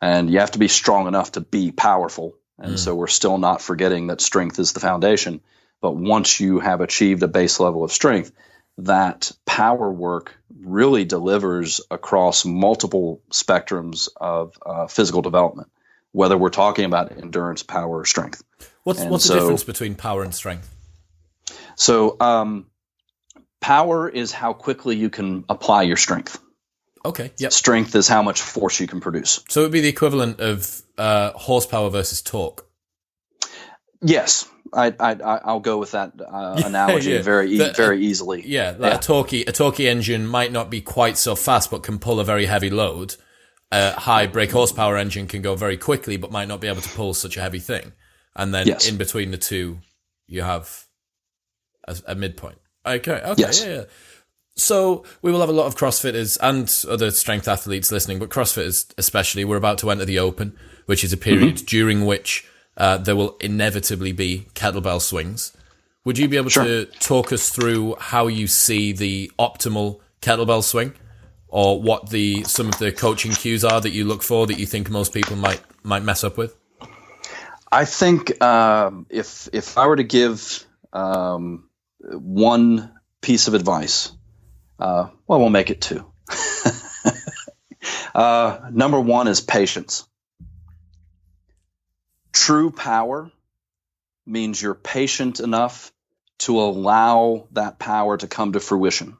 and 0.00 0.30
you 0.30 0.40
have 0.40 0.52
to 0.52 0.58
be 0.58 0.68
strong 0.68 1.06
enough 1.06 1.32
to 1.32 1.40
be 1.40 1.72
powerful. 1.72 2.34
And 2.58 2.74
mm. 2.74 2.78
so 2.78 2.94
we're 2.94 3.08
still 3.08 3.38
not 3.38 3.60
forgetting 3.60 4.06
that 4.06 4.20
strength 4.20 4.60
is 4.60 4.72
the 4.72 4.80
foundation. 4.80 5.40
But 5.80 5.96
once 5.96 6.40
you 6.40 6.60
have 6.60 6.80
achieved 6.80 7.22
a 7.22 7.28
base 7.28 7.60
level 7.60 7.84
of 7.84 7.92
strength, 7.92 8.32
that 8.78 9.32
power 9.46 9.90
work 9.90 10.36
really 10.60 11.04
delivers 11.04 11.80
across 11.90 12.44
multiple 12.44 13.22
spectrums 13.30 14.08
of 14.16 14.56
uh, 14.64 14.86
physical 14.86 15.22
development, 15.22 15.70
whether 16.12 16.36
we're 16.36 16.50
talking 16.50 16.84
about 16.84 17.12
endurance, 17.12 17.62
power, 17.62 18.00
or 18.00 18.04
strength. 18.04 18.42
What's, 18.82 19.02
what's 19.04 19.24
so, 19.24 19.34
the 19.34 19.40
difference 19.40 19.64
between 19.64 19.94
power 19.94 20.22
and 20.22 20.34
strength? 20.34 20.74
So, 21.76 22.16
um, 22.20 22.66
power 23.60 24.08
is 24.08 24.32
how 24.32 24.52
quickly 24.52 24.96
you 24.96 25.10
can 25.10 25.44
apply 25.48 25.82
your 25.82 25.96
strength. 25.96 26.40
Okay. 27.04 27.32
Yep. 27.38 27.52
Strength 27.52 27.94
is 27.94 28.08
how 28.08 28.22
much 28.22 28.40
force 28.40 28.80
you 28.80 28.86
can 28.86 29.00
produce. 29.00 29.44
So 29.48 29.60
it 29.60 29.64
would 29.64 29.72
be 29.72 29.80
the 29.80 29.88
equivalent 29.88 30.40
of 30.40 30.82
uh, 30.96 31.32
horsepower 31.32 31.90
versus 31.90 32.22
torque. 32.22 32.63
Yes, 34.04 34.48
I, 34.72 34.94
I 35.00 35.14
I'll 35.44 35.60
go 35.60 35.78
with 35.78 35.92
that 35.92 36.12
uh, 36.20 36.60
analogy 36.64 37.12
yeah. 37.12 37.22
very 37.22 37.50
e- 37.50 37.72
very 37.72 38.04
easily. 38.04 38.42
Yeah, 38.46 38.74
like 38.78 38.92
yeah. 38.92 38.96
a 38.96 39.00
torquey 39.00 39.48
a 39.48 39.52
torquey 39.52 39.86
engine 39.86 40.26
might 40.26 40.52
not 40.52 40.70
be 40.70 40.82
quite 40.82 41.16
so 41.16 41.34
fast, 41.34 41.70
but 41.70 41.82
can 41.82 41.98
pull 41.98 42.20
a 42.20 42.24
very 42.24 42.46
heavy 42.46 42.70
load. 42.70 43.16
A 43.72 43.92
high 43.92 44.26
brake 44.26 44.52
horsepower 44.52 44.96
engine 44.96 45.26
can 45.26 45.40
go 45.40 45.56
very 45.56 45.78
quickly, 45.78 46.18
but 46.18 46.30
might 46.30 46.48
not 46.48 46.60
be 46.60 46.68
able 46.68 46.82
to 46.82 46.88
pull 46.90 47.14
such 47.14 47.36
a 47.36 47.40
heavy 47.40 47.58
thing. 47.58 47.92
And 48.36 48.52
then 48.52 48.66
yes. 48.66 48.88
in 48.88 48.98
between 48.98 49.30
the 49.30 49.38
two, 49.38 49.78
you 50.26 50.42
have 50.42 50.84
a, 51.88 51.96
a 52.08 52.14
midpoint. 52.14 52.58
Okay, 52.86 53.20
okay, 53.24 53.34
yes. 53.40 53.64
yeah, 53.64 53.72
yeah. 53.72 53.84
So 54.56 55.04
we 55.22 55.32
will 55.32 55.40
have 55.40 55.48
a 55.48 55.52
lot 55.52 55.66
of 55.66 55.76
CrossFitters 55.76 56.38
and 56.40 56.72
other 56.92 57.10
strength 57.10 57.48
athletes 57.48 57.90
listening, 57.90 58.18
but 58.18 58.28
CrossFitters 58.28 58.92
especially. 58.98 59.44
We're 59.44 59.56
about 59.56 59.78
to 59.78 59.90
enter 59.90 60.04
the 60.04 60.18
Open, 60.18 60.56
which 60.86 61.02
is 61.02 61.12
a 61.12 61.16
period 61.16 61.56
mm-hmm. 61.56 61.64
during 61.64 62.04
which 62.04 62.46
uh, 62.76 62.98
there 62.98 63.16
will 63.16 63.36
inevitably 63.40 64.12
be 64.12 64.46
kettlebell 64.54 65.00
swings. 65.00 65.52
Would 66.04 66.18
you 66.18 66.28
be 66.28 66.36
able 66.36 66.50
sure. 66.50 66.64
to 66.64 66.86
talk 67.00 67.32
us 67.32 67.48
through 67.48 67.96
how 67.98 68.26
you 68.26 68.46
see 68.46 68.92
the 68.92 69.32
optimal 69.38 70.00
kettlebell 70.20 70.62
swing, 70.62 70.92
or 71.48 71.80
what 71.80 72.10
the 72.10 72.44
some 72.44 72.68
of 72.68 72.78
the 72.78 72.92
coaching 72.92 73.32
cues 73.32 73.64
are 73.64 73.80
that 73.80 73.90
you 73.90 74.04
look 74.04 74.22
for 74.22 74.46
that 74.46 74.58
you 74.58 74.66
think 74.66 74.90
most 74.90 75.14
people 75.14 75.36
might 75.36 75.62
might 75.82 76.02
mess 76.02 76.24
up 76.24 76.36
with? 76.36 76.56
I 77.70 77.84
think 77.86 78.42
um, 78.42 79.06
if 79.08 79.48
if 79.52 79.78
I 79.78 79.86
were 79.86 79.96
to 79.96 80.04
give 80.04 80.64
um, 80.92 81.68
one 82.00 82.92
piece 83.20 83.48
of 83.48 83.54
advice, 83.54 84.12
uh, 84.78 85.08
well, 85.26 85.40
we'll 85.40 85.50
make 85.50 85.70
it 85.70 85.80
two. 85.80 86.04
uh, 88.14 88.68
number 88.70 89.00
one 89.00 89.26
is 89.26 89.40
patience. 89.40 90.06
True 92.34 92.70
power 92.70 93.30
means 94.26 94.60
you're 94.60 94.74
patient 94.74 95.40
enough 95.40 95.92
to 96.38 96.60
allow 96.60 97.46
that 97.52 97.78
power 97.78 98.16
to 98.16 98.26
come 98.26 98.52
to 98.52 98.60
fruition. 98.60 99.16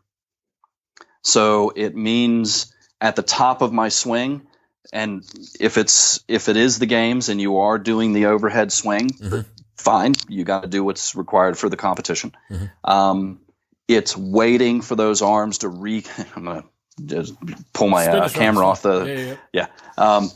So 1.22 1.72
it 1.74 1.94
means 1.96 2.74
at 3.00 3.16
the 3.16 3.22
top 3.22 3.62
of 3.62 3.72
my 3.72 3.88
swing, 3.88 4.46
and 4.92 5.24
if 5.58 5.78
it's 5.78 6.24
if 6.28 6.48
it 6.48 6.56
is 6.56 6.78
the 6.78 6.86
games 6.86 7.28
and 7.28 7.40
you 7.40 7.58
are 7.58 7.78
doing 7.78 8.12
the 8.12 8.26
overhead 8.26 8.72
swing, 8.72 9.08
mm-hmm. 9.10 9.40
fine, 9.76 10.12
you 10.28 10.44
got 10.44 10.64
to 10.64 10.68
do 10.68 10.84
what's 10.84 11.14
required 11.14 11.56
for 11.56 11.68
the 11.68 11.76
competition. 11.76 12.32
Mm-hmm. 12.50 12.90
Um, 12.90 13.40
it's 13.88 14.16
waiting 14.16 14.82
for 14.82 14.96
those 14.96 15.22
arms 15.22 15.58
to 15.58 15.68
re. 15.68 16.04
I'm 16.36 16.44
gonna 16.44 16.64
just 17.04 17.34
pull 17.72 17.88
my 17.88 18.06
uh, 18.06 18.28
camera 18.28 18.66
off 18.66 18.82
the. 18.82 19.04
Yeah, 19.04 19.14
yeah, 19.14 19.36
Yeah. 19.52 19.66
Um, 19.96 20.30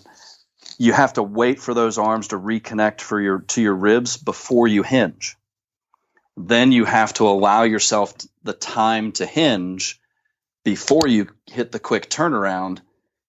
you 0.78 0.92
have 0.92 1.14
to 1.14 1.22
wait 1.22 1.60
for 1.60 1.74
those 1.74 1.98
arms 1.98 2.28
to 2.28 2.38
reconnect 2.38 3.00
for 3.00 3.20
your 3.20 3.40
to 3.40 3.60
your 3.60 3.74
ribs 3.74 4.16
before 4.16 4.68
you 4.68 4.84
hinge. 4.84 5.36
Then 6.36 6.70
you 6.70 6.84
have 6.84 7.12
to 7.14 7.28
allow 7.28 7.64
yourself 7.64 8.14
the 8.44 8.52
time 8.52 9.10
to 9.12 9.26
hinge 9.26 10.00
before 10.64 11.08
you 11.08 11.28
hit 11.46 11.72
the 11.72 11.80
quick 11.80 12.08
turnaround. 12.08 12.78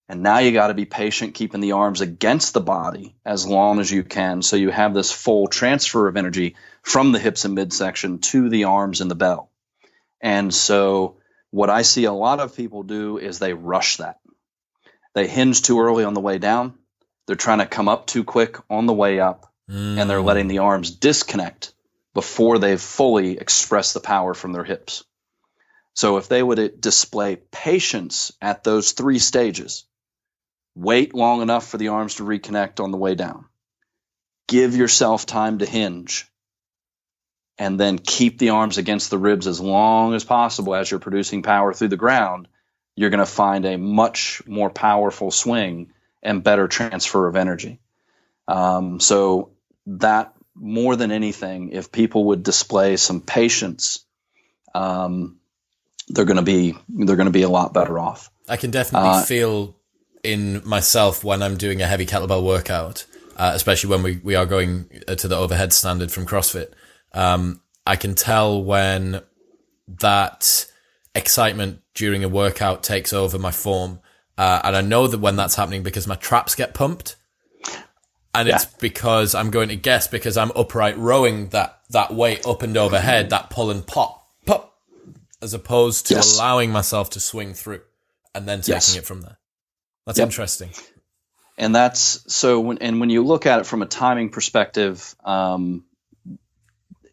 And 0.08 0.24
now 0.24 0.39
you 0.39 0.52
got 0.52 0.68
to 0.68 0.74
be 0.74 0.86
patient, 0.86 1.36
keeping 1.36 1.62
the 1.62 1.74
arms 1.74 2.02
against 2.02 2.54
the 2.54 2.62
body 2.62 3.16
as 3.24 3.45
long 3.45 3.80
as 3.80 3.91
you 3.91 4.04
can, 4.04 4.41
so 4.41 4.56
you 4.56 4.72
have 4.72 4.93
this 4.93 5.12
full 5.12 5.47
transfer 5.47 6.08
of 6.08 6.18
energy 6.18 6.56
from 6.82 7.12
the 7.12 7.20
hips 7.20 7.45
and 7.45 7.54
midsection 7.54 8.18
to 8.18 8.50
the 8.50 8.64
arms 8.64 9.02
and 9.02 9.12
the 9.12 9.16
bell. 9.16 9.52
And 10.20 10.52
so, 10.52 11.18
what 11.52 11.70
I 11.70 11.84
see 11.84 12.06
a 12.06 12.12
lot 12.12 12.39
of 12.39 12.56
people 12.56 12.82
do 12.82 13.20
is 13.20 13.38
they 13.38 13.54
rush 13.54 13.97
that. 13.97 14.20
They 15.14 15.28
hinge 15.28 15.62
too 15.62 15.80
early 15.80 16.04
on 16.04 16.16
the 16.16 16.22
way 16.22 16.39
down. 16.39 16.78
They're 17.30 17.36
trying 17.36 17.59
to 17.59 17.67
come 17.67 17.88
up 17.88 18.07
too 18.07 18.23
quick 18.23 18.57
on 18.71 18.88
the 18.88 18.93
way 18.93 19.19
up, 19.19 19.53
and 19.99 20.09
they're 20.09 20.19
letting 20.19 20.47
the 20.47 20.57
arms 20.57 20.89
disconnect 20.89 21.73
before 22.15 22.57
they've 22.57 22.82
fully 22.82 23.38
expressed 23.38 23.93
the 23.93 23.99
power 23.99 24.34
from 24.34 24.51
their 24.51 24.63
hips. 24.63 25.03
So, 25.93 26.17
if 26.17 26.27
they 26.27 26.41
would 26.41 26.82
display 26.82 27.36
patience 27.36 28.32
at 28.41 28.63
those 28.63 28.93
three 28.93 29.19
stages, 29.19 29.86
wait 30.73 31.13
long 31.13 31.43
enough 31.43 31.67
for 31.67 31.77
the 31.77 31.89
arms 31.89 32.15
to 32.15 32.23
reconnect 32.23 32.84
on 32.84 32.89
the 32.89 32.97
way 32.97 33.13
down, 33.13 33.45
give 34.47 34.75
yourself 34.75 35.27
time 35.27 35.59
to 35.59 35.67
hinge, 35.67 36.25
and 37.59 37.80
then 37.80 37.99
keep 37.99 38.39
the 38.39 38.49
arms 38.49 38.80
against 38.80 39.11
the 39.11 39.19
ribs 39.19 39.45
as 39.45 39.61
long 39.61 40.15
as 40.15 40.23
possible 40.23 40.73
as 40.73 40.89
you're 40.89 40.99
producing 40.99 41.43
power 41.43 41.75
through 41.75 41.89
the 41.89 41.95
ground, 41.95 42.47
you're 42.95 43.11
going 43.11 43.19
to 43.19 43.27
find 43.27 43.67
a 43.67 43.77
much 43.77 44.41
more 44.47 44.71
powerful 44.71 45.30
swing 45.30 45.93
and 46.22 46.43
better 46.43 46.67
transfer 46.67 47.28
of 47.28 47.36
energy. 47.36 47.80
Um, 48.47 48.99
so 48.99 49.51
that 49.86 50.34
more 50.55 50.95
than 50.95 51.11
anything, 51.11 51.72
if 51.72 51.91
people 51.91 52.26
would 52.26 52.43
display 52.43 52.97
some 52.97 53.22
patience, 53.22 54.05
um, 54.76 55.38
they're 56.07 56.26
going 56.26 56.38
to 56.38 56.43
be 56.43 56.76
they're 56.89 57.15
going 57.15 57.28
to 57.28 57.32
be 57.32 57.43
a 57.43 57.49
lot 57.49 57.74
better 57.74 57.99
off. 57.99 58.30
I 58.47 58.57
can 58.57 58.72
definitely 58.72 59.09
Uh, 59.09 59.24
feel 59.24 59.76
in 60.24 60.61
myself 60.67 61.24
when 61.24 61.41
I'm 61.41 61.57
doing 61.57 61.82
a 61.82 61.88
heavy 61.88 62.05
kettlebell 62.05 62.43
workout, 62.43 63.05
uh, 63.38 63.51
especially 63.53 63.89
when 63.91 64.03
we, 64.03 64.20
we 64.24 64.36
are 64.36 64.45
going 64.45 64.89
uh, 65.07 65.15
to 65.15 65.28
the 65.28 65.38
overhead 65.38 65.72
standard 65.72 66.11
from 66.11 66.26
CrossFit. 66.26 66.72
Um, 67.13 67.61
I 67.86 67.95
can 67.95 68.15
tell 68.15 68.61
when 68.63 69.22
that 69.88 70.65
excitement 71.15 71.82
during 71.93 72.24
a 72.24 72.30
workout 72.30 72.84
takes 72.84 73.13
over 73.13 73.39
my 73.39 73.51
form. 73.51 73.99
Uh, 74.39 74.61
and 74.63 74.75
I 74.75 74.81
know 74.81 75.05
that 75.05 75.19
when 75.19 75.35
that's 75.35 75.55
happening 75.55 75.83
because 75.83 76.07
my 76.07 76.15
traps 76.15 76.55
get 76.55 76.73
pumped. 76.73 77.17
And 78.33 78.47
it's 78.47 78.63
because 78.65 79.35
I'm 79.35 79.51
going 79.51 79.67
to 79.69 79.75
guess 79.75 80.07
because 80.07 80.37
I'm 80.37 80.51
upright 80.55 80.97
rowing 80.97 81.49
that, 81.49 81.79
that 81.89 82.13
weight 82.13 82.45
up 82.47 82.61
and 82.61 82.77
overhead, 82.77 83.31
that 83.31 83.49
pull 83.49 83.69
and 83.69 83.85
pop, 83.85 84.25
pop, 84.45 84.77
as 85.41 85.53
opposed 85.53 86.07
to 86.07 86.13
Yes. 86.13 86.37
allowing 86.37 86.71
myself 86.71 87.09
to 87.11 87.19
swing 87.19 87.53
through 87.53 87.81
and 88.33 88.47
then 88.47 88.61
taking 88.61 88.75
Yes. 88.75 88.95
it 88.95 89.05
from 89.05 89.21
there. 89.21 89.39
That's 90.05 90.19
Yep. 90.19 90.27
interesting. 90.27 90.69
and 91.57 91.75
that's 91.75 92.33
so 92.33 92.61
when 92.61 92.77
and 92.77 93.01
when 93.01 93.09
you 93.09 93.25
look 93.25 93.45
at 93.45 93.59
it 93.59 93.65
from 93.65 93.81
a 93.81 93.85
timing 93.85 94.29
perspective 94.29 95.13
um, 95.25 95.83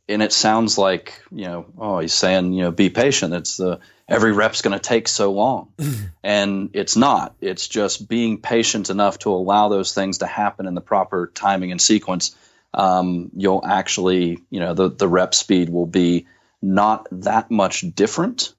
and 0.08 0.22
it 0.22 0.32
sounds 0.32 0.78
like 0.78 1.20
you 1.30 1.46
know 1.46 1.66
oh 1.78 1.98
he's 1.98 2.14
saying 2.14 2.52
you 2.52 2.62
know 2.62 2.70
be 2.70 2.90
patient. 2.90 3.34
It's 3.34 3.56
the 3.56 3.80
every 4.08 4.32
rep's 4.32 4.62
going 4.62 4.78
to 4.78 4.82
take 4.82 5.08
so 5.08 5.32
long. 5.32 5.72
And 6.26 6.70
it's 6.72 6.96
not. 6.96 7.36
It's 7.40 7.68
just 7.68 8.08
being 8.08 8.40
patient 8.40 8.90
enough 8.90 9.20
to 9.20 9.30
allow 9.30 9.68
those 9.68 9.94
things 9.94 10.18
to 10.18 10.26
happen 10.26 10.66
in 10.66 10.74
the 10.74 10.80
proper 10.80 11.30
timing 11.32 11.70
and 11.70 11.80
sequence 11.80 12.34
um, 12.76 13.30
you'll 13.34 13.64
actually 13.64 14.38
you 14.50 14.60
know 14.60 14.74
the, 14.74 14.90
the 14.90 15.08
rep 15.08 15.34
speed 15.34 15.70
will 15.70 15.86
be 15.86 16.26
not 16.62 17.08
that 17.10 17.50
much 17.50 17.82
different 17.94 18.54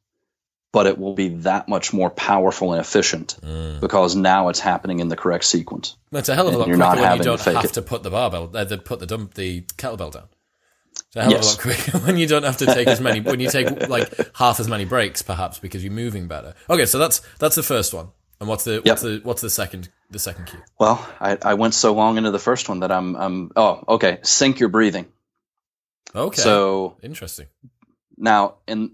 but 0.73 0.85
it 0.85 0.97
will 0.97 1.13
be 1.13 1.29
that 1.29 1.67
much 1.67 1.93
more 1.93 2.09
powerful 2.09 2.73
and 2.73 2.81
efficient 2.81 3.37
because 3.79 4.15
now 4.15 4.49
it's 4.49 4.59
happening 4.59 4.99
in 4.99 5.07
the 5.07 5.15
correct 5.15 5.45
sequence. 5.45 5.95
It's 6.11 6.29
a 6.29 6.35
hell 6.35 6.49
of 6.49 6.53
a 6.53 6.57
lot 6.57 6.67
You're 6.67 6.75
quicker 6.75 6.89
not 6.89 6.95
when 6.97 7.03
you 7.03 7.05
having 7.05 7.19
to 7.19 7.23
don't 7.23 7.55
have 7.55 7.65
it. 7.65 7.73
to 7.73 7.81
put 7.81 8.03
the 8.03 8.11
barbell, 8.11 8.51
uh, 8.53 8.63
the, 8.65 8.77
put 8.77 8.99
the 8.99 9.07
dump, 9.07 9.33
the 9.33 9.61
kettlebell 9.61 10.11
down. 10.11 10.25
It's 11.07 11.15
a 11.15 11.21
hell 11.23 11.31
Yes. 11.31 11.57
of 11.57 11.65
a 11.65 11.69
lot 11.69 11.75
quicker 11.77 11.97
when 12.05 12.17
you 12.17 12.27
don't 12.27 12.43
have 12.43 12.57
to 12.57 12.65
take 12.65 12.87
as 12.87 12.99
many, 13.01 13.19
when 13.21 13.39
you 13.39 13.49
take 13.49 13.87
like 13.89 14.11
half 14.35 14.59
as 14.59 14.67
many 14.67 14.85
breaks, 14.85 15.21
perhaps 15.21 15.59
because 15.59 15.83
you're 15.83 15.93
moving 15.93 16.27
better. 16.27 16.53
Okay, 16.69 16.85
so 16.85 16.97
that's 16.99 17.21
that's 17.39 17.55
the 17.55 17.63
first 17.63 17.93
one. 17.93 18.09
And 18.39 18.47
what's 18.47 18.63
the 18.65 18.81
what's 18.83 19.01
the 19.01 19.21
what's 19.23 19.41
the 19.41 19.49
second 19.49 19.89
the 20.11 20.19
second 20.19 20.45
cue? 20.45 20.59
Well, 20.79 21.05
I, 21.19 21.37
I 21.41 21.53
went 21.55 21.73
so 21.73 21.93
long 21.93 22.17
into 22.17 22.31
the 22.31 22.39
first 22.39 22.69
one 22.69 22.81
that 22.81 22.91
I'm, 22.91 23.15
I'm 23.15 23.51
oh, 23.55 23.83
okay. 23.89 24.19
Sync 24.23 24.59
your 24.59 24.69
breathing. 24.69 25.07
Okay, 26.15 26.41
So 26.41 26.97
interesting. 27.03 27.47
now, 28.17 28.55
and 28.67 28.91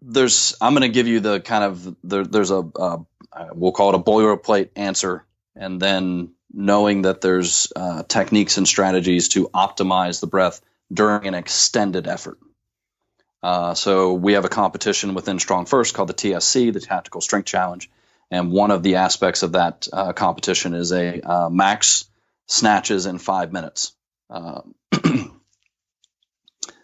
there's, 0.00 0.56
I'm 0.60 0.72
going 0.72 0.82
to 0.82 0.88
give 0.94 1.06
you 1.06 1.20
the 1.20 1.40
kind 1.40 1.64
of, 1.64 1.96
there, 2.02 2.24
there's 2.24 2.50
a, 2.50 2.58
uh, 2.74 2.98
uh, 3.32 3.48
we'll 3.52 3.72
call 3.72 3.90
it 3.90 3.96
a 3.96 4.02
boilerplate 4.02 4.70
answer. 4.76 5.24
And 5.54 5.80
then 5.80 6.32
knowing 6.52 7.02
that 7.02 7.20
there's 7.20 7.70
uh, 7.76 8.02
techniques 8.04 8.56
and 8.56 8.66
strategies 8.66 9.28
to 9.30 9.48
optimize 9.48 10.20
the 10.20 10.26
breath 10.26 10.62
during 10.92 11.26
an 11.26 11.34
extended 11.34 12.06
effort. 12.06 12.38
Uh, 13.42 13.74
so 13.74 14.14
we 14.14 14.34
have 14.34 14.44
a 14.44 14.50
competition 14.50 15.14
within 15.14 15.38
StrongFirst 15.38 15.94
called 15.94 16.08
the 16.08 16.14
TSC, 16.14 16.72
the 16.72 16.80
Tactical 16.80 17.20
Strength 17.20 17.46
Challenge. 17.46 17.90
And 18.30 18.52
one 18.52 18.70
of 18.70 18.82
the 18.82 18.96
aspects 18.96 19.42
of 19.42 19.52
that 19.52 19.88
uh, 19.92 20.12
competition 20.12 20.74
is 20.74 20.92
a 20.92 21.20
uh, 21.20 21.48
max 21.48 22.04
snatches 22.46 23.06
in 23.06 23.18
five 23.18 23.52
minutes. 23.52 23.92
Um, 24.28 24.74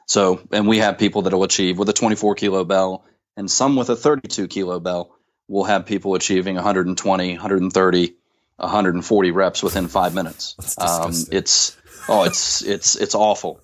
so, 0.06 0.40
and 0.50 0.66
we 0.66 0.78
have 0.78 0.98
people 0.98 1.22
that 1.22 1.32
will 1.32 1.44
achieve 1.44 1.78
with 1.78 1.88
a 1.88 1.92
24 1.92 2.34
kilo 2.36 2.64
bell, 2.64 3.04
and 3.36 3.50
some 3.50 3.76
with 3.76 3.90
a 3.90 3.96
32 3.96 4.48
kilo 4.48 4.80
bell. 4.80 5.14
We'll 5.46 5.64
have 5.64 5.86
people 5.86 6.14
achieving 6.14 6.56
120, 6.56 7.32
130, 7.32 8.14
140 8.56 9.30
reps 9.32 9.62
within 9.62 9.88
five 9.88 10.14
minutes. 10.14 10.76
Um, 10.78 11.12
it's 11.30 11.76
oh, 12.08 12.24
it's 12.24 12.62
it's 12.64 12.96
it's 12.96 13.14
awful. 13.14 13.60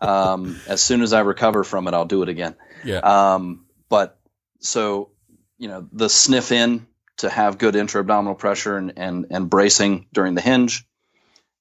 Um, 0.00 0.60
as 0.68 0.82
soon 0.82 1.02
as 1.02 1.12
I 1.12 1.20
recover 1.20 1.64
from 1.64 1.88
it, 1.88 1.94
I'll 1.94 2.04
do 2.04 2.22
it 2.22 2.28
again. 2.28 2.54
Yeah, 2.84 2.98
Um, 2.98 3.64
but 3.88 4.18
so, 4.60 5.10
you 5.58 5.68
know, 5.68 5.88
the 5.92 6.08
sniff 6.08 6.52
in 6.52 6.86
to 7.18 7.30
have 7.30 7.58
good 7.58 7.76
intra 7.76 8.00
abdominal 8.00 8.34
pressure 8.34 8.76
and, 8.76 8.92
and, 8.96 9.26
and 9.30 9.48
bracing 9.48 10.06
during 10.12 10.34
the 10.34 10.40
hinge, 10.40 10.86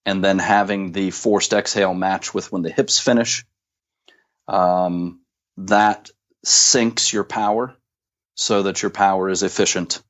and 0.06 0.24
then 0.24 0.40
having 0.40 0.92
the 0.92 1.12
forced 1.12 1.54
exhale 1.54 1.94
match 1.94 2.34
with 2.34 2.52
when 2.52 2.62
the 2.64 2.72
hips 2.72 3.00
finish. 3.00 3.46
Um, 4.48 5.22
that 5.58 6.10
sinks 6.44 7.14
your 7.14 7.24
power 7.24 7.76
so 8.36 8.64
that 8.64 8.82
your 8.82 8.92
power 8.92 9.30
is 9.30 9.44
efficient 9.44 10.02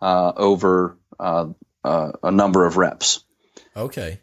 uh, 0.00 0.32
over 0.36 0.98
uh, 1.18 1.46
uh, 1.84 2.12
a 2.22 2.30
number 2.30 2.64
of 2.64 2.76
reps. 2.76 3.24
okay. 3.76 4.20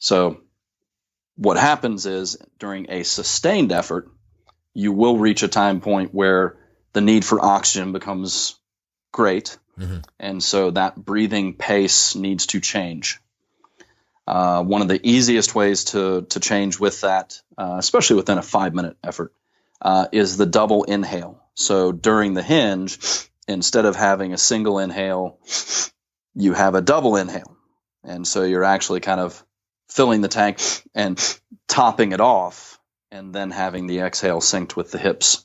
So, 0.00 0.40
what 1.36 1.56
happens 1.56 2.06
is 2.06 2.36
during 2.58 2.90
a 2.90 3.02
sustained 3.02 3.72
effort, 3.72 4.08
you 4.74 4.92
will 4.92 5.18
reach 5.18 5.42
a 5.42 5.48
time 5.48 5.80
point 5.80 6.14
where 6.14 6.56
the 6.92 7.00
need 7.00 7.24
for 7.24 7.44
oxygen 7.44 7.92
becomes 7.92 8.56
great. 9.12 9.58
Mhm. 9.78 10.04
And 10.18 10.42
so 10.42 10.70
that 10.72 10.96
breathing 10.96 11.54
pace 11.54 12.14
needs 12.14 12.46
to 12.46 12.60
change. 12.60 13.20
Uh, 14.26 14.62
one 14.62 14.82
of 14.82 14.88
the 14.88 15.00
easiest 15.02 15.54
ways 15.54 15.84
to, 15.84 16.22
to 16.22 16.40
change 16.40 16.78
with 16.78 17.00
that, 17.00 17.40
uh, 17.56 17.76
especially 17.78 18.16
within 18.16 18.38
a 18.38 18.42
five 18.42 18.74
minute 18.74 18.96
effort, 19.02 19.32
uh, 19.80 20.06
is 20.12 20.36
the 20.36 20.46
double 20.46 20.84
inhale. 20.84 21.40
So 21.54 21.92
during 21.92 22.34
the 22.34 22.42
hinge, 22.42 22.98
instead 23.46 23.84
of 23.84 23.96
having 23.96 24.32
a 24.32 24.38
single 24.38 24.78
inhale, 24.80 25.38
you 26.38 26.52
have 26.52 26.74
a 26.74 26.80
double 26.80 27.16
inhale. 27.16 27.56
And 28.04 28.26
so 28.26 28.44
you're 28.44 28.64
actually 28.64 29.00
kind 29.00 29.20
of 29.20 29.44
filling 29.90 30.20
the 30.20 30.28
tank 30.28 30.60
and 30.94 31.18
topping 31.66 32.12
it 32.12 32.20
off, 32.20 32.78
and 33.10 33.34
then 33.34 33.50
having 33.50 33.86
the 33.86 34.00
exhale 34.00 34.40
synced 34.40 34.76
with 34.76 34.90
the 34.90 34.98
hips. 34.98 35.44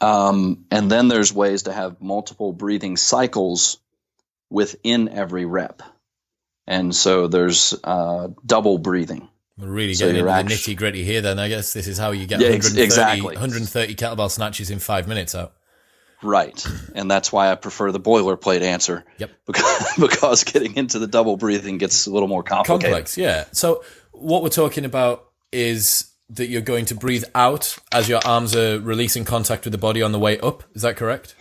Um, 0.00 0.66
and 0.70 0.90
then 0.90 1.08
there's 1.08 1.32
ways 1.32 1.64
to 1.64 1.72
have 1.72 2.00
multiple 2.00 2.52
breathing 2.52 2.96
cycles 2.96 3.78
within 4.50 5.08
every 5.08 5.44
rep. 5.46 5.82
And 6.66 6.94
so 6.94 7.26
there's 7.26 7.74
uh, 7.82 8.28
double 8.44 8.78
breathing. 8.78 9.28
We're 9.58 9.68
really 9.68 9.94
So 9.94 10.06
getting 10.06 10.20
into 10.20 10.32
the 10.32 10.54
nitty 10.54 10.76
gritty 10.76 11.04
here. 11.04 11.22
Then 11.22 11.38
I 11.38 11.48
guess 11.48 11.72
this 11.72 11.88
is 11.88 11.98
how 11.98 12.10
you 12.12 12.26
get 12.26 12.40
Yeah, 12.40 12.50
130, 12.50 12.82
exactly. 12.82 13.34
130 13.34 13.94
kettlebell 13.94 14.30
snatches 14.30 14.70
in 14.70 14.78
five 14.78 15.08
minutes 15.08 15.34
out. 15.34 15.54
Right. 16.22 16.66
And 16.94 17.10
that's 17.10 17.30
why 17.32 17.50
I 17.50 17.54
prefer 17.56 17.92
the 17.92 18.00
boilerplate 18.00 18.62
answer. 18.62 19.04
Yep. 19.18 19.30
Because, 19.46 19.94
because 19.98 20.44
getting 20.44 20.76
into 20.76 20.98
the 20.98 21.06
double 21.06 21.36
breathing 21.36 21.78
gets 21.78 22.06
a 22.06 22.10
little 22.10 22.28
more 22.28 22.42
complicated. 22.42 22.84
complex 22.90 23.18
yeah 23.18 23.44
so 23.52 23.84
what 24.12 24.42
we're 24.42 24.48
talking 24.48 24.84
about 24.84 25.26
is 25.52 26.10
that 26.30 26.48
you're 26.48 26.60
going 26.62 26.86
to 26.86 26.94
breathe 26.94 27.24
out 27.34 27.76
as 27.92 28.08
your 28.08 28.20
arms 28.24 28.56
are 28.56 28.80
releasing 28.80 29.24
contact 29.24 29.64
with 29.64 29.72
the 29.72 29.78
body 29.78 30.02
on 30.02 30.12
the 30.12 30.18
way 30.18 30.38
up. 30.40 30.64
Is 30.74 30.82
that 30.82 30.96
correct? 30.96 31.34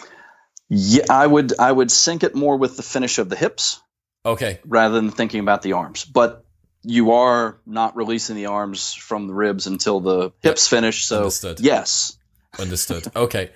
Yeah, 0.69 1.05
I 1.09 1.25
would 1.25 1.57
I 1.59 1.71
would 1.71 1.91
sync 1.91 2.23
it 2.23 2.35
more 2.35 2.57
with 2.57 2.77
the 2.77 2.83
finish 2.83 3.17
of 3.17 3.29
the 3.29 3.35
hips. 3.35 3.81
Okay. 4.25 4.59
Rather 4.65 4.95
than 4.95 5.11
thinking 5.11 5.39
about 5.39 5.61
the 5.61 5.73
arms, 5.73 6.05
but 6.05 6.45
you 6.83 7.13
are 7.13 7.59
not 7.65 7.95
releasing 7.95 8.35
the 8.35 8.47
arms 8.47 8.93
from 8.93 9.27
the 9.27 9.33
ribs 9.33 9.67
until 9.67 9.99
the 9.99 10.31
hips 10.41 10.67
finish. 10.67 11.05
So 11.05 11.17
Understood. 11.19 11.59
yes, 11.59 12.17
understood. 12.59 13.07
Okay, 13.15 13.51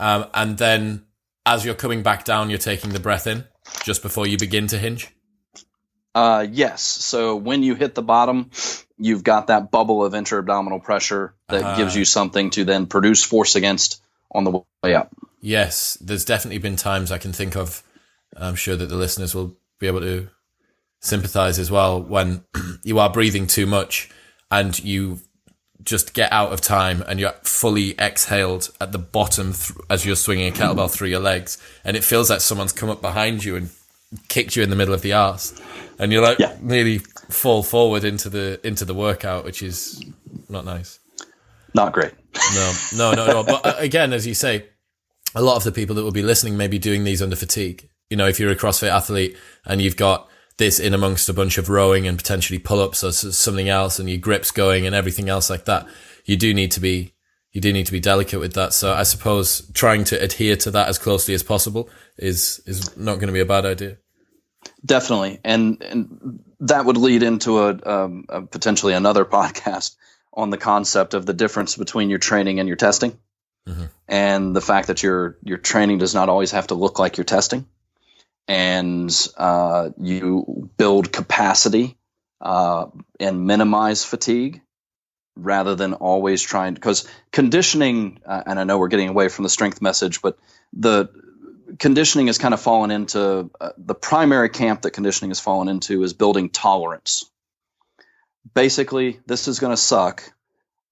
um, 0.00 0.26
and 0.34 0.58
then 0.58 1.04
as 1.46 1.64
you're 1.64 1.74
coming 1.74 2.02
back 2.02 2.24
down, 2.24 2.50
you're 2.50 2.58
taking 2.58 2.90
the 2.90 3.00
breath 3.00 3.26
in 3.26 3.44
just 3.84 4.02
before 4.02 4.26
you 4.26 4.36
begin 4.38 4.66
to 4.68 4.78
hinge. 4.78 5.08
Uh, 6.14 6.44
yes. 6.50 6.82
So 6.82 7.36
when 7.36 7.62
you 7.62 7.74
hit 7.76 7.94
the 7.94 8.02
bottom, 8.02 8.50
you've 8.98 9.22
got 9.22 9.46
that 9.46 9.70
bubble 9.70 10.04
of 10.04 10.14
intra-abdominal 10.14 10.80
pressure 10.80 11.34
that 11.48 11.62
Uh-huh. 11.62 11.76
gives 11.76 11.94
you 11.94 12.04
something 12.04 12.50
to 12.50 12.64
then 12.64 12.86
produce 12.86 13.22
force 13.22 13.54
against 13.54 14.02
on 14.32 14.44
the 14.44 14.50
way 14.82 14.94
up. 14.94 15.14
Yes, 15.40 15.96
there's 16.00 16.24
definitely 16.24 16.58
been 16.58 16.76
times 16.76 17.12
I 17.12 17.18
can 17.18 17.32
think 17.32 17.56
of. 17.56 17.82
I'm 18.36 18.56
sure 18.56 18.76
that 18.76 18.86
the 18.86 18.96
listeners 18.96 19.34
will 19.34 19.56
be 19.78 19.86
able 19.86 20.00
to 20.00 20.28
sympathize 21.00 21.58
as 21.58 21.70
well 21.70 22.02
when 22.02 22.44
you 22.84 22.98
are 22.98 23.10
breathing 23.10 23.46
too 23.46 23.66
much 23.66 24.10
and 24.50 24.78
you 24.84 25.20
just 25.84 26.14
get 26.14 26.32
out 26.32 26.52
of 26.52 26.60
time 26.60 27.02
and 27.08 27.18
you're 27.20 27.32
fully 27.42 27.98
exhaled 27.98 28.70
at 28.80 28.92
the 28.92 28.98
bottom 28.98 29.52
th- 29.52 29.72
as 29.88 30.04
you're 30.04 30.16
swinging 30.16 30.48
a 30.48 30.50
kettlebell 30.54 30.90
through 30.90 31.08
your 31.08 31.20
legs 31.20 31.56
and 31.84 31.96
it 31.96 32.04
feels 32.04 32.28
like 32.30 32.40
someone's 32.40 32.72
come 32.72 32.90
up 32.90 33.00
behind 33.00 33.44
you 33.44 33.56
and 33.56 33.70
kicked 34.28 34.56
you 34.56 34.62
in 34.62 34.70
the 34.70 34.76
middle 34.76 34.92
of 34.94 35.02
the 35.02 35.12
arse 35.12 35.58
and 35.98 36.12
you're 36.12 36.22
like 36.22 36.38
Yeah. 36.38 36.56
nearly 36.60 36.98
fall 36.98 37.62
forward 37.62 38.04
into 38.04 38.28
the 38.28 38.60
into 38.66 38.84
the 38.84 38.94
workout 38.94 39.44
which 39.44 39.62
is 39.62 40.04
not 40.48 40.64
nice 40.64 40.98
Not 41.74 41.92
great. 41.92 42.12
no, 42.54 42.72
no, 42.96 43.12
no, 43.14 43.26
no. 43.26 43.42
But 43.44 43.66
uh, 43.66 43.74
again, 43.78 44.12
as 44.12 44.26
you 44.26 44.34
say, 44.34 44.66
a 45.34 45.42
lot 45.42 45.56
of 45.56 45.64
the 45.64 45.72
people 45.72 45.94
that 45.96 46.02
will 46.02 46.12
be 46.12 46.22
listening 46.22 46.56
may 46.56 46.68
be 46.68 46.78
doing 46.78 47.04
these 47.04 47.22
under 47.22 47.36
fatigue. 47.36 47.88
You 48.08 48.16
know, 48.16 48.26
if 48.26 48.38
you're 48.40 48.50
a 48.50 48.56
CrossFit 48.56 48.88
athlete 48.90 49.36
and 49.64 49.80
you've 49.80 49.96
got 49.96 50.28
this 50.60 50.78
in 50.78 50.94
amongst 50.94 51.28
a 51.28 51.34
bunch 51.34 51.58
of 51.58 51.68
rowing 51.68 52.06
and 52.06 52.16
potentially 52.16 52.60
pull-ups 52.60 53.02
or 53.02 53.10
something 53.12 53.68
else, 53.68 53.98
and 53.98 54.08
your 54.08 54.18
grips 54.18 54.52
going 54.52 54.86
and 54.86 54.94
everything 54.94 55.28
else 55.28 55.50
like 55.50 55.64
that, 55.64 55.88
you 56.24 56.36
do 56.36 56.54
need 56.54 56.70
to 56.72 56.80
be 56.80 57.12
you 57.52 57.60
do 57.60 57.72
need 57.72 57.86
to 57.86 57.92
be 57.92 57.98
delicate 57.98 58.38
with 58.38 58.52
that. 58.54 58.72
So 58.72 58.92
I 58.94 59.02
suppose 59.02 59.68
trying 59.72 60.04
to 60.04 60.22
adhere 60.22 60.54
to 60.58 60.70
that 60.70 60.86
as 60.88 60.98
closely 60.98 61.34
as 61.34 61.42
possible 61.42 61.90
is 62.16 62.62
is 62.66 62.96
not 62.96 63.14
going 63.16 63.26
to 63.26 63.32
be 63.32 63.40
a 63.40 63.44
bad 63.56 63.66
idea. 63.66 63.96
Definitely, 64.84 65.40
and 65.44 65.82
and 65.82 66.40
that 66.60 66.84
would 66.84 66.96
lead 66.98 67.22
into 67.22 67.58
a, 67.58 67.78
um, 67.84 68.24
a 68.28 68.42
potentially 68.42 68.94
another 68.94 69.24
podcast 69.38 69.96
on 70.32 70.50
the 70.50 70.58
concept 70.58 71.14
of 71.14 71.26
the 71.26 71.32
difference 71.32 71.76
between 71.76 72.10
your 72.10 72.20
training 72.20 72.60
and 72.60 72.68
your 72.68 72.76
testing, 72.76 73.18
Mhm. 73.68 73.90
and 74.06 74.54
the 74.56 74.60
fact 74.60 74.86
that 74.88 75.02
your 75.02 75.38
your 75.42 75.58
training 75.58 75.98
does 75.98 76.14
not 76.14 76.28
always 76.28 76.52
have 76.52 76.68
to 76.68 76.74
look 76.74 76.98
like 76.98 77.16
your 77.16 77.24
testing, 77.24 77.66
and 78.48 79.28
uh, 79.36 79.90
you 79.98 80.70
build 80.76 81.12
capacity 81.12 81.96
uh, 82.40 82.86
and 83.18 83.46
minimize 83.46 84.04
fatigue 84.04 84.60
rather 85.36 85.74
than 85.74 85.94
always 85.94 86.42
trying 86.42 86.74
because 86.74 87.08
conditioning 87.32 88.20
uh, 88.26 88.42
and 88.46 88.58
i 88.58 88.64
know 88.64 88.78
we're 88.78 88.88
getting 88.88 89.08
away 89.08 89.28
from 89.28 89.44
the 89.44 89.48
strength 89.48 89.80
message 89.80 90.20
but 90.20 90.38
the 90.72 91.08
conditioning 91.78 92.26
has 92.26 92.38
kind 92.38 92.54
of 92.54 92.60
fallen 92.60 92.90
into 92.90 93.50
uh, 93.60 93.70
the 93.78 93.94
primary 93.94 94.48
camp 94.48 94.82
that 94.82 94.90
conditioning 94.92 95.30
has 95.30 95.40
fallen 95.40 95.68
into 95.68 96.02
is 96.02 96.12
building 96.12 96.50
tolerance. 96.50 97.30
Basically, 98.54 99.20
this 99.26 99.48
is 99.48 99.60
going 99.60 99.72
to 99.72 99.76
suck, 99.76 100.32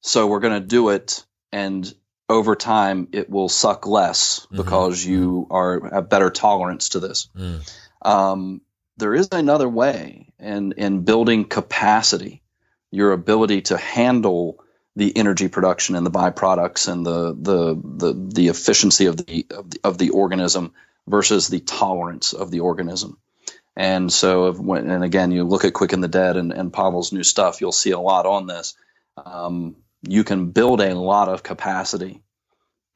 so 0.01 0.26
we're 0.26 0.40
going 0.40 0.61
to 0.61 0.66
do 0.66 0.90
it, 0.90 1.24
and 1.51 1.92
over 2.28 2.54
time, 2.56 3.08
it 3.12 3.30
will 3.30 3.48
suck 3.48 3.86
less 3.86 4.46
Mhm. 4.52 4.56
because 4.56 5.04
you 5.04 5.46
are 5.50 5.88
have 5.92 6.08
better 6.08 6.30
tolerance 6.30 6.90
to 6.90 7.00
this. 7.00 7.28
Mm. 7.36 7.72
Um, 8.02 8.60
there 8.96 9.14
is 9.14 9.28
another 9.32 9.68
way, 9.68 10.32
and 10.38 10.72
in 10.74 11.02
building 11.04 11.44
capacity, 11.44 12.42
your 12.90 13.12
ability 13.12 13.62
to 13.62 13.76
handle 13.76 14.58
the 14.96 15.16
energy 15.16 15.48
production 15.48 15.94
and 15.94 16.04
the 16.04 16.10
byproducts 16.10 16.88
and 16.88 17.06
the 17.06 17.34
the 17.40 17.74
the, 17.74 18.30
the 18.34 18.48
efficiency 18.48 19.06
of 19.06 19.16
the, 19.16 19.46
of 19.50 19.70
the 19.70 19.80
of 19.84 19.98
the 19.98 20.10
organism 20.10 20.72
versus 21.06 21.48
the 21.48 21.60
tolerance 21.60 22.32
of 22.32 22.50
the 22.50 22.60
organism. 22.60 23.16
And 23.76 24.12
so, 24.12 24.48
if, 24.48 24.58
when, 24.58 24.90
and 24.90 25.04
again, 25.04 25.30
you 25.30 25.44
look 25.44 25.64
at 25.64 25.72
Quick 25.72 25.92
and 25.92 26.02
the 26.02 26.08
Dead 26.08 26.36
and, 26.36 26.52
and 26.52 26.72
Pavel's 26.72 27.12
new 27.12 27.22
stuff, 27.22 27.60
you'll 27.60 27.70
see 27.70 27.92
a 27.92 28.00
lot 28.00 28.26
on 28.26 28.48
this. 28.48 28.74
Um, 29.24 29.76
you 30.03 30.24
can 30.24 30.51
build 30.51 30.80
a 30.80 30.94
lot 30.94 31.28
of 31.28 31.42
capacity 31.42 32.22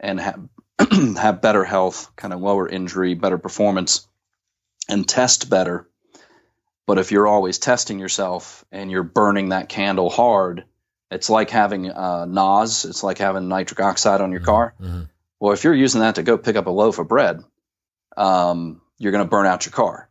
and 0.00 0.20
have 0.20 0.40
have 1.16 1.42
better 1.42 1.64
health, 1.64 2.10
kind 2.16 2.32
of 2.32 2.40
lower 2.40 2.68
injury, 2.68 3.14
better 3.14 3.38
performance, 3.38 4.06
and 4.88 5.08
test 5.08 5.48
better. 5.50 5.88
But 6.86 6.98
if 6.98 7.12
you're 7.12 7.28
always 7.28 7.58
testing 7.58 7.98
yourself 7.98 8.64
and 8.72 8.90
you're 8.90 9.04
burning 9.04 9.50
that 9.50 9.68
candle 9.68 10.10
hard, 10.10 10.64
it's 11.10 11.30
like 11.30 11.50
having 11.50 11.90
uh, 11.90 12.24
NOS. 12.24 12.84
It's 12.84 13.02
like 13.02 13.18
having 13.18 13.48
nitric 13.48 13.80
oxide 13.80 14.20
on 14.20 14.32
your 14.32 14.40
car. 14.40 14.74
Mhm. 14.80 15.08
Well, 15.38 15.52
if 15.52 15.64
you're 15.64 15.74
using 15.74 16.00
that 16.00 16.16
to 16.16 16.22
go 16.22 16.38
pick 16.38 16.56
up 16.56 16.66
a 16.66 16.70
loaf 16.70 16.98
of 16.98 17.08
bread, 17.08 17.42
um, 18.16 18.80
you're 18.98 19.12
going 19.12 19.24
to 19.24 19.30
burn 19.30 19.46
out 19.46 19.66
your 19.66 19.72
car. 19.72 20.08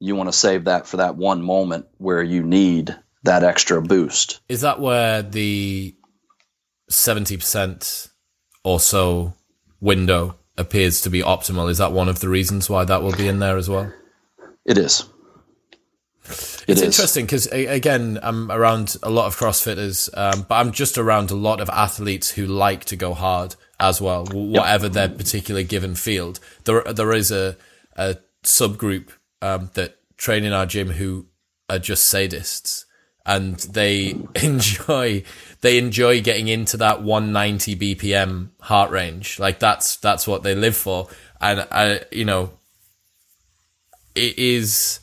You 0.00 0.16
want 0.16 0.28
to 0.28 0.36
save 0.36 0.64
that 0.64 0.86
for 0.86 0.98
that 0.98 1.16
one 1.16 1.42
moment 1.42 1.86
where 1.96 2.22
you 2.22 2.42
need 2.42 2.96
that 3.24 3.42
extra 3.42 3.82
boost. 3.82 4.40
Is 4.48 4.60
that 4.62 4.80
where 4.80 5.22
the 5.22 5.94
seventy 6.88 7.36
percent 7.36 8.08
or 8.64 8.80
so 8.80 9.34
window 9.80 10.36
appears 10.56 11.00
to 11.02 11.10
be 11.10 11.22
optimal? 11.22 11.70
Is 11.70 11.78
that 11.78 11.92
one 11.92 12.08
of 12.08 12.20
the 12.20 12.28
reasons 12.28 12.68
why 12.68 12.84
that 12.84 13.02
will 13.02 13.16
be 13.16 13.28
in 13.28 13.38
there 13.38 13.56
as 13.56 13.68
well? 13.68 13.92
It 14.64 14.78
is. 14.78 15.04
It 16.24 16.72
it's 16.72 16.80
is. 16.80 16.82
interesting 16.82 17.24
because 17.24 17.46
again, 17.46 18.18
I'm 18.22 18.50
around 18.50 18.96
a 19.02 19.10
lot 19.10 19.26
of 19.26 19.36
CrossFitters, 19.36 20.10
um, 20.14 20.44
but 20.48 20.56
I'm 20.56 20.72
just 20.72 20.98
around 20.98 21.30
a 21.30 21.34
lot 21.36 21.60
of 21.60 21.70
athletes 21.70 22.30
who 22.32 22.44
like 22.44 22.84
to 22.86 22.96
go 22.96 23.14
hard 23.14 23.54
as 23.80 24.00
well, 24.00 24.26
wh- 24.26 24.50
whatever 24.52 24.88
their 24.88 25.08
particular 25.08 25.62
given 25.62 25.94
field. 25.94 26.40
There, 26.64 26.82
there 26.82 27.12
is 27.12 27.30
a 27.30 27.56
a 27.96 28.16
subgroup 28.44 29.10
um, 29.40 29.70
that 29.74 29.96
train 30.16 30.44
in 30.44 30.52
our 30.52 30.66
gym 30.66 30.90
who 30.90 31.26
are 31.70 31.78
just 31.78 32.12
sadists, 32.12 32.84
and 33.26 33.56
they 33.58 34.16
enjoy 34.42 35.22
they 35.60 35.78
enjoy 35.78 36.20
getting 36.22 36.48
into 36.48 36.76
that 36.76 37.02
190 37.02 37.76
BPM 37.76 38.48
heart 38.60 38.90
range. 38.90 39.38
Like 39.38 39.58
that's 39.58 39.96
that's 39.96 40.26
what 40.26 40.42
they 40.42 40.54
live 40.54 40.76
for, 40.76 41.08
and 41.40 41.66
I, 41.70 42.02
you 42.10 42.24
know, 42.24 42.50
it 44.14 44.38
is 44.38 45.00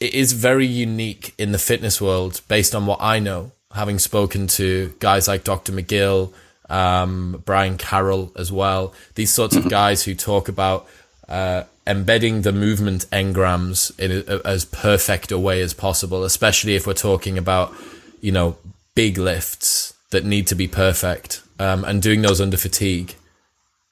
it 0.00 0.14
is 0.14 0.32
very 0.32 0.66
unique 0.66 1.34
in 1.38 1.52
the 1.52 1.58
fitness 1.58 2.00
world 2.00 2.40
based 2.48 2.74
on 2.74 2.86
what 2.86 3.00
I 3.00 3.18
know, 3.18 3.52
having 3.72 3.98
spoken 3.98 4.46
to 4.48 4.94
guys 4.98 5.26
like 5.26 5.44
Dr. 5.44 5.72
McGill, 5.72 6.32
um, 6.68 7.42
Brian 7.44 7.78
Carroll 7.78 8.32
as 8.36 8.52
well. 8.52 8.92
These 9.14 9.32
sorts 9.32 9.56
of 9.56 9.68
guys 9.68 10.04
who 10.04 10.14
talk 10.14 10.48
about 10.48 10.86
uh, 11.28 11.64
embedding 11.86 12.42
the 12.42 12.52
movement 12.52 13.08
engrams 13.10 13.96
in 13.98 14.24
a, 14.28 14.46
as 14.46 14.64
perfect 14.64 15.30
a 15.30 15.38
way 15.38 15.60
as 15.60 15.72
possible, 15.72 16.24
especially 16.24 16.74
if 16.74 16.86
we're 16.86 16.94
talking 16.94 17.38
about, 17.38 17.72
you 18.20 18.32
know, 18.32 18.56
big 18.94 19.18
lifts 19.18 19.94
that 20.10 20.24
need 20.24 20.46
to 20.48 20.54
be 20.54 20.66
perfect. 20.66 21.42
Um, 21.58 21.84
and 21.84 22.02
doing 22.02 22.22
those 22.22 22.40
under 22.40 22.56
fatigue 22.56 23.14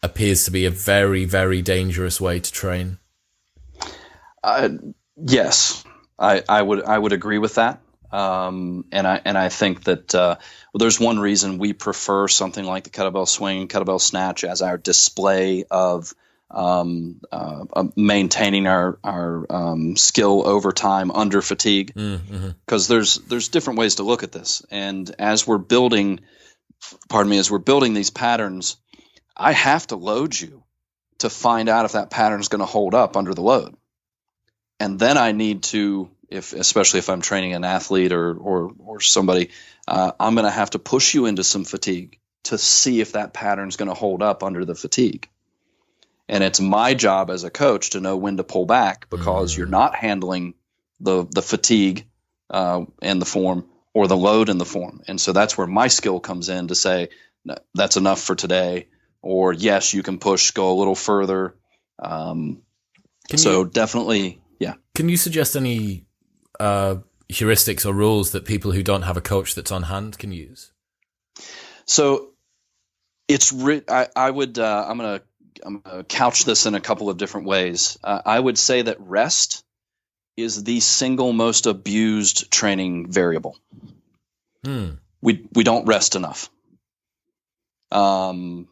appears 0.02 0.44
to 0.44 0.50
be 0.50 0.66
a 0.66 0.70
very, 0.70 1.24
very 1.24 1.62
dangerous 1.62 2.20
way 2.20 2.40
to 2.40 2.52
train. 2.52 2.98
Uh, 4.42 4.68
yes, 5.16 5.82
I, 6.18 6.42
I 6.48 6.60
would 6.60 6.84
I 6.84 6.98
would 6.98 7.12
agree 7.12 7.38
with 7.38 7.54
that. 7.54 7.80
Um, 8.12 8.84
and 8.92 9.06
I 9.06 9.20
and 9.24 9.36
I 9.38 9.48
think 9.48 9.84
that 9.84 10.14
uh, 10.14 10.36
well, 10.38 10.78
there's 10.78 11.00
one 11.00 11.18
reason 11.18 11.58
we 11.58 11.72
prefer 11.72 12.28
something 12.28 12.64
like 12.64 12.84
the 12.84 12.90
kettlebell 12.90 13.26
swing, 13.26 13.62
and 13.62 13.70
kettlebell 13.70 14.00
snatch 14.00 14.44
as 14.44 14.60
our 14.60 14.76
display 14.76 15.64
of 15.70 16.14
um, 16.50 17.20
uh, 17.32 17.64
uh, 17.72 17.84
maintaining 17.96 18.66
our 18.66 18.98
our 19.02 19.46
um, 19.50 19.96
skill 19.96 20.46
over 20.46 20.72
time 20.72 21.10
under 21.10 21.42
fatigue. 21.42 21.94
Mm-hmm. 21.94 22.50
Because 22.64 22.88
there's 22.88 23.16
there's 23.16 23.48
different 23.48 23.78
ways 23.78 23.96
to 23.96 24.02
look 24.02 24.22
at 24.22 24.32
this, 24.32 24.64
and 24.70 25.10
as 25.18 25.46
we're 25.46 25.58
building, 25.58 26.20
pardon 27.08 27.30
me, 27.30 27.38
as 27.38 27.50
we're 27.50 27.58
building 27.58 27.94
these 27.94 28.10
patterns, 28.10 28.76
I 29.36 29.52
have 29.52 29.86
to 29.88 29.96
load 29.96 30.38
you 30.38 30.62
to 31.18 31.30
find 31.30 31.68
out 31.68 31.84
if 31.84 31.92
that 31.92 32.10
pattern 32.10 32.40
is 32.40 32.48
going 32.48 32.60
to 32.60 32.66
hold 32.66 32.94
up 32.94 33.16
under 33.16 33.34
the 33.34 33.42
load 33.42 33.76
and 34.80 34.98
then 34.98 35.16
I 35.18 35.32
need 35.32 35.62
to, 35.64 36.10
if 36.28 36.52
especially 36.52 36.98
if 36.98 37.08
I'm 37.08 37.20
training 37.20 37.54
an 37.54 37.64
athlete 37.64 38.12
or 38.12 38.34
or 38.34 38.72
or 38.78 39.00
somebody, 39.00 39.50
uh, 39.86 40.12
I'm 40.18 40.34
going 40.34 40.44
to 40.44 40.50
have 40.50 40.70
to 40.70 40.78
push 40.78 41.14
you 41.14 41.26
into 41.26 41.44
some 41.44 41.64
fatigue 41.64 42.18
to 42.44 42.58
see 42.58 43.00
if 43.00 43.12
that 43.12 43.32
pattern's 43.32 43.76
going 43.76 43.88
to 43.88 43.94
hold 43.94 44.22
up 44.22 44.42
under 44.42 44.64
the 44.64 44.74
fatigue. 44.74 45.28
And 46.28 46.42
it's 46.42 46.60
my 46.60 46.94
job 46.94 47.30
as 47.30 47.44
a 47.44 47.50
coach 47.50 47.90
to 47.90 48.00
know 48.00 48.16
when 48.16 48.36
to 48.38 48.44
pull 48.44 48.66
back 48.66 49.08
because 49.10 49.52
Mhm. 49.52 49.58
you're 49.58 49.66
not 49.66 49.94
handling 49.94 50.54
the 51.00 51.26
the 51.30 51.42
fatigue 51.42 52.06
uh, 52.50 52.84
and 53.02 53.20
the 53.20 53.26
form 53.26 53.66
or 53.92 54.06
the 54.08 54.16
load 54.16 54.48
in 54.48 54.58
the 54.58 54.64
form. 54.64 55.02
And 55.06 55.20
so 55.20 55.32
that's 55.32 55.56
where 55.56 55.66
my 55.66 55.88
skill 55.88 56.20
comes 56.20 56.48
in 56.48 56.68
to 56.68 56.74
say, 56.74 57.08
no, 57.44 57.56
that's 57.74 57.96
enough 57.96 58.20
for 58.20 58.34
today. 58.34 58.88
Or 59.22 59.52
yes, 59.52 59.94
you 59.94 60.02
can 60.02 60.18
push, 60.18 60.50
go 60.52 60.72
a 60.72 60.76
little 60.78 60.94
further. 60.94 61.56
Um, 61.98 62.62
so 63.34 63.60
you, 63.62 63.68
definitely, 63.70 64.40
yeah. 64.58 64.74
Can 64.94 65.08
you 65.08 65.16
suggest 65.16 65.56
any 65.56 66.04
uh, 66.60 66.96
heuristics 67.28 67.86
or 67.86 67.92
rules 67.92 68.32
that 68.32 68.44
people 68.44 68.72
who 68.72 68.82
don't 68.82 69.02
have 69.02 69.16
a 69.16 69.22
coach 69.22 69.54
that's 69.54 69.72
on 69.72 69.84
hand 69.84 70.18
can 70.18 70.32
use? 70.32 70.72
So 71.86 72.32
it's 73.28 73.52
re- 73.52 73.82
I, 73.88 74.08
I 74.14 74.30
would 74.30 74.58
uh, 74.58 74.86
I'm 74.88 74.96
gonna 74.98 75.22
I'm 75.62 75.80
gonna 75.80 76.04
couch 76.04 76.44
this 76.44 76.66
in 76.66 76.74
a 76.74 76.80
couple 76.80 77.10
of 77.10 77.16
different 77.16 77.46
ways. 77.46 77.98
Uh, 78.02 78.20
I 78.24 78.38
would 78.38 78.58
say 78.58 78.82
that 78.82 79.00
rest 79.00 79.64
is 80.36 80.64
the 80.64 80.80
single 80.80 81.32
most 81.32 81.66
abused 81.66 82.50
training 82.50 83.10
variable. 83.10 83.56
Hmm. 84.64 84.90
We 85.20 85.46
we 85.52 85.64
don't 85.64 85.86
rest 85.86 86.16
enough. 86.16 86.50
Um, 87.90 88.68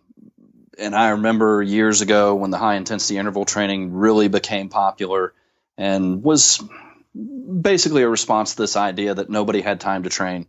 and 0.78 0.94
I 0.94 1.10
remember 1.10 1.62
years 1.62 2.00
ago 2.00 2.34
when 2.34 2.50
the 2.50 2.58
high 2.58 2.74
intensity 2.74 3.18
interval 3.18 3.44
training 3.44 3.92
really 3.92 4.28
became 4.28 4.68
popular 4.68 5.32
and 5.78 6.22
was 6.22 6.62
basically 7.14 8.02
a 8.02 8.08
response 8.08 8.52
to 8.52 8.62
this 8.62 8.76
idea 8.76 9.14
that 9.14 9.30
nobody 9.30 9.60
had 9.60 9.80
time 9.80 10.04
to 10.04 10.10
train. 10.10 10.46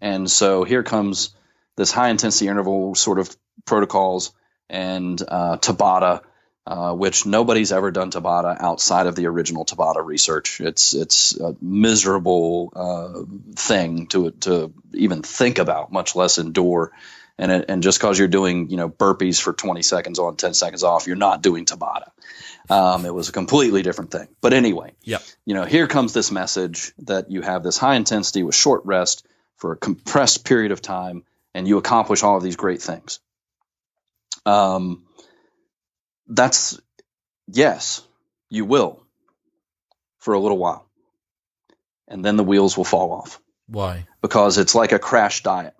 And 0.00 0.30
so 0.30 0.64
here 0.64 0.82
comes 0.82 1.34
this 1.76 1.92
high 1.92 2.08
intensity 2.08 2.48
interval 2.48 2.94
sort 2.94 3.18
of 3.18 3.34
protocols 3.64 4.32
and 4.68 5.20
uh, 5.26 5.56
Tabata 5.58 6.22
uh, 6.68 6.92
which 6.92 7.24
nobody's 7.24 7.72
ever 7.72 7.90
done 7.90 8.10
Tabata 8.10 8.54
outside 8.60 9.06
of 9.06 9.16
the 9.16 9.24
original 9.24 9.64
Tabata 9.64 10.04
research. 10.04 10.60
It's 10.60 10.92
it's 10.92 11.34
a 11.34 11.56
miserable 11.62 12.70
uh, 12.76 13.22
thing 13.56 14.06
to 14.08 14.32
to 14.42 14.74
even 14.92 15.22
think 15.22 15.58
about, 15.58 15.90
much 15.90 16.14
less 16.14 16.36
endure. 16.36 16.92
And 17.38 17.50
it, 17.50 17.64
and 17.70 17.82
just 17.82 17.98
because 17.98 18.18
you're 18.18 18.28
doing 18.28 18.68
you 18.68 18.76
know 18.76 18.90
burpees 18.90 19.40
for 19.40 19.54
20 19.54 19.80
seconds 19.80 20.18
on, 20.18 20.36
10 20.36 20.52
seconds 20.52 20.84
off, 20.84 21.06
you're 21.06 21.16
not 21.16 21.40
doing 21.40 21.64
Tabata. 21.64 22.10
Um, 22.68 23.06
it 23.06 23.14
was 23.14 23.30
a 23.30 23.32
completely 23.32 23.80
different 23.80 24.10
thing. 24.10 24.28
But 24.42 24.52
anyway, 24.52 24.92
yep. 25.02 25.22
you 25.46 25.54
know, 25.54 25.64
here 25.64 25.86
comes 25.86 26.12
this 26.12 26.30
message 26.30 26.92
that 26.98 27.30
you 27.30 27.40
have 27.40 27.62
this 27.62 27.78
high 27.78 27.94
intensity 27.94 28.42
with 28.42 28.54
short 28.54 28.84
rest 28.84 29.26
for 29.56 29.72
a 29.72 29.76
compressed 29.76 30.44
period 30.44 30.72
of 30.72 30.82
time, 30.82 31.24
and 31.54 31.66
you 31.66 31.78
accomplish 31.78 32.22
all 32.22 32.36
of 32.36 32.42
these 32.42 32.56
great 32.56 32.82
things. 32.82 33.20
Um, 34.46 35.04
that's 36.26 36.80
yes, 37.46 38.02
you 38.50 38.64
will 38.64 39.02
for 40.18 40.34
a 40.34 40.40
little 40.40 40.58
while. 40.58 40.86
And 42.06 42.24
then 42.24 42.36
the 42.36 42.44
wheels 42.44 42.76
will 42.76 42.84
fall 42.84 43.12
off. 43.12 43.40
Why? 43.66 44.06
Because 44.22 44.58
it's 44.58 44.74
like 44.74 44.92
a 44.92 44.98
crash 44.98 45.42
diet. 45.42 45.74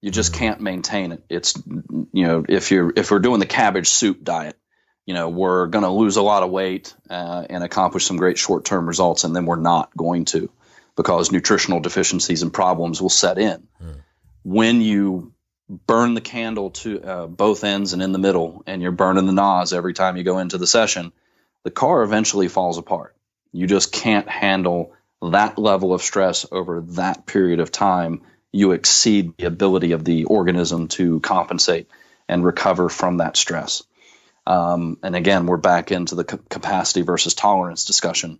You 0.00 0.10
just 0.10 0.32
mm-hmm. 0.32 0.38
can't 0.38 0.60
maintain 0.60 1.12
it. 1.12 1.24
It's 1.28 1.56
you 2.12 2.24
know, 2.24 2.44
if 2.48 2.70
you're 2.70 2.92
if 2.94 3.10
we're 3.10 3.18
doing 3.20 3.40
the 3.40 3.46
cabbage 3.46 3.88
soup 3.88 4.22
diet, 4.22 4.56
you 5.06 5.14
know, 5.14 5.28
we're 5.28 5.66
going 5.66 5.84
to 5.84 5.90
lose 5.90 6.16
a 6.16 6.22
lot 6.22 6.42
of 6.42 6.50
weight 6.50 6.94
uh, 7.08 7.44
and 7.48 7.64
accomplish 7.64 8.04
some 8.04 8.16
great 8.16 8.38
short-term 8.38 8.86
results 8.86 9.24
and 9.24 9.34
then 9.34 9.46
we're 9.46 9.56
not 9.56 9.96
going 9.96 10.26
to 10.26 10.50
because 10.96 11.32
nutritional 11.32 11.80
deficiencies 11.80 12.42
and 12.42 12.52
problems 12.52 13.00
will 13.00 13.08
set 13.08 13.38
in. 13.38 13.66
Mm. 13.82 14.02
When 14.42 14.80
you 14.80 15.32
burn 15.68 16.14
the 16.14 16.20
candle 16.20 16.70
to 16.70 17.02
uh, 17.02 17.26
both 17.26 17.64
ends 17.64 17.92
and 17.92 18.02
in 18.02 18.12
the 18.12 18.18
middle, 18.18 18.62
and 18.66 18.80
you're 18.80 18.92
burning 18.92 19.26
the 19.26 19.32
nos 19.32 19.72
every 19.72 19.94
time 19.94 20.16
you 20.16 20.22
go 20.24 20.38
into 20.38 20.58
the 20.58 20.66
session, 20.66 21.12
the 21.64 21.70
car 21.70 22.02
eventually 22.02 22.48
falls 22.48 22.78
apart. 22.78 23.14
You 23.52 23.66
just 23.66 23.92
can't 23.92 24.28
handle 24.28 24.92
that 25.20 25.58
level 25.58 25.92
of 25.92 26.02
stress 26.02 26.46
over 26.50 26.80
that 26.92 27.26
period 27.26 27.60
of 27.60 27.72
time. 27.72 28.22
You 28.52 28.72
exceed 28.72 29.36
the 29.36 29.46
ability 29.46 29.92
of 29.92 30.04
the 30.04 30.24
organism 30.24 30.88
to 30.88 31.20
compensate 31.20 31.88
and 32.28 32.44
recover 32.44 32.88
from 32.88 33.18
that 33.18 33.36
stress. 33.36 33.82
Um, 34.46 34.98
and 35.02 35.14
again, 35.14 35.46
we're 35.46 35.58
back 35.58 35.92
into 35.92 36.14
the 36.14 36.24
capacity 36.24 37.02
versus 37.02 37.34
tolerance 37.34 37.84
discussion. 37.84 38.38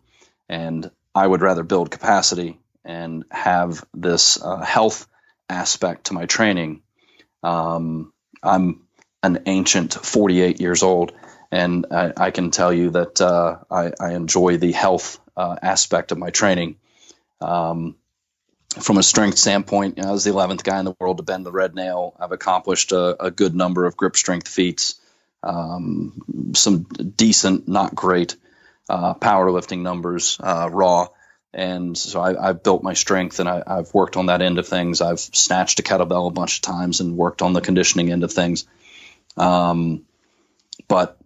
And 0.48 0.90
I 1.14 1.26
would 1.26 1.42
rather 1.42 1.62
build 1.62 1.90
capacity 1.90 2.58
and 2.84 3.24
have 3.30 3.84
this 3.92 4.40
uh, 4.40 4.60
health 4.62 5.06
aspect 5.50 6.06
to 6.06 6.14
my 6.14 6.24
training 6.24 6.82
um, 7.42 8.12
I'm 8.42 8.82
an 9.22 9.42
ancient 9.46 9.94
48 9.94 10.60
years 10.60 10.82
old, 10.82 11.12
and 11.50 11.86
I, 11.90 12.12
I 12.16 12.30
can 12.30 12.50
tell 12.50 12.72
you 12.72 12.90
that 12.90 13.20
uh, 13.20 13.58
I, 13.70 13.92
I, 14.00 14.14
enjoy 14.14 14.58
the 14.58 14.72
health 14.72 15.18
uh, 15.36 15.56
aspect 15.60 16.12
of 16.12 16.18
my 16.18 16.30
training. 16.30 16.76
Um, 17.40 17.96
from 18.80 18.98
a 18.98 19.02
strength 19.02 19.38
standpoint, 19.38 19.96
you 19.96 20.02
know, 20.02 20.10
I 20.10 20.12
was 20.12 20.24
the 20.24 20.30
11th 20.30 20.62
guy 20.62 20.78
in 20.78 20.84
the 20.84 20.94
world 21.00 21.16
to 21.16 21.22
bend 21.22 21.46
the 21.46 21.52
red 21.52 21.74
nail. 21.74 22.14
I've 22.20 22.32
accomplished 22.32 22.92
a, 22.92 23.24
a 23.24 23.30
good 23.30 23.54
number 23.54 23.86
of 23.86 23.96
grip 23.96 24.16
strength 24.16 24.46
feats, 24.46 25.00
um, 25.42 26.52
some 26.54 26.82
decent, 26.82 27.66
not 27.66 27.94
great 27.94 28.36
uh, 28.88 29.14
powerlifting 29.14 29.80
numbers, 29.80 30.38
uh, 30.40 30.68
raw. 30.70 31.08
And 31.54 31.96
so 31.96 32.20
I, 32.20 32.48
have 32.48 32.62
built 32.62 32.82
my 32.82 32.92
strength 32.92 33.40
and 33.40 33.48
I, 33.48 33.62
have 33.66 33.94
worked 33.94 34.16
on 34.16 34.26
that 34.26 34.42
end 34.42 34.58
of 34.58 34.68
things. 34.68 35.00
I've 35.00 35.20
snatched 35.20 35.80
a 35.80 35.82
kettlebell 35.82 36.28
a 36.28 36.32
bunch 36.32 36.56
of 36.56 36.62
times 36.62 37.00
and 37.00 37.16
worked 37.16 37.40
on 37.42 37.54
the 37.54 37.60
conditioning 37.60 38.12
end 38.12 38.22
of 38.22 38.32
things. 38.32 38.66
Um, 39.36 40.04
but 40.88 41.18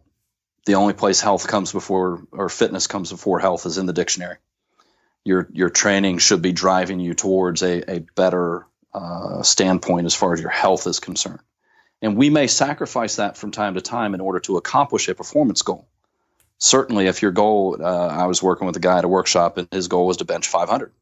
the 0.65 0.77
only 0.77 0.93
place 0.93 1.21
health 1.21 1.49
comes 1.49 1.73
before 1.73 2.23
or 2.31 2.49
fitness 2.49 2.87
comes 2.87 3.11
before 3.11 3.41
health 3.41 3.67
is 3.67 3.79
in 3.79 3.87
the 3.87 3.93
dictionary. 3.93 4.37
Your 5.25 5.49
your 5.53 5.71
training 5.71 6.19
should 6.19 6.43
be 6.43 6.53
driving 6.53 7.01
you 7.01 7.15
towards 7.15 7.63
a, 7.63 7.97
a 7.97 7.99
better 8.17 8.67
uh, 8.93 9.43
standpoint 9.43 10.07
as 10.07 10.15
far 10.15 10.35
as 10.35 10.41
your 10.41 10.51
health 10.51 10.87
is 10.87 11.01
concerned. 11.01 11.41
And 12.01 12.17
we 12.17 12.31
may 12.31 12.49
sacrifice 12.49 13.17
that 13.17 13.37
from 13.37 13.53
time 13.53 13.75
to 13.75 13.81
time 13.81 14.15
in 14.15 14.21
order 14.21 14.41
to 14.41 14.57
accomplish 14.57 15.09
a 15.09 15.15
performance 15.15 15.63
goal 15.63 15.89
certainly 16.63 17.07
if 17.07 17.23
your 17.23 17.33
goal, 17.33 17.77
uh, 17.81 18.07
I 18.07 18.27
was 18.27 18.43
working 18.43 18.69
with 18.69 18.77
a 18.77 18.81
guy 18.81 18.99
at 18.99 19.05
a 19.05 19.09
workshop 19.09 19.59
and 19.59 19.67
his 19.73 19.89
goal 19.89 20.07
was 20.07 20.19
to 20.19 20.25
bench 20.25 20.49
500. 20.49 20.93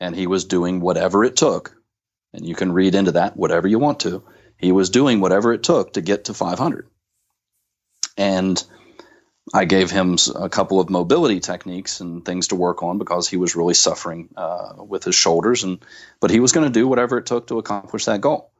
And 0.00 0.16
he 0.16 0.26
was 0.26 0.46
doing 0.46 0.80
whatever 0.80 1.24
it 1.24 1.36
took. 1.36 1.76
And 2.32 2.46
you 2.46 2.54
can 2.54 2.72
read 2.72 2.94
into 2.94 3.12
that 3.12 3.36
whatever 3.36 3.68
you 3.68 3.78
want 3.78 4.00
to. 4.00 4.24
He 4.56 4.72
was 4.72 4.88
doing 4.88 5.20
whatever 5.20 5.52
it 5.52 5.62
took 5.62 5.92
to 5.92 6.00
get 6.00 6.24
to 6.24 6.34
500. 6.34 6.88
And 8.16 8.64
I 9.52 9.66
gave 9.66 9.90
him 9.90 10.16
a 10.34 10.48
couple 10.48 10.80
of 10.80 10.88
mobility 10.88 11.40
techniques 11.40 12.00
and 12.00 12.24
things 12.24 12.48
to 12.48 12.56
work 12.56 12.82
on 12.82 12.96
because 12.96 13.28
he 13.28 13.36
was 13.36 13.54
really 13.54 13.74
suffering 13.74 14.30
uh, 14.36 14.74
with 14.78 15.04
his 15.04 15.14
shoulders. 15.14 15.64
And 15.64 15.84
but 16.18 16.30
he 16.30 16.40
was 16.40 16.52
going 16.52 16.66
to 16.66 16.72
do 16.72 16.88
whatever 16.88 17.18
it 17.18 17.26
took 17.26 17.48
to 17.48 17.58
accomplish 17.58 18.06
that 18.06 18.22
goal, 18.22 18.50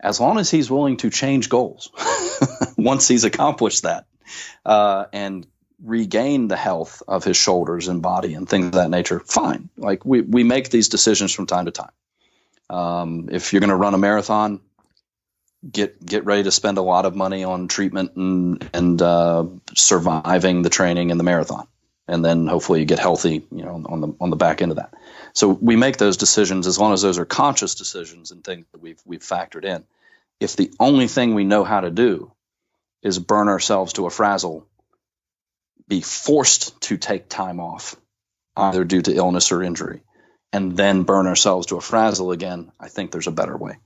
as 0.00 0.18
long 0.18 0.38
as 0.38 0.50
he's 0.50 0.70
willing 0.70 0.96
to 0.98 1.10
change 1.10 1.48
goals. 1.48 1.90
Once 2.76 3.06
he's 3.06 3.24
accomplished 3.24 3.84
that, 3.84 4.06
uh, 4.64 5.04
and 5.12 5.46
regain 5.84 6.48
the 6.48 6.56
health 6.56 7.02
of 7.08 7.24
his 7.24 7.36
shoulders 7.36 7.88
and 7.88 8.02
body 8.02 8.34
and 8.34 8.48
things 8.48 8.66
of 8.66 8.72
that 8.72 8.90
nature, 8.90 9.20
fine. 9.20 9.68
Like 9.76 10.04
we, 10.04 10.20
we 10.20 10.44
make 10.44 10.70
these 10.70 10.88
decisions 10.88 11.32
from 11.32 11.46
time 11.46 11.66
to 11.66 11.70
time. 11.70 11.90
Um, 12.70 13.28
if 13.30 13.52
you're 13.52 13.60
going 13.60 13.70
to 13.70 13.76
run 13.76 13.94
a 13.94 13.98
marathon, 13.98 14.60
get 15.68 16.04
get 16.04 16.24
ready 16.24 16.42
to 16.44 16.50
spend 16.50 16.78
a 16.78 16.82
lot 16.82 17.04
of 17.04 17.14
money 17.14 17.44
on 17.44 17.68
treatment 17.68 18.16
and 18.16 18.68
and 18.72 19.00
uh, 19.00 19.44
surviving 19.74 20.62
the 20.62 20.70
training 20.70 21.10
and 21.10 21.20
the 21.20 21.24
marathon, 21.24 21.66
and 22.08 22.24
then 22.24 22.46
hopefully 22.46 22.80
you 22.80 22.86
get 22.86 22.98
healthy, 22.98 23.46
you 23.50 23.64
know, 23.64 23.84
on 23.86 24.00
the 24.00 24.14
on 24.20 24.30
the 24.30 24.36
back 24.36 24.62
end 24.62 24.72
of 24.72 24.78
that. 24.78 24.94
So 25.34 25.48
we 25.48 25.76
make 25.76 25.98
those 25.98 26.16
decisions 26.16 26.66
as 26.66 26.78
long 26.78 26.92
as 26.92 27.02
those 27.02 27.18
are 27.18 27.24
conscious 27.24 27.74
decisions 27.74 28.30
and 28.30 28.42
things 28.42 28.66
that 28.72 28.80
we've 28.80 29.00
we've 29.04 29.20
factored 29.20 29.64
in. 29.64 29.84
If 30.40 30.56
the 30.56 30.72
only 30.80 31.08
thing 31.08 31.34
we 31.34 31.44
know 31.44 31.62
how 31.62 31.80
to 31.80 31.90
do 31.90 32.32
is 33.02 33.18
burn 33.18 33.48
ourselves 33.48 33.92
to 33.94 34.06
a 34.06 34.10
frazzle 34.10 34.66
be 35.88 36.00
forced 36.00 36.80
to 36.82 36.96
take 36.96 37.28
time 37.28 37.60
off, 37.60 37.96
either 38.56 38.84
due 38.84 39.02
to 39.02 39.14
illness 39.14 39.52
or 39.52 39.62
injury, 39.62 40.02
and 40.52 40.76
then 40.76 41.02
burn 41.02 41.26
ourselves 41.26 41.66
to 41.66 41.76
a 41.76 41.80
frazzle 41.80 42.32
again, 42.32 42.72
I 42.78 42.88
think 42.88 43.10
there's 43.10 43.26
a 43.26 43.32
better 43.32 43.56
way. 43.56 43.78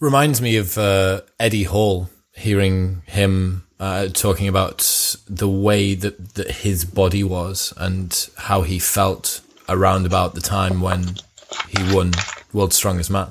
Reminds 0.00 0.40
me 0.40 0.56
of 0.56 0.78
uh, 0.78 1.22
Eddie 1.40 1.64
Hall, 1.64 2.08
hearing 2.32 3.02
him 3.06 3.66
uh, 3.80 4.08
talking 4.08 4.48
about 4.48 5.16
the 5.28 5.48
way 5.48 5.94
that, 5.94 6.34
that 6.34 6.50
his 6.50 6.84
body 6.84 7.24
was 7.24 7.72
and 7.76 8.28
how 8.36 8.62
he 8.62 8.78
felt 8.78 9.40
around 9.68 10.06
about 10.06 10.34
the 10.34 10.40
time 10.40 10.80
when 10.80 11.16
he 11.68 11.94
won 11.94 12.12
World's 12.52 12.76
Strongest 12.76 13.10
Man. 13.10 13.28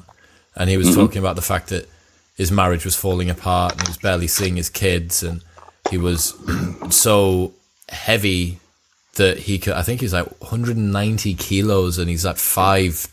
And 0.56 0.70
he 0.70 0.78
was 0.78 0.88
mm-hmm. 0.88 1.00
talking 1.00 1.20
about 1.20 1.36
the 1.36 1.42
fact 1.42 1.70
that 1.70 1.90
his 2.36 2.52
marriage 2.52 2.86
was 2.86 2.96
falling 2.96 3.30
apart 3.30 3.74
and 3.74 3.82
he 3.82 3.88
was 3.88 3.98
barely 3.98 4.28
seeing 4.28 4.56
his 4.56 4.70
kids 4.70 5.24
and 5.24 5.42
he 5.90 5.98
was 5.98 6.36
so 6.90 7.54
heavy 7.90 8.60
that 9.16 9.40
he 9.40 9.60
could. 9.60 9.74
I 9.74 9.82
think 9.82 10.02
he's 10.02 10.14
like 10.14 10.28
190 10.42 11.34
kilos, 11.36 11.98
and 11.98 12.10
he's 12.10 12.26
like 12.26 12.38
five 12.38 13.08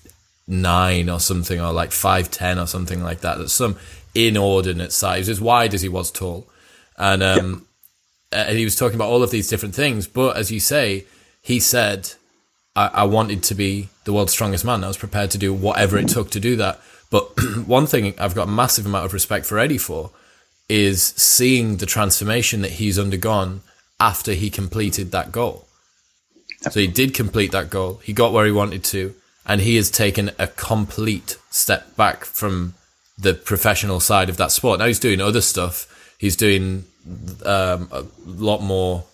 nine 0.47 1.09
or 1.09 1.21
something, 1.21 1.61
or 1.61 1.73
like 1.73 1.93
five 1.93 2.31
ten 2.31 2.59
or 2.59 2.67
something 2.67 3.03
like 3.03 3.21
that. 3.21 3.39
That's 3.39 3.53
some 3.53 3.77
inordinate 4.15 4.93
size, 4.93 5.29
as 5.29 5.41
wide 5.41 5.75
as 5.75 5.83
he 5.83 5.89
was 5.89 6.11
tall, 6.11 6.49
and 6.97 7.23
um, 7.23 7.67
and 8.33 8.57
he 8.57 8.65
was 8.65 8.77
talking 8.77 8.97
about 8.97 9.09
all 9.09 9.23
of 9.23 9.31
these 9.31 9.49
different 9.49 9.75
things. 9.75 10.07
But 10.07 10.37
as 10.37 10.51
you 10.51 10.61
say, 10.61 11.05
he 11.43 11.61
said 11.61 12.13
I, 12.77 12.87
I 12.89 13.05
wanted 13.05 13.43
to 13.45 13.55
be 13.55 13.89
the 14.05 14.13
world's 14.13 14.33
strongest 14.33 14.65
man. 14.65 14.85
I 14.85 14.89
was 14.89 14.97
prepared 14.97 15.31
to 15.33 15.39
do 15.39 15.53
whatever 15.53 15.97
it 15.97 16.09
took 16.09 16.31
to 16.31 16.41
do 16.41 16.57
that. 16.57 16.81
But 17.11 17.25
one 17.67 17.87
thing 17.87 18.15
I've 18.19 18.35
got 18.35 18.49
a 18.49 18.51
massive 18.51 18.87
amount 18.87 19.07
of 19.07 19.13
respect 19.13 19.47
for 19.47 19.59
Eddie 19.59 19.79
for 19.79 20.11
is 20.69 21.03
seeing 21.03 21.77
the 21.77 21.87
transformation 21.87 22.63
that 22.63 22.73
he's 22.73 22.99
undergone 22.99 23.61
after 24.01 24.33
he 24.33 24.51
completed 24.51 25.11
that 25.11 25.33
goal. 25.33 25.67
So 26.71 26.81
he 26.81 26.87
did 26.87 27.15
complete 27.15 27.53
that 27.53 27.71
goal. 27.71 28.01
He 28.03 28.13
got 28.13 28.33
where 28.33 28.47
he 28.47 28.53
wanted 28.53 28.85
to, 28.85 29.15
and 29.47 29.61
he 29.61 29.77
has 29.77 29.91
taken 29.91 30.31
a 30.39 30.47
complete 30.47 31.37
step 31.51 31.95
back 31.97 32.25
from 32.25 32.75
the 33.19 33.35
professional 33.35 34.01
side 34.01 34.29
of 34.29 34.37
that 34.39 34.51
sport. 34.51 34.79
Now 34.79 34.87
he's 34.87 34.99
doing 34.99 35.21
other 35.21 35.43
stuff. 35.43 36.15
He's 36.19 36.37
doing 36.37 36.85
um, 37.45 37.89
a 37.93 38.05
lot 38.25 38.63
more 38.63 39.05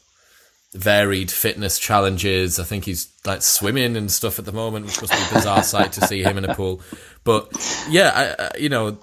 varied 0.73 1.31
fitness 1.31 1.79
challenges. 1.79 2.61
I 2.61 2.65
think 2.65 2.85
he's 2.85 3.09
like 3.27 3.43
swimming 3.43 3.97
and 3.97 4.11
stuff 4.11 4.39
at 4.39 4.45
the 4.45 4.53
moment, 4.53 4.87
which 4.87 5.01
must 5.01 5.13
be 5.13 5.19
a 5.19 5.35
bizarre 5.35 5.65
sight 5.65 5.93
to 5.95 6.07
see 6.07 6.23
him 6.23 6.39
in 6.39 6.45
a 6.45 6.55
pool. 6.55 6.81
But 7.25 7.49
yeah, 7.89 8.37
I, 8.39 8.45
I, 8.45 8.51
you 8.59 8.69
know, 8.69 8.99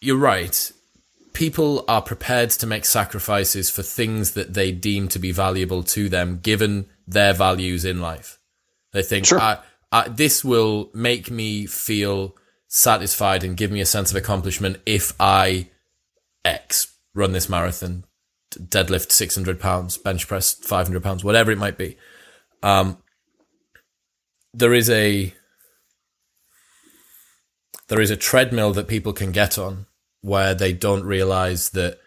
you're 0.00 0.16
right. 0.16 0.72
People 1.36 1.84
are 1.86 2.00
prepared 2.00 2.48
to 2.48 2.66
make 2.66 2.86
sacrifices 2.86 3.68
for 3.68 3.82
things 3.82 4.30
that 4.30 4.54
they 4.54 4.72
deem 4.72 5.06
to 5.08 5.18
be 5.18 5.32
valuable 5.32 5.82
to 5.82 6.08
them, 6.08 6.38
given 6.38 6.86
their 7.06 7.34
values 7.34 7.84
in 7.84 8.00
life. 8.00 8.38
They 8.94 9.02
think, 9.02 9.26
sure. 9.26 9.38
I, 9.38 9.58
I, 9.92 10.08
this 10.08 10.42
will 10.42 10.90
make 10.94 11.30
me 11.30 11.66
feel 11.66 12.34
satisfied 12.68 13.44
and 13.44 13.54
give 13.54 13.70
me 13.70 13.82
a 13.82 13.84
sense 13.84 14.10
of 14.10 14.16
accomplishment 14.16 14.78
if 14.86 15.12
I 15.20 15.68
X 16.42 16.96
run 17.14 17.32
this 17.32 17.50
marathon, 17.50 18.04
deadlift 18.52 19.12
600 19.12 19.60
pounds, 19.60 19.98
bench 19.98 20.26
press 20.26 20.54
500 20.54 21.02
pounds, 21.02 21.22
whatever 21.22 21.52
it 21.52 21.58
might 21.58 21.76
be. 21.76 21.98
Um, 22.62 22.96
there 24.54 24.72
is 24.72 24.88
a 24.88 25.34
there 27.88 28.00
is 28.00 28.10
a 28.10 28.16
treadmill 28.16 28.72
that 28.72 28.88
people 28.88 29.12
can 29.12 29.32
get 29.32 29.58
on 29.58 29.84
where 30.26 30.54
they 30.54 30.72
don't 30.72 31.04
realize 31.04 31.70
that 31.70 32.00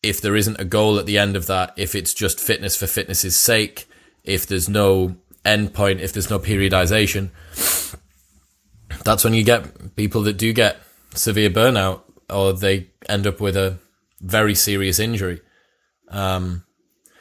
if 0.00 0.20
there 0.20 0.36
isn't 0.36 0.60
a 0.60 0.64
goal 0.64 0.96
at 0.96 1.06
the 1.06 1.18
end 1.18 1.34
of 1.34 1.46
that, 1.46 1.72
if 1.76 1.96
it's 1.96 2.14
just 2.14 2.38
fitness 2.38 2.76
for 2.76 2.86
fitness's 2.86 3.34
sake, 3.34 3.88
if 4.22 4.46
there's 4.46 4.68
no 4.68 5.16
end 5.44 5.74
point, 5.74 6.00
if 6.00 6.12
there's 6.12 6.30
no 6.30 6.38
periodization, 6.38 7.30
that's 9.02 9.24
when 9.24 9.34
you 9.34 9.42
get 9.42 9.96
people 9.96 10.22
that 10.22 10.34
do 10.34 10.52
get 10.52 10.76
severe 11.14 11.50
burnout 11.50 12.02
or 12.30 12.52
they 12.52 12.90
end 13.08 13.26
up 13.26 13.40
with 13.40 13.56
a 13.56 13.76
very 14.20 14.54
serious 14.54 15.00
injury. 15.00 15.40
Um, 16.10 16.64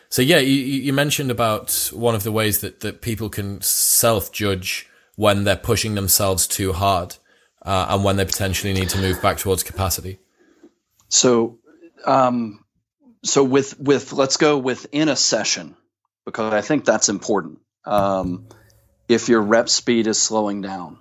so 0.09 0.21
yeah, 0.21 0.37
you, 0.37 0.53
you 0.53 0.93
mentioned 0.93 1.31
about 1.31 1.89
one 1.93 2.13
of 2.13 2.21
the 2.21 2.31
ways 2.31 2.59
that, 2.59 2.81
that 2.81 3.01
people 3.01 3.29
can 3.29 3.59
self 3.61 4.31
judge 4.31 4.87
when 5.15 5.45
they're 5.45 5.55
pushing 5.55 5.95
themselves 5.95 6.45
too 6.45 6.73
hard 6.73 7.15
uh, 7.61 7.87
and 7.89 8.03
when 8.03 8.17
they 8.17 8.25
potentially 8.25 8.73
need 8.73 8.89
to 8.89 8.97
move 8.99 9.21
back 9.21 9.37
towards 9.37 9.63
capacity. 9.63 10.19
So, 11.09 11.59
um, 12.05 12.63
so 13.23 13.43
with 13.43 13.79
with 13.79 14.13
let's 14.13 14.37
go 14.37 14.57
within 14.57 15.09
a 15.09 15.15
session 15.15 15.75
because 16.25 16.53
I 16.53 16.61
think 16.61 16.85
that's 16.85 17.09
important. 17.09 17.59
Um, 17.85 18.47
if 19.07 19.29
your 19.29 19.41
rep 19.41 19.69
speed 19.69 20.07
is 20.07 20.19
slowing 20.19 20.61
down, 20.61 20.97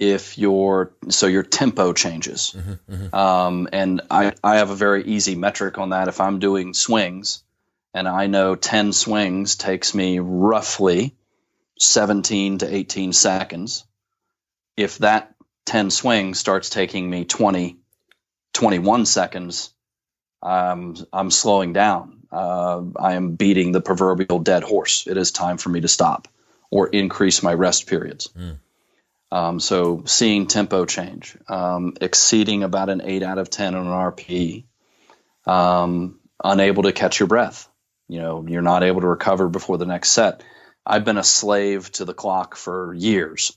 if 0.00 0.38
your 0.38 0.94
so 1.10 1.26
your 1.26 1.42
tempo 1.42 1.92
changes. 1.92 2.56
Mm-hmm, 2.56 2.92
mm-hmm. 2.92 3.14
Um, 3.14 3.68
and 3.72 4.00
I, 4.10 4.32
I 4.42 4.56
have 4.56 4.70
a 4.70 4.74
very 4.74 5.04
easy 5.04 5.36
metric 5.36 5.78
on 5.78 5.90
that. 5.90 6.08
If 6.08 6.20
I'm 6.20 6.38
doing 6.38 6.72
swings 6.72 7.44
and 7.92 8.08
I 8.08 8.26
know 8.26 8.56
10 8.56 8.92
swings 8.92 9.56
takes 9.56 9.94
me 9.94 10.18
roughly 10.18 11.14
17 11.78 12.58
to 12.58 12.74
18 12.74 13.12
seconds, 13.12 13.84
if 14.80 14.98
that 14.98 15.34
10 15.66 15.90
swing 15.90 16.34
starts 16.34 16.70
taking 16.70 17.08
me 17.08 17.24
20, 17.24 17.76
21 18.54 19.06
seconds, 19.06 19.72
um, 20.42 20.96
I'm 21.12 21.30
slowing 21.30 21.72
down. 21.72 22.22
Uh, 22.32 22.82
I 22.96 23.14
am 23.14 23.34
beating 23.34 23.72
the 23.72 23.80
proverbial 23.80 24.38
dead 24.38 24.62
horse. 24.62 25.06
It 25.06 25.16
is 25.16 25.32
time 25.32 25.58
for 25.58 25.68
me 25.68 25.80
to 25.82 25.88
stop 25.88 26.28
or 26.70 26.88
increase 26.88 27.42
my 27.42 27.52
rest 27.52 27.86
periods. 27.88 28.28
Mm. 28.28 28.58
Um, 29.32 29.60
so 29.60 30.02
seeing 30.06 30.46
tempo 30.46 30.86
change, 30.86 31.36
um, 31.48 31.94
exceeding 32.00 32.62
about 32.62 32.88
an 32.88 33.02
eight 33.04 33.22
out 33.22 33.38
of 33.38 33.50
ten 33.50 33.74
on 33.74 33.86
an 33.86 33.92
RP, 33.92 34.64
um, 35.46 36.18
unable 36.42 36.84
to 36.84 36.92
catch 36.92 37.20
your 37.20 37.28
breath. 37.28 37.68
You 38.08 38.20
know, 38.20 38.44
you're 38.48 38.62
not 38.62 38.82
able 38.82 39.02
to 39.02 39.06
recover 39.06 39.48
before 39.48 39.78
the 39.78 39.86
next 39.86 40.10
set. 40.10 40.42
I've 40.84 41.04
been 41.04 41.18
a 41.18 41.24
slave 41.24 41.92
to 41.92 42.04
the 42.04 42.14
clock 42.14 42.56
for 42.56 42.94
years, 42.94 43.56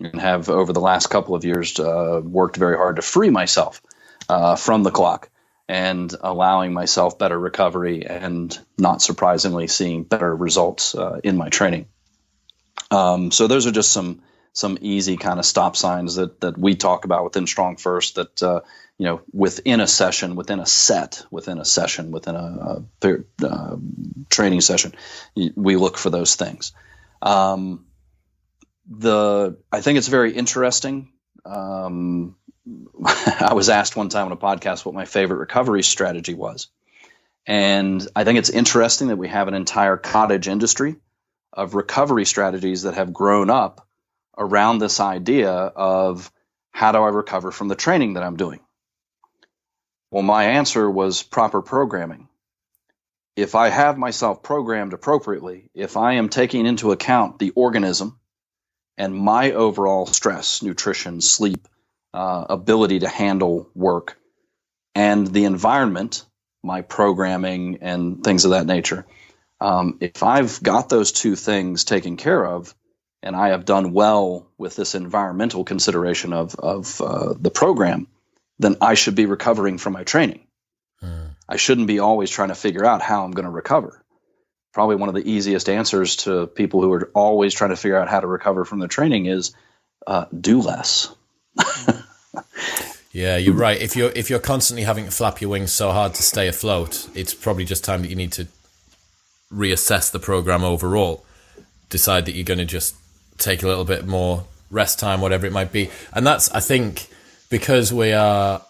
and 0.00 0.20
have 0.20 0.48
over 0.48 0.72
the 0.72 0.80
last 0.80 1.06
couple 1.08 1.34
of 1.34 1.44
years 1.44 1.78
uh, 1.78 2.20
worked 2.22 2.56
very 2.56 2.76
hard 2.76 2.96
to 2.96 3.02
free 3.02 3.30
myself 3.30 3.80
uh, 4.28 4.56
from 4.56 4.82
the 4.82 4.90
clock 4.90 5.30
and 5.68 6.14
allowing 6.20 6.72
myself 6.72 7.18
better 7.18 7.38
recovery 7.38 8.06
and 8.06 8.58
not 8.76 9.00
surprisingly 9.00 9.66
seeing 9.66 10.02
better 10.02 10.34
results 10.34 10.94
uh, 10.94 11.20
in 11.24 11.36
my 11.36 11.48
training. 11.48 11.86
Um, 12.90 13.30
so 13.30 13.46
those 13.46 13.66
are 13.66 13.72
just 13.72 13.92
some 13.92 14.22
some 14.52 14.78
easy 14.82 15.16
kind 15.16 15.40
of 15.40 15.46
stop 15.46 15.74
signs 15.74 16.14
that 16.16 16.40
that 16.40 16.58
we 16.58 16.76
talk 16.76 17.04
about 17.04 17.24
within 17.24 17.44
StrongFirst. 17.44 18.14
That 18.14 18.42
uh, 18.42 18.60
you 18.98 19.06
know, 19.06 19.22
within 19.32 19.80
a 19.80 19.86
session, 19.86 20.36
within 20.36 20.60
a 20.60 20.66
set, 20.66 21.24
within 21.30 21.58
a 21.58 21.64
session, 21.64 22.12
within 22.12 22.36
a, 22.36 22.84
a 23.02 23.18
uh, 23.44 23.76
training 24.30 24.60
session, 24.60 24.94
we 25.34 25.76
look 25.76 25.98
for 25.98 26.10
those 26.10 26.36
things. 26.36 26.72
Um, 27.20 27.86
the 28.88 29.58
I 29.72 29.80
think 29.80 29.98
it's 29.98 30.08
very 30.08 30.32
interesting. 30.32 31.12
Um, 31.44 32.36
I 33.04 33.52
was 33.54 33.68
asked 33.68 33.96
one 33.96 34.08
time 34.08 34.26
on 34.26 34.32
a 34.32 34.36
podcast 34.36 34.84
what 34.84 34.94
my 34.94 35.04
favorite 35.04 35.38
recovery 35.38 35.82
strategy 35.82 36.34
was. 36.34 36.68
And 37.46 38.06
I 38.16 38.24
think 38.24 38.38
it's 38.38 38.50
interesting 38.50 39.08
that 39.08 39.16
we 39.16 39.28
have 39.28 39.48
an 39.48 39.54
entire 39.54 39.96
cottage 39.96 40.48
industry 40.48 40.96
of 41.52 41.74
recovery 41.74 42.24
strategies 42.24 42.82
that 42.82 42.94
have 42.94 43.12
grown 43.12 43.50
up 43.50 43.86
around 44.36 44.78
this 44.78 44.98
idea 44.98 45.50
of 45.52 46.32
how 46.70 46.92
do 46.92 46.98
I 46.98 47.08
recover 47.08 47.50
from 47.50 47.68
the 47.68 47.76
training 47.76 48.14
that 48.14 48.22
I'm 48.22 48.36
doing? 48.36 48.60
Well, 50.10 50.22
my 50.22 50.44
answer 50.44 50.90
was 50.90 51.22
proper 51.22 51.60
programming. 51.60 52.28
If 53.36 53.54
I 53.54 53.68
have 53.68 53.98
myself 53.98 54.42
programmed 54.42 54.92
appropriately, 54.92 55.70
if 55.74 55.96
I 55.96 56.14
am 56.14 56.28
taking 56.28 56.66
into 56.66 56.92
account 56.92 57.38
the 57.38 57.50
organism 57.50 58.18
and 58.96 59.14
my 59.14 59.52
overall 59.52 60.06
stress, 60.06 60.62
nutrition, 60.62 61.20
sleep, 61.20 61.66
uh, 62.12 62.44
ability 62.48 63.00
to 63.00 63.08
handle 63.08 63.68
work, 63.74 64.18
and 64.94 65.26
the 65.26 65.44
environment, 65.44 66.24
my 66.62 66.82
programming, 66.82 67.78
and 67.82 68.22
things 68.22 68.44
of 68.44 68.52
that 68.52 68.66
nature, 68.66 69.04
um, 69.60 69.98
if 70.00 70.22
I've 70.22 70.62
got 70.62 70.88
those 70.88 71.12
two 71.12 71.36
things 71.36 71.84
taken 71.84 72.16
care 72.16 72.44
of, 72.46 72.74
and 73.22 73.34
I 73.34 73.48
have 73.48 73.64
done 73.64 73.92
well 73.92 74.46
with 74.58 74.76
this 74.76 74.94
environmental 74.94 75.64
consideration 75.64 76.32
of 76.32 76.54
of 76.56 77.00
uh, 77.00 77.34
the 77.38 77.50
program, 77.50 78.06
then 78.58 78.76
I 78.80 78.94
should 78.94 79.14
be 79.14 79.26
recovering 79.26 79.78
from 79.78 79.94
my 79.94 80.04
training. 80.04 80.46
Mm. 81.02 81.30
I 81.48 81.56
shouldn't 81.56 81.86
be 81.86 81.98
always 81.98 82.30
trying 82.30 82.48
to 82.48 82.54
figure 82.54 82.84
out 82.84 83.02
how 83.02 83.24
I'm 83.24 83.32
going 83.32 83.44
to 83.44 83.50
recover. 83.50 84.03
Probably 84.74 84.96
one 84.96 85.08
of 85.08 85.14
the 85.14 85.28
easiest 85.28 85.68
answers 85.68 86.16
to 86.16 86.48
people 86.48 86.82
who 86.82 86.92
are 86.92 87.10
always 87.14 87.54
trying 87.54 87.70
to 87.70 87.76
figure 87.76 87.96
out 87.96 88.08
how 88.08 88.20
to 88.20 88.26
recover 88.26 88.64
from 88.64 88.80
their 88.80 88.88
training 88.88 89.26
is 89.26 89.54
uh, 90.06 90.26
do 90.38 90.60
less. 90.60 91.14
yeah, 93.12 93.36
you're 93.36 93.54
right. 93.54 93.80
If 93.80 93.94
you're 93.94 94.10
if 94.10 94.28
you're 94.28 94.40
constantly 94.40 94.82
having 94.82 95.04
to 95.04 95.12
flap 95.12 95.40
your 95.40 95.50
wings 95.50 95.72
so 95.72 95.92
hard 95.92 96.14
to 96.14 96.22
stay 96.24 96.48
afloat, 96.48 97.08
it's 97.14 97.32
probably 97.32 97.64
just 97.64 97.84
time 97.84 98.02
that 98.02 98.08
you 98.08 98.16
need 98.16 98.32
to 98.32 98.48
reassess 99.52 100.10
the 100.10 100.18
program 100.18 100.64
overall. 100.64 101.24
Decide 101.88 102.26
that 102.26 102.32
you're 102.32 102.44
going 102.44 102.58
to 102.58 102.64
just 102.64 102.96
take 103.38 103.62
a 103.62 103.68
little 103.68 103.84
bit 103.84 104.06
more 104.06 104.44
rest 104.70 104.98
time, 104.98 105.20
whatever 105.20 105.46
it 105.46 105.52
might 105.52 105.70
be. 105.70 105.90
And 106.12 106.26
that's, 106.26 106.50
I 106.50 106.60
think, 106.60 107.08
because 107.48 107.92
we 107.92 108.12
are 108.12 108.62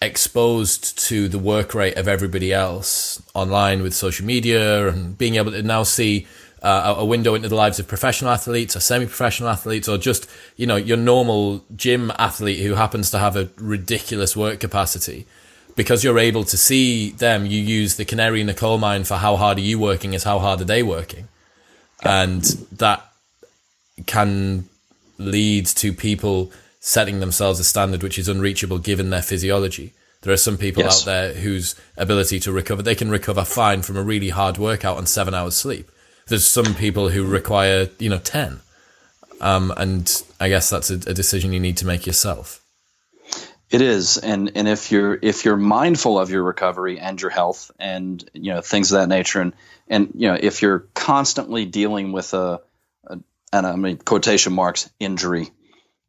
exposed 0.00 0.96
to 1.06 1.28
the 1.28 1.38
work 1.38 1.74
rate 1.74 1.96
of 1.96 2.06
everybody 2.06 2.52
else 2.52 3.20
online 3.34 3.82
with 3.82 3.94
social 3.94 4.24
media 4.24 4.88
and 4.88 5.18
being 5.18 5.34
able 5.34 5.50
to 5.50 5.62
now 5.62 5.82
see 5.82 6.26
uh, 6.62 6.94
a 6.98 7.04
window 7.04 7.34
into 7.34 7.48
the 7.48 7.54
lives 7.54 7.78
of 7.78 7.88
professional 7.88 8.30
athletes 8.30 8.76
or 8.76 8.80
semi-professional 8.80 9.48
athletes 9.48 9.88
or 9.88 9.98
just 9.98 10.28
you 10.56 10.66
know 10.66 10.76
your 10.76 10.96
normal 10.96 11.64
gym 11.76 12.12
athlete 12.18 12.60
who 12.60 12.74
happens 12.74 13.10
to 13.10 13.18
have 13.18 13.36
a 13.36 13.48
ridiculous 13.56 14.36
work 14.36 14.60
capacity. 14.60 15.26
Because 15.74 16.02
you're 16.02 16.18
able 16.18 16.42
to 16.44 16.56
see 16.56 17.10
them 17.10 17.46
you 17.46 17.60
use 17.60 17.96
the 17.96 18.04
canary 18.04 18.40
in 18.40 18.48
the 18.48 18.54
coal 18.54 18.78
mine 18.78 19.04
for 19.04 19.14
how 19.14 19.36
hard 19.36 19.58
are 19.58 19.62
you 19.62 19.78
working 19.78 20.12
is 20.12 20.24
how 20.24 20.40
hard 20.40 20.60
are 20.60 20.64
they 20.64 20.82
working. 20.82 21.28
And 22.02 22.42
that 22.72 23.04
can 24.06 24.68
lead 25.18 25.66
to 25.66 25.92
people 25.92 26.52
setting 26.80 27.20
themselves 27.20 27.60
a 27.60 27.64
standard 27.64 28.02
which 28.02 28.18
is 28.18 28.28
unreachable 28.28 28.78
given 28.78 29.10
their 29.10 29.22
physiology. 29.22 29.92
There 30.22 30.32
are 30.32 30.38
some 30.38 30.58
people 30.58 30.82
yes. 30.82 31.02
out 31.02 31.04
there 31.06 31.34
whose 31.34 31.74
ability 31.96 32.40
to 32.40 32.52
recover, 32.52 32.82
they 32.82 32.94
can 32.94 33.10
recover 33.10 33.44
fine 33.44 33.82
from 33.82 33.96
a 33.96 34.02
really 34.02 34.30
hard 34.30 34.58
workout 34.58 34.98
and 34.98 35.08
seven 35.08 35.34
hours 35.34 35.56
sleep. 35.56 35.90
there's 36.26 36.46
some 36.46 36.74
people 36.74 37.08
who 37.08 37.24
require 37.24 37.88
you 37.98 38.10
know 38.10 38.18
ten, 38.18 38.60
um, 39.40 39.72
and 39.76 40.22
I 40.40 40.48
guess 40.48 40.70
that's 40.70 40.90
a, 40.90 40.94
a 40.94 41.14
decision 41.14 41.52
you 41.52 41.60
need 41.60 41.76
to 41.78 41.86
make 41.86 42.06
yourself. 42.06 42.64
It 43.70 43.82
is, 43.82 44.16
and 44.16 44.52
and 44.54 44.66
if 44.66 44.90
you're 44.90 45.18
if 45.20 45.44
you're 45.44 45.56
mindful 45.56 46.18
of 46.18 46.30
your 46.30 46.42
recovery 46.42 46.98
and 46.98 47.20
your 47.20 47.30
health 47.30 47.70
and 47.78 48.28
you 48.32 48.54
know 48.54 48.60
things 48.60 48.92
of 48.92 49.00
that 49.00 49.08
nature, 49.08 49.40
and 49.40 49.52
and 49.88 50.10
you 50.14 50.28
know 50.28 50.38
if 50.40 50.62
you're 50.62 50.80
constantly 50.94 51.64
dealing 51.64 52.12
with 52.12 52.34
a, 52.34 52.60
a 53.06 53.18
and 53.52 53.66
I 53.66 53.76
mean 53.76 53.98
quotation 53.98 54.52
marks 54.52 54.88
injury, 54.98 55.50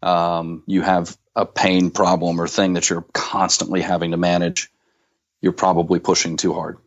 um, 0.01 0.63
you 0.65 0.81
have 0.81 1.15
a 1.35 1.45
pain 1.45 1.91
problem 1.91 2.39
or 2.39 2.47
thing 2.47 2.73
that 2.73 2.89
you're 2.89 3.05
constantly 3.13 3.81
having 3.81 4.11
to 4.11 4.17
manage, 4.17 4.71
you're 5.41 5.53
probably 5.53 5.99
pushing 5.99 6.37
too 6.37 6.53
hard. 6.53 6.77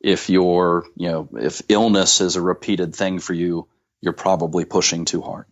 If 0.00 0.28
you're 0.30 0.84
you 0.96 1.08
know 1.08 1.28
if 1.34 1.62
illness 1.68 2.20
is 2.20 2.36
a 2.36 2.40
repeated 2.40 2.94
thing 2.94 3.18
for 3.18 3.32
you, 3.32 3.68
you're 4.00 4.12
probably 4.12 4.64
pushing 4.64 5.04
too 5.04 5.22
hard. 5.22 5.46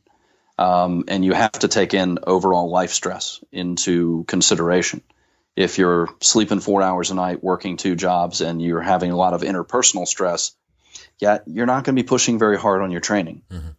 Um, 0.56 1.04
and 1.08 1.24
you 1.24 1.32
have 1.32 1.52
to 1.52 1.68
take 1.68 1.94
in 1.94 2.18
overall 2.24 2.70
life 2.70 2.92
stress 2.92 3.42
into 3.50 4.24
consideration. 4.24 5.02
If 5.56 5.78
you're 5.78 6.08
sleeping 6.20 6.60
four 6.60 6.82
hours 6.82 7.10
a 7.10 7.14
night, 7.14 7.42
working 7.42 7.76
two 7.76 7.96
jobs, 7.96 8.40
and 8.40 8.62
you're 8.62 8.80
having 8.80 9.10
a 9.10 9.16
lot 9.16 9.34
of 9.34 9.42
interpersonal 9.42 10.06
stress, 10.06 10.52
yeah, 11.18 11.38
you're 11.46 11.66
not 11.66 11.84
going 11.84 11.96
to 11.96 12.02
be 12.02 12.06
pushing 12.06 12.38
very 12.38 12.58
hard 12.58 12.82
on 12.82 12.90
your 12.90 13.00
training 13.00 13.42
mm-hmm. 13.50 13.70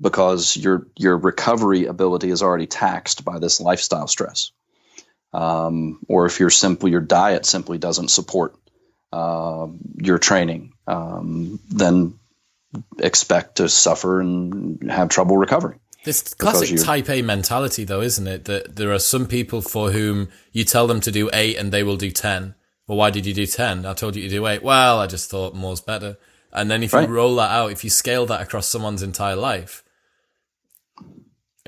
Because 0.00 0.56
your 0.56 0.86
your 0.96 1.16
recovery 1.16 1.86
ability 1.86 2.30
is 2.30 2.42
already 2.42 2.66
taxed 2.66 3.24
by 3.24 3.38
this 3.38 3.60
lifestyle 3.60 4.06
stress. 4.06 4.52
Um, 5.32 6.00
or 6.08 6.26
if 6.26 6.40
you're 6.40 6.50
simply 6.50 6.90
your 6.90 7.00
diet 7.00 7.44
simply 7.44 7.78
doesn't 7.78 8.08
support 8.08 8.56
uh, 9.12 9.66
your 9.96 10.18
training, 10.18 10.72
um, 10.86 11.60
then 11.68 12.18
expect 12.98 13.56
to 13.56 13.68
suffer 13.68 14.20
and 14.20 14.90
have 14.90 15.08
trouble 15.08 15.36
recovering. 15.36 15.80
This 16.04 16.34
classic 16.34 16.80
type 16.80 17.10
A 17.10 17.22
mentality, 17.22 17.84
though, 17.84 18.00
isn't 18.00 18.26
it? 18.26 18.44
That 18.46 18.76
there 18.76 18.92
are 18.92 18.98
some 18.98 19.26
people 19.26 19.60
for 19.60 19.90
whom 19.90 20.28
you 20.52 20.64
tell 20.64 20.86
them 20.86 21.00
to 21.00 21.10
do 21.10 21.28
eight 21.32 21.56
and 21.56 21.72
they 21.72 21.82
will 21.82 21.96
do 21.96 22.10
10. 22.10 22.54
Well, 22.86 22.96
why 22.96 23.10
did 23.10 23.26
you 23.26 23.34
do 23.34 23.46
10? 23.46 23.84
I 23.84 23.92
told 23.92 24.16
you 24.16 24.22
to 24.22 24.28
do 24.28 24.46
eight. 24.46 24.62
Well, 24.62 24.98
I 25.00 25.06
just 25.06 25.28
thought 25.30 25.54
more's 25.54 25.80
better. 25.80 26.16
And 26.52 26.70
then 26.70 26.82
if 26.82 26.94
right. 26.94 27.06
you 27.06 27.14
roll 27.14 27.36
that 27.36 27.50
out, 27.50 27.72
if 27.72 27.84
you 27.84 27.90
scale 27.90 28.24
that 28.26 28.40
across 28.40 28.66
someone's 28.66 29.02
entire 29.02 29.36
life, 29.36 29.84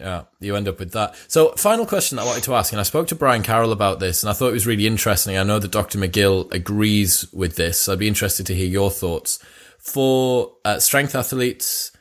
yeah, 0.00 0.22
you 0.40 0.56
end 0.56 0.66
up 0.66 0.78
with 0.78 0.92
that. 0.92 1.14
So, 1.28 1.52
final 1.52 1.84
question 1.84 2.18
I 2.18 2.24
wanted 2.24 2.44
to 2.44 2.54
ask, 2.54 2.72
and 2.72 2.80
I 2.80 2.84
spoke 2.84 3.06
to 3.08 3.14
Brian 3.14 3.42
Carroll 3.42 3.70
about 3.70 4.00
this, 4.00 4.22
and 4.22 4.30
I 4.30 4.32
thought 4.32 4.48
it 4.48 4.54
was 4.54 4.66
really 4.66 4.86
interesting. 4.86 5.36
I 5.36 5.42
know 5.42 5.58
that 5.58 5.70
Dr. 5.70 5.98
McGill 5.98 6.52
agrees 6.52 7.30
with 7.32 7.56
this. 7.56 7.82
So 7.82 7.92
I'd 7.92 7.98
be 7.98 8.08
interested 8.08 8.46
to 8.46 8.54
hear 8.54 8.66
your 8.66 8.90
thoughts. 8.90 9.38
For 9.78 10.52
uh, 10.64 10.78
strength 10.78 11.14
athletes, 11.14 11.92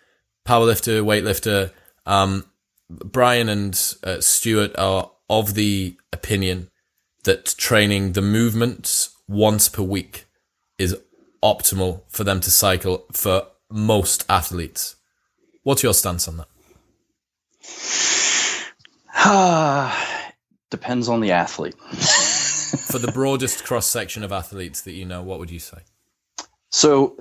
powerlifter, 0.47 1.03
weightlifter, 1.03 1.71
um, 2.05 2.45
Brian 2.89 3.49
and 3.49 3.73
uh, 4.03 4.21
Stuart 4.21 4.75
are 4.77 5.11
of 5.29 5.53
the 5.53 5.97
opinion 6.11 6.69
that 7.25 7.53
training 7.57 8.13
the 8.13 8.21
movements 8.21 9.15
once 9.27 9.69
per 9.69 9.83
week 9.83 10.25
is 10.77 10.97
optimal 11.43 12.01
for 12.07 12.23
them 12.23 12.39
to 12.41 12.49
cycle 12.49 13.05
for 13.11 13.47
most 13.69 14.25
athletes. 14.27 14.95
What's 15.63 15.83
your 15.83 15.93
stance 15.93 16.27
on 16.27 16.37
that? 16.37 16.48
Depends 20.69 21.09
on 21.09 21.21
the 21.21 21.31
athlete. 21.31 21.75
for 22.91 22.99
the 22.99 23.11
broadest 23.11 23.65
cross 23.65 23.87
section 23.87 24.23
of 24.23 24.31
athletes 24.31 24.81
that 24.81 24.93
you 24.93 25.05
know, 25.05 25.23
what 25.23 25.39
would 25.39 25.51
you 25.51 25.59
say? 25.59 25.79
So 26.69 27.17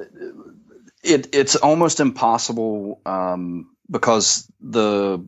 it, 1.02 1.34
it's 1.34 1.56
almost 1.56 2.00
impossible 2.00 3.00
um, 3.06 3.70
because 3.90 4.50
the 4.60 5.26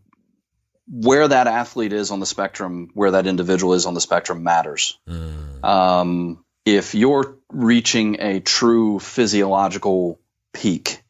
where 0.93 1.29
that 1.29 1.47
athlete 1.47 1.93
is 1.93 2.11
on 2.11 2.21
the 2.21 2.27
spectrum, 2.27 2.91
where 2.95 3.13
that 3.13 3.27
individual 3.27 3.75
is 3.75 3.87
on 3.87 3.95
the 3.95 4.01
spectrum 4.01 4.43
matters. 4.43 4.99
Mm. 5.09 5.65
Um, 5.65 6.45
if 6.65 6.95
you're 6.95 7.39
reaching 7.51 8.21
a 8.21 8.41
true 8.41 8.99
physiological 8.99 10.21
peak, 10.53 11.03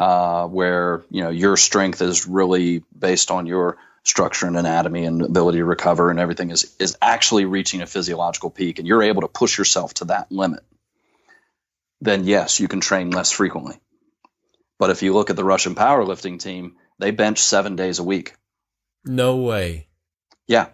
uh, 0.00 0.46
where 0.46 1.04
you 1.10 1.22
know 1.22 1.28
your 1.28 1.56
strength 1.58 2.00
is 2.00 2.26
really 2.26 2.82
based 2.98 3.30
on 3.30 3.46
your 3.46 3.76
structure 4.02 4.46
and 4.46 4.56
anatomy 4.56 5.04
and 5.04 5.20
ability 5.20 5.58
to 5.58 5.64
recover 5.64 6.10
and 6.10 6.18
everything 6.18 6.50
is 6.50 6.74
is 6.78 6.96
actually 7.02 7.44
reaching 7.44 7.82
a 7.82 7.86
physiological 7.86 8.50
peak, 8.50 8.78
and 8.78 8.88
you're 8.88 9.02
able 9.02 9.20
to 9.20 9.28
push 9.28 9.58
yourself 9.58 9.92
to 9.94 10.06
that 10.06 10.32
limit, 10.32 10.64
then 12.00 12.24
yes, 12.24 12.58
you 12.58 12.66
can 12.66 12.80
train 12.80 13.10
less 13.10 13.30
frequently. 13.30 13.78
But 14.78 14.88
if 14.88 15.02
you 15.02 15.12
look 15.12 15.28
at 15.28 15.36
the 15.36 15.44
Russian 15.44 15.74
powerlifting 15.74 16.40
team, 16.40 16.76
they 16.98 17.10
bench 17.10 17.38
seven 17.38 17.76
days 17.76 17.98
a 17.98 18.04
week. 18.04 18.34
No 19.04 19.36
way. 19.36 19.86
Yeah, 20.46 20.68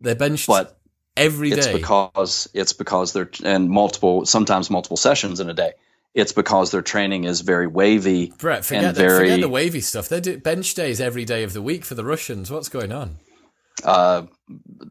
they 0.00 0.14
bench 0.14 0.46
but 0.46 0.80
every 1.18 1.50
it's 1.50 1.66
day. 1.66 1.74
because 1.74 2.48
it's 2.54 2.72
because 2.72 3.12
they're 3.12 3.30
and 3.44 3.68
multiple 3.68 4.24
sometimes 4.24 4.70
multiple 4.70 4.96
sessions 4.96 5.38
in 5.38 5.50
a 5.50 5.54
day. 5.54 5.72
It's 6.12 6.32
because 6.32 6.72
their 6.72 6.82
training 6.82 7.24
is 7.24 7.40
very 7.42 7.68
wavy. 7.68 8.32
Brett, 8.38 8.64
forget, 8.64 8.94
the, 8.94 9.00
very, 9.00 9.28
forget 9.28 9.40
the 9.40 9.48
wavy 9.48 9.80
stuff. 9.80 10.08
They 10.08 10.20
do 10.20 10.38
bench 10.38 10.74
days 10.74 11.00
every 11.00 11.24
day 11.24 11.44
of 11.44 11.52
the 11.52 11.62
week 11.62 11.84
for 11.84 11.94
the 11.94 12.04
Russians. 12.04 12.50
What's 12.50 12.68
going 12.68 12.90
on? 12.90 13.18
Uh, 13.84 14.26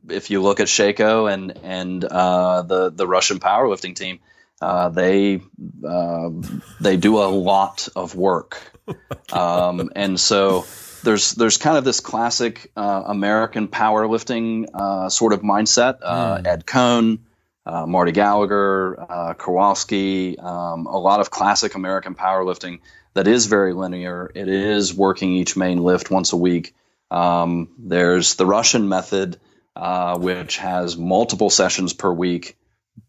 if 0.09 0.29
you 0.31 0.41
look 0.41 0.59
at 0.59 0.67
Sheiko 0.67 1.31
and 1.31 1.59
and 1.63 2.03
uh, 2.03 2.61
the 2.61 2.89
the 2.89 3.05
Russian 3.05 3.39
powerlifting 3.39 3.95
team, 3.95 4.19
uh, 4.61 4.89
they 4.89 5.41
uh, 5.87 6.29
they 6.79 6.97
do 6.97 7.19
a 7.19 7.27
lot 7.27 7.87
of 7.95 8.15
work. 8.15 8.61
Um, 9.31 9.91
and 9.95 10.19
so 10.19 10.65
there's 11.03 11.33
there's 11.33 11.57
kind 11.57 11.77
of 11.77 11.83
this 11.83 11.99
classic 11.99 12.71
uh, 12.75 13.03
American 13.05 13.67
powerlifting 13.67 14.65
uh, 14.73 15.09
sort 15.09 15.33
of 15.33 15.41
mindset. 15.41 15.99
Mm. 16.01 16.47
Ed 16.47 16.65
Coan, 16.65 17.19
uh, 17.69 17.85
Marty 17.85 18.11
Gallagher, 18.11 18.99
uh, 18.99 19.33
Karwoski, 19.35 20.41
um, 20.41 20.85
a 20.85 20.97
lot 20.97 21.19
of 21.19 21.29
classic 21.29 21.75
American 21.75 22.15
powerlifting 22.15 22.79
that 23.13 23.27
is 23.27 23.45
very 23.45 23.73
linear. 23.73 24.31
It 24.33 24.47
is 24.47 24.93
working 24.93 25.33
each 25.33 25.55
main 25.55 25.83
lift 25.83 26.09
once 26.09 26.33
a 26.33 26.37
week. 26.37 26.75
Um, 27.11 27.69
there's 27.77 28.35
the 28.35 28.45
Russian 28.45 28.89
method, 28.89 29.39
which 30.17 30.57
has 30.57 30.97
multiple 30.97 31.49
sessions 31.49 31.93
per 31.93 32.11
week 32.11 32.57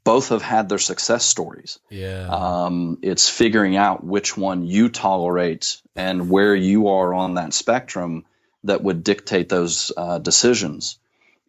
both 0.04 0.28
have 0.30 0.42
had 0.42 0.68
their 0.68 0.78
success 0.78 1.24
stories. 1.24 1.78
Yeah. 1.88 2.28
Um, 2.28 2.98
it's 3.02 3.28
figuring 3.28 3.76
out 3.76 4.04
which 4.04 4.36
one 4.36 4.64
you 4.66 4.88
tolerate 4.88 5.80
and 5.96 6.30
where 6.30 6.54
you 6.54 6.88
are 6.88 7.12
on 7.12 7.34
that 7.34 7.52
spectrum 7.52 8.24
that 8.64 8.82
would 8.82 9.04
dictate 9.04 9.48
those 9.48 9.92
uh, 9.96 10.18
decisions. 10.18 10.98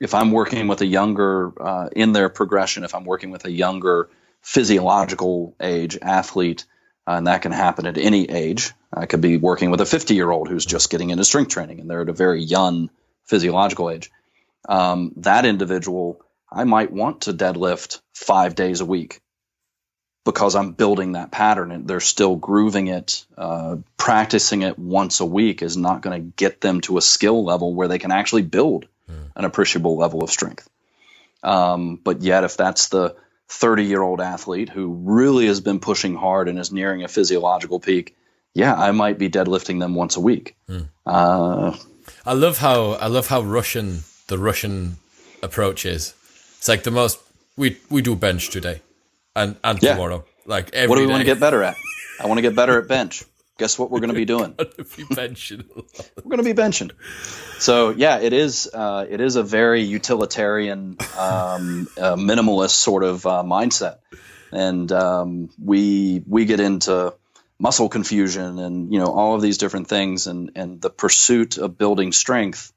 If 0.02 0.16
I'm 0.16 0.32
working 0.32 0.68
with 0.68 0.82
a 0.82 0.86
younger, 0.86 1.54
uh, 1.62 1.90
in 1.96 2.12
their 2.12 2.28
progression, 2.28 2.84
if 2.84 2.96
I'm 2.96 3.06
working 3.06 3.30
with 3.30 3.46
a 3.46 3.52
younger 3.52 4.10
physiological 4.42 5.56
age 5.62 5.98
athlete, 6.02 6.66
uh, 7.08 7.12
and 7.12 7.28
that 7.28 7.44
can 7.44 7.52
happen 7.52 7.86
at 7.86 7.98
any 7.98 8.30
age. 8.30 8.72
I 8.92 9.06
could 9.06 9.22
be 9.22 9.38
working 9.38 9.70
with 9.70 9.80
a 9.80 9.86
50 9.86 10.16
year 10.16 10.30
old 10.30 10.48
who's 10.48 10.66
just 10.66 10.90
getting 10.90 11.12
into 11.12 11.24
strength 11.24 11.52
training 11.52 11.80
and 11.80 11.90
they're 11.90 12.02
at 12.02 12.10
a 12.10 12.14
very 12.14 12.42
young 12.42 12.90
physiological 13.26 13.90
age. 13.90 14.12
Um, 14.68 15.14
that 15.18 15.46
individual 15.46 16.22
I 16.52 16.66
might 16.66 16.92
want 16.92 17.22
to 17.22 17.34
deadlift 17.34 18.02
five 18.14 18.56
days 18.56 18.82
a 18.82 18.86
week 18.86 19.22
because 20.26 20.56
I'm 20.56 20.74
building 20.74 21.14
that 21.14 21.32
pattern 21.32 21.72
and 21.72 21.88
they're 21.88 22.00
still 22.00 22.36
grooving 22.36 22.88
it. 22.88 23.26
Uh, 23.38 23.78
practicing 23.98 24.62
it 24.64 24.78
once 24.78 25.20
a 25.20 25.26
week 25.26 25.62
is 25.62 25.78
not 25.78 26.02
going 26.02 26.22
to 26.22 26.34
get 26.36 26.60
them 26.60 26.82
to 26.82 26.98
a 26.98 27.02
skill 27.02 27.44
level 27.44 27.74
where 27.74 27.88
they 27.88 28.00
can 28.00 28.12
actually 28.12 28.44
build 28.44 28.88
mm. 29.12 29.32
an 29.36 29.46
appreciable 29.46 29.98
level 29.98 30.24
of 30.24 30.30
strength. 30.30 30.70
Um, 31.44 32.00
but 32.04 32.22
yet, 32.22 32.44
if 32.44 32.58
that's 32.58 32.90
the 32.90 33.16
30 33.50 33.86
year 33.86 34.02
old 34.02 34.22
athlete 34.22 34.70
who 34.70 34.94
really 35.04 35.48
has 35.48 35.62
been 35.62 35.80
pushing 35.80 36.16
hard 36.16 36.48
and 36.48 36.58
is 36.58 36.72
nearing 36.72 37.04
a 37.04 37.08
physiological 37.08 37.80
peak, 37.80 38.16
yeah, 38.54 38.74
I 38.74 38.92
might 38.92 39.18
be 39.18 39.30
deadlifting 39.30 39.80
them 39.80 39.96
once 39.96 40.18
a 40.18 40.22
week. 40.22 40.56
Mm. 40.70 40.88
Uh, 41.06 41.76
I 42.26 42.34
love 42.34 42.58
how 42.58 42.92
I 42.92 43.08
love 43.08 43.28
how 43.28 43.42
Russian 43.42 44.04
the 44.28 44.38
Russian 44.38 44.98
approach 45.42 45.86
is. 45.86 46.14
It's 46.58 46.68
like 46.68 46.84
the 46.84 46.92
most 46.92 47.20
we 47.58 47.78
we 47.90 48.02
do 48.02 48.16
bench 48.16 48.50
today 48.50 48.82
and 49.36 49.56
and 49.64 49.82
yeah. 49.82 49.94
tomorrow. 49.94 50.26
Like 50.46 50.74
every 50.74 50.90
What 50.90 50.96
do 50.96 51.02
we 51.02 51.08
day. 51.08 51.12
want 51.12 51.22
to 51.22 51.26
get 51.26 51.40
better 51.40 51.64
at? 51.64 51.76
I 52.20 52.28
want 52.28 52.38
to 52.38 52.42
get 52.42 52.56
better 52.56 52.80
at 52.80 52.88
bench. 52.88 53.24
Guess 53.62 53.78
what 53.78 53.92
we're 53.92 54.00
going 54.00 54.10
to 54.10 54.16
be 54.16 54.26
doing? 54.26 54.54
be 54.58 54.64
benching. 55.14 55.64
we're 55.76 56.36
going 56.36 56.44
to 56.44 56.44
be 56.44 56.60
benching. 56.60 56.90
So 57.60 57.92
yeah, 57.92 58.18
it 58.20 58.34
is 58.34 58.68
uh, 58.74 59.06
it 59.08 59.22
is 59.22 59.36
a 59.36 59.44
very 59.44 59.84
utilitarian, 59.84 60.98
um, 61.16 61.88
uh, 61.96 62.16
minimalist 62.16 62.72
sort 62.72 63.04
of 63.04 63.24
uh, 63.28 63.44
mindset, 63.46 64.00
and 64.52 64.92
um, 64.92 65.52
we 65.64 66.24
we 66.26 66.46
get 66.46 66.60
into 66.60 67.14
muscle 67.60 67.88
confusion 67.88 68.58
and 68.58 68.92
you 68.92 68.98
know 68.98 69.14
all 69.14 69.36
of 69.36 69.44
these 69.44 69.60
different 69.60 69.88
things, 69.88 70.26
and 70.26 70.54
and 70.56 70.82
the 70.82 70.90
pursuit 70.90 71.60
of 71.60 71.78
building 71.78 72.14
strength 72.14 72.74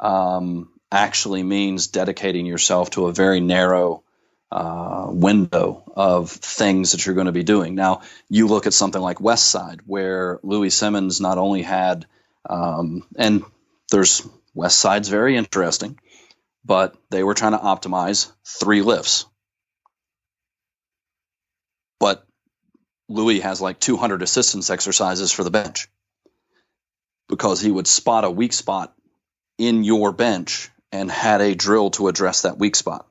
um, 0.00 0.68
actually 0.90 1.44
means 1.44 1.86
dedicating 1.86 2.44
yourself 2.44 2.90
to 2.90 3.06
a 3.06 3.12
very 3.12 3.38
narrow 3.38 4.03
uh, 4.54 5.08
window 5.10 5.82
of 5.96 6.30
things 6.30 6.92
that 6.92 7.04
you're 7.04 7.16
going 7.16 7.26
to 7.26 7.32
be 7.32 7.42
doing. 7.42 7.74
Now, 7.74 8.02
you 8.30 8.46
look 8.46 8.66
at 8.66 8.72
something 8.72 9.02
like 9.02 9.18
Westside, 9.18 9.80
where 9.84 10.38
Louis 10.44 10.70
Simmons 10.70 11.20
not 11.20 11.38
only 11.38 11.62
had, 11.62 12.06
um, 12.48 13.04
and 13.16 13.42
there's 13.90 14.26
Westside's 14.56 15.08
very 15.08 15.36
interesting, 15.36 15.98
but 16.64 16.96
they 17.10 17.24
were 17.24 17.34
trying 17.34 17.52
to 17.52 17.58
optimize 17.58 18.30
three 18.46 18.80
lifts. 18.80 19.26
But 21.98 22.24
Louis 23.08 23.40
has 23.40 23.60
like 23.60 23.80
200 23.80 24.22
assistance 24.22 24.70
exercises 24.70 25.32
for 25.32 25.42
the 25.42 25.50
bench 25.50 25.88
because 27.28 27.60
he 27.60 27.72
would 27.72 27.88
spot 27.88 28.24
a 28.24 28.30
weak 28.30 28.52
spot 28.52 28.94
in 29.58 29.82
your 29.82 30.12
bench 30.12 30.70
and 30.92 31.10
had 31.10 31.40
a 31.40 31.56
drill 31.56 31.90
to 31.90 32.06
address 32.06 32.42
that 32.42 32.56
weak 32.58 32.76
spot. 32.76 33.08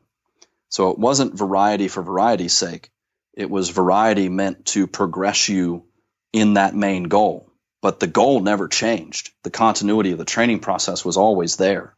So 0.73 0.89
it 0.89 0.97
wasn't 0.97 1.37
variety 1.37 1.87
for 1.87 2.01
variety's 2.01 2.53
sake. 2.53 2.89
It 3.35 3.47
was 3.47 3.69
variety 3.69 4.27
meant 4.27 4.65
to 4.73 4.87
progress 4.87 5.47
you 5.47 5.85
in 6.31 6.55
that 6.55 6.73
main 6.73 7.03
goal. 7.03 7.47
But 7.83 7.99
the 7.99 8.07
goal 8.07 8.39
never 8.39 8.67
changed. 8.67 9.29
The 9.43 9.51
continuity 9.51 10.13
of 10.13 10.17
the 10.17 10.25
training 10.25 10.61
process 10.61 11.05
was 11.05 11.15
always 11.15 11.57
there. 11.57 11.95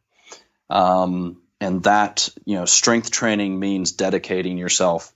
Um, 0.69 1.41
and 1.61 1.83
that, 1.83 2.27
you 2.43 2.57
know, 2.57 2.65
strength 2.65 3.11
training 3.11 3.57
means 3.57 3.93
dedicating 3.93 4.57
yourself 4.57 5.13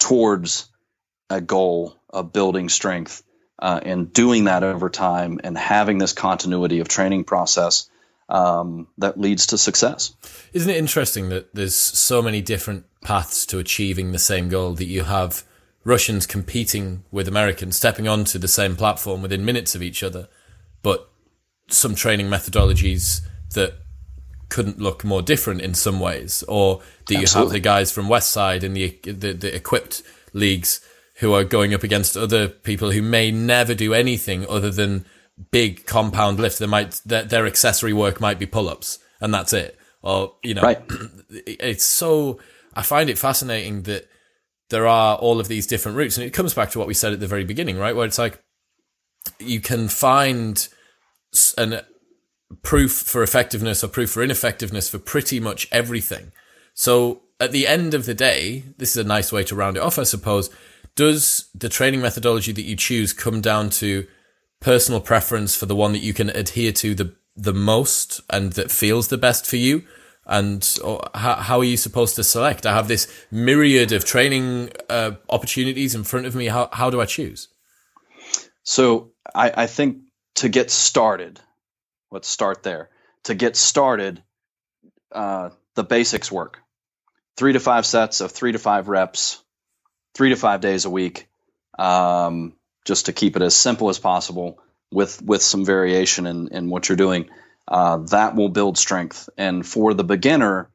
towards 0.00 0.68
a 1.30 1.40
goal 1.40 1.96
of 2.10 2.32
building 2.32 2.68
strength 2.68 3.22
uh, 3.60 3.78
and 3.84 4.12
doing 4.12 4.44
that 4.44 4.64
over 4.64 4.90
time 4.90 5.38
and 5.44 5.56
having 5.56 5.98
this 5.98 6.12
continuity 6.12 6.80
of 6.80 6.88
training 6.88 7.22
process 7.22 7.88
um, 8.28 8.88
that 8.98 9.18
leads 9.18 9.48
to 9.48 9.58
success. 9.58 10.14
Isn't 10.52 10.70
it 10.70 10.76
interesting 10.76 11.28
that 11.28 11.54
there's 11.54 11.76
so 11.76 12.22
many 12.22 12.42
different 12.42 12.84
paths 13.06 13.46
to 13.46 13.60
achieving 13.60 14.10
the 14.10 14.18
same 14.18 14.48
goal 14.48 14.74
that 14.74 14.86
you 14.86 15.04
have 15.04 15.44
Russians 15.84 16.26
competing 16.26 17.04
with 17.12 17.28
Americans, 17.28 17.76
stepping 17.76 18.08
onto 18.08 18.36
the 18.36 18.48
same 18.48 18.74
platform 18.74 19.22
within 19.22 19.44
minutes 19.44 19.76
of 19.76 19.82
each 19.82 20.02
other, 20.02 20.26
but 20.82 21.08
some 21.68 21.94
training 21.94 22.26
methodologies 22.26 23.20
that 23.54 23.74
couldn't 24.48 24.80
look 24.80 25.04
more 25.04 25.22
different 25.22 25.60
in 25.60 25.72
some 25.72 26.00
ways, 26.00 26.42
or 26.48 26.78
that 27.06 27.16
Absolutely. 27.16 27.20
you 27.20 27.44
have 27.44 27.52
the 27.52 27.60
guys 27.60 27.92
from 27.92 28.08
Westside 28.08 28.64
in 28.64 28.74
the, 28.74 28.98
the 29.04 29.32
the 29.32 29.54
equipped 29.54 30.02
leagues 30.32 30.80
who 31.20 31.32
are 31.32 31.44
going 31.44 31.72
up 31.72 31.84
against 31.84 32.16
other 32.16 32.48
people 32.48 32.90
who 32.90 33.02
may 33.02 33.30
never 33.30 33.72
do 33.72 33.94
anything 33.94 34.44
other 34.48 34.70
than 34.70 35.06
big 35.52 35.86
compound 35.86 36.40
lifts. 36.40 36.58
They 36.58 36.66
might 36.66 37.00
their, 37.06 37.22
their 37.22 37.46
accessory 37.46 37.92
work 37.92 38.20
might 38.20 38.40
be 38.40 38.46
pull 38.46 38.68
ups, 38.68 38.98
and 39.20 39.32
that's 39.32 39.52
it. 39.52 39.78
Or 40.02 40.34
you 40.42 40.54
know, 40.54 40.62
right. 40.62 40.82
it's 41.30 41.84
so 41.84 42.40
I 42.76 42.82
find 42.82 43.10
it 43.10 43.18
fascinating 43.18 43.82
that 43.82 44.08
there 44.68 44.86
are 44.86 45.16
all 45.16 45.40
of 45.40 45.48
these 45.48 45.66
different 45.66 45.96
routes, 45.96 46.16
and 46.16 46.26
it 46.26 46.32
comes 46.32 46.54
back 46.54 46.70
to 46.70 46.78
what 46.78 46.86
we 46.86 46.94
said 46.94 47.12
at 47.12 47.20
the 47.20 47.26
very 47.26 47.44
beginning, 47.44 47.78
right? 47.78 47.96
Where 47.96 48.06
it's 48.06 48.18
like 48.18 48.42
you 49.38 49.60
can 49.60 49.88
find 49.88 50.68
an 51.56 51.72
uh, 51.72 51.82
proof 52.62 52.92
for 52.92 53.22
effectiveness 53.22 53.82
or 53.82 53.88
proof 53.88 54.10
for 54.10 54.22
ineffectiveness 54.22 54.88
for 54.88 54.98
pretty 54.98 55.40
much 55.40 55.68
everything. 55.72 56.32
So 56.74 57.22
at 57.40 57.52
the 57.52 57.66
end 57.66 57.94
of 57.94 58.06
the 58.06 58.14
day, 58.14 58.64
this 58.78 58.90
is 58.90 59.04
a 59.04 59.08
nice 59.08 59.32
way 59.32 59.42
to 59.44 59.54
round 59.54 59.76
it 59.76 59.82
off, 59.82 59.98
I 59.98 60.04
suppose. 60.04 60.50
Does 60.94 61.48
the 61.54 61.68
training 61.68 62.00
methodology 62.00 62.52
that 62.52 62.62
you 62.62 62.76
choose 62.76 63.12
come 63.12 63.40
down 63.40 63.70
to 63.70 64.06
personal 64.60 65.00
preference 65.00 65.54
for 65.56 65.66
the 65.66 65.76
one 65.76 65.92
that 65.92 66.02
you 66.02 66.14
can 66.14 66.30
adhere 66.30 66.72
to 66.72 66.94
the 66.94 67.14
the 67.38 67.52
most 67.52 68.22
and 68.30 68.54
that 68.54 68.70
feels 68.70 69.08
the 69.08 69.18
best 69.18 69.46
for 69.46 69.56
you? 69.56 69.84
And 70.26 70.66
how, 71.14 71.36
how 71.36 71.58
are 71.60 71.64
you 71.64 71.76
supposed 71.76 72.16
to 72.16 72.24
select? 72.24 72.66
I 72.66 72.74
have 72.74 72.88
this 72.88 73.06
myriad 73.30 73.92
of 73.92 74.04
training 74.04 74.70
uh, 74.90 75.12
opportunities 75.28 75.94
in 75.94 76.04
front 76.04 76.26
of 76.26 76.34
me. 76.34 76.46
How, 76.46 76.68
how 76.72 76.90
do 76.90 77.00
I 77.00 77.06
choose? 77.06 77.48
So 78.64 79.12
I, 79.34 79.52
I 79.56 79.66
think 79.66 79.98
to 80.36 80.48
get 80.48 80.70
started, 80.70 81.38
let's 82.10 82.28
start 82.28 82.62
there. 82.64 82.90
To 83.24 83.34
get 83.34 83.56
started, 83.56 84.22
uh, 85.12 85.50
the 85.74 85.84
basics 85.84 86.30
work. 86.30 86.58
Three 87.36 87.52
to 87.52 87.60
five 87.60 87.86
sets 87.86 88.20
of 88.20 88.32
three 88.32 88.52
to 88.52 88.58
five 88.58 88.88
reps, 88.88 89.42
three 90.14 90.30
to 90.30 90.36
five 90.36 90.60
days 90.60 90.86
a 90.86 90.90
week. 90.90 91.28
Um, 91.78 92.54
just 92.84 93.06
to 93.06 93.12
keep 93.12 93.36
it 93.36 93.42
as 93.42 93.54
simple 93.54 93.90
as 93.90 93.98
possible 93.98 94.58
with 94.90 95.20
with 95.20 95.42
some 95.42 95.64
variation 95.64 96.26
in, 96.26 96.48
in 96.48 96.70
what 96.70 96.88
you're 96.88 96.96
doing. 96.96 97.28
Uh, 97.68 97.98
that 97.98 98.34
will 98.36 98.48
build 98.48 98.78
strength. 98.78 99.28
And 99.36 99.66
for 99.66 99.94
the 99.94 100.04
beginner, 100.04 100.70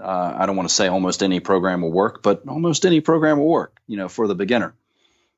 uh, 0.00 0.34
I 0.36 0.46
don't 0.46 0.56
want 0.56 0.68
to 0.68 0.74
say 0.74 0.88
almost 0.88 1.22
any 1.22 1.40
program 1.40 1.82
will 1.82 1.92
work, 1.92 2.22
but 2.22 2.46
almost 2.48 2.84
any 2.86 3.00
program 3.00 3.38
will 3.38 3.48
work. 3.48 3.78
You 3.86 3.96
know, 3.96 4.08
for 4.08 4.26
the 4.26 4.34
beginner, 4.34 4.74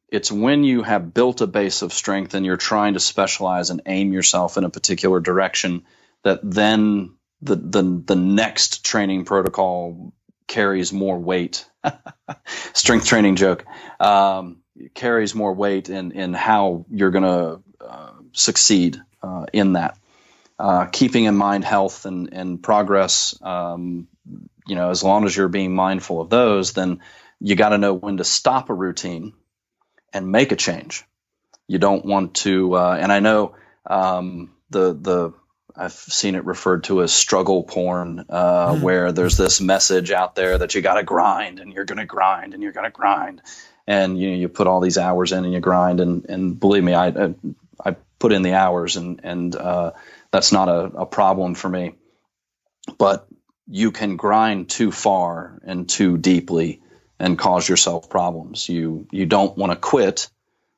it's 0.08 0.32
when 0.32 0.64
you 0.64 0.82
have 0.82 1.12
built 1.12 1.40
a 1.40 1.46
base 1.46 1.82
of 1.82 1.92
strength 1.92 2.34
and 2.34 2.46
you're 2.46 2.56
trying 2.56 2.94
to 2.94 3.00
specialize 3.00 3.70
and 3.70 3.82
aim 3.86 4.12
yourself 4.12 4.56
in 4.56 4.64
a 4.64 4.70
particular 4.70 5.20
direction 5.20 5.84
that 6.22 6.40
then 6.42 7.14
the 7.42 7.56
the 7.56 7.82
the 8.06 8.16
next 8.16 8.84
training 8.84 9.24
protocol 9.24 10.12
carries 10.46 10.92
more 10.92 11.18
weight. 11.18 11.68
Strength 12.72 13.06
training 13.06 13.36
joke. 13.36 13.64
Um, 14.00 14.58
carries 14.94 15.34
more 15.34 15.54
weight 15.54 15.88
in, 15.88 16.12
in 16.12 16.34
how 16.34 16.86
you're 16.90 17.10
going 17.10 17.24
to 17.24 17.62
uh, 17.84 18.12
succeed 18.32 19.00
uh, 19.22 19.46
in 19.52 19.74
that. 19.74 19.98
Uh, 20.58 20.86
keeping 20.86 21.24
in 21.24 21.36
mind 21.36 21.64
health 21.64 22.06
and, 22.06 22.32
and 22.32 22.62
progress, 22.62 23.38
um, 23.42 24.08
you 24.66 24.74
know, 24.74 24.90
as 24.90 25.02
long 25.02 25.24
as 25.24 25.36
you're 25.36 25.48
being 25.48 25.74
mindful 25.74 26.20
of 26.20 26.30
those, 26.30 26.72
then 26.72 27.00
you 27.40 27.54
got 27.54 27.70
to 27.70 27.78
know 27.78 27.92
when 27.92 28.16
to 28.16 28.24
stop 28.24 28.70
a 28.70 28.74
routine 28.74 29.34
and 30.12 30.32
make 30.32 30.52
a 30.52 30.56
change. 30.56 31.04
You 31.68 31.78
don't 31.78 32.06
want 32.06 32.36
to, 32.36 32.74
uh, 32.74 32.96
and 32.98 33.12
I 33.12 33.20
know 33.20 33.54
um, 33.84 34.52
the 34.70 34.94
the 34.94 35.32
I've 35.78 35.92
seen 35.92 36.36
it 36.36 36.46
referred 36.46 36.84
to 36.84 37.02
as 37.02 37.12
struggle 37.12 37.62
porn, 37.62 38.24
uh, 38.30 38.72
mm. 38.72 38.80
where 38.80 39.12
there's 39.12 39.36
this 39.36 39.60
message 39.60 40.10
out 40.10 40.34
there 40.34 40.56
that 40.56 40.74
you 40.74 40.80
got 40.80 40.94
to 40.94 41.02
grind 41.02 41.60
and 41.60 41.70
you're 41.70 41.84
going 41.84 41.98
to 41.98 42.06
grind 42.06 42.54
and 42.54 42.62
you're 42.62 42.72
going 42.72 42.84
to 42.84 42.90
grind 42.90 43.42
and 43.86 44.18
you 44.18 44.30
know, 44.30 44.36
you 44.36 44.48
put 44.48 44.66
all 44.66 44.80
these 44.80 44.98
hours 44.98 45.32
in 45.32 45.44
and 45.44 45.52
you 45.52 45.60
grind 45.60 46.00
and 46.00 46.26
and 46.28 46.58
believe 46.58 46.82
me 46.82 46.94
I 46.94 47.08
I, 47.08 47.34
I 47.84 47.96
put 48.18 48.32
in 48.32 48.42
the 48.42 48.54
hours 48.54 48.96
and 48.96 49.20
and 49.22 49.54
uh, 49.54 49.92
that's 50.36 50.52
not 50.52 50.68
a, 50.68 50.84
a 50.98 51.06
problem 51.06 51.54
for 51.54 51.68
me. 51.68 51.94
But 52.98 53.26
you 53.66 53.90
can 53.90 54.16
grind 54.16 54.70
too 54.70 54.92
far 54.92 55.58
and 55.64 55.88
too 55.88 56.16
deeply 56.16 56.80
and 57.18 57.38
cause 57.38 57.68
yourself 57.68 58.08
problems. 58.08 58.68
You 58.68 59.08
you 59.10 59.26
don't 59.26 59.56
want 59.56 59.72
to 59.72 59.76
quit 59.76 60.28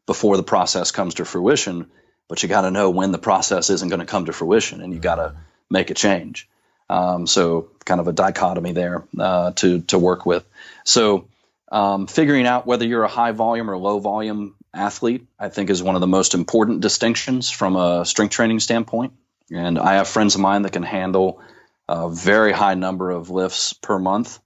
before 0.06 0.38
the 0.38 0.42
process 0.42 0.90
comes 0.90 1.14
to 1.14 1.24
fruition 1.24 1.90
but 2.28 2.42
you 2.42 2.48
got 2.48 2.60
to 2.60 2.70
know 2.70 2.90
when 2.90 3.10
the 3.10 3.18
process 3.18 3.70
isn't 3.70 3.88
going 3.88 4.00
to 4.00 4.06
come 4.06 4.26
to 4.26 4.32
fruition 4.32 4.82
and 4.82 4.92
you 4.92 5.00
got 5.00 5.16
to 5.16 5.34
make 5.70 5.90
a 5.90 5.94
change. 5.94 6.48
Um, 6.90 7.26
so 7.26 7.70
kind 7.84 8.00
of 8.00 8.08
a 8.08 8.12
dichotomy 8.12 8.72
there 8.72 9.04
uh, 9.18 9.52
to 9.52 9.80
to 9.82 9.98
work 9.98 10.24
with. 10.24 10.46
So 10.84 11.28
um, 11.70 12.06
figuring 12.06 12.46
out 12.46 12.66
whether 12.66 12.86
you're 12.86 13.04
a 13.04 13.08
high 13.08 13.32
volume 13.32 13.70
or 13.70 13.76
low 13.76 13.98
volume 13.98 14.54
athlete, 14.72 15.26
I 15.38 15.48
think, 15.48 15.70
is 15.70 15.82
one 15.82 15.96
of 15.96 16.00
the 16.00 16.06
most 16.06 16.34
important 16.34 16.80
distinctions 16.80 17.50
from 17.50 17.76
a 17.76 18.04
strength 18.06 18.32
training 18.32 18.60
standpoint. 18.60 19.12
And 19.52 19.78
I 19.78 19.94
have 19.94 20.08
friends 20.08 20.34
of 20.34 20.40
mine 20.40 20.62
that 20.62 20.72
can 20.72 20.82
handle 20.82 21.40
a 21.88 22.10
very 22.10 22.52
high 22.52 22.74
number 22.74 23.10
of 23.10 23.30
lifts 23.30 23.72
per 23.72 23.98
month. 23.98 24.38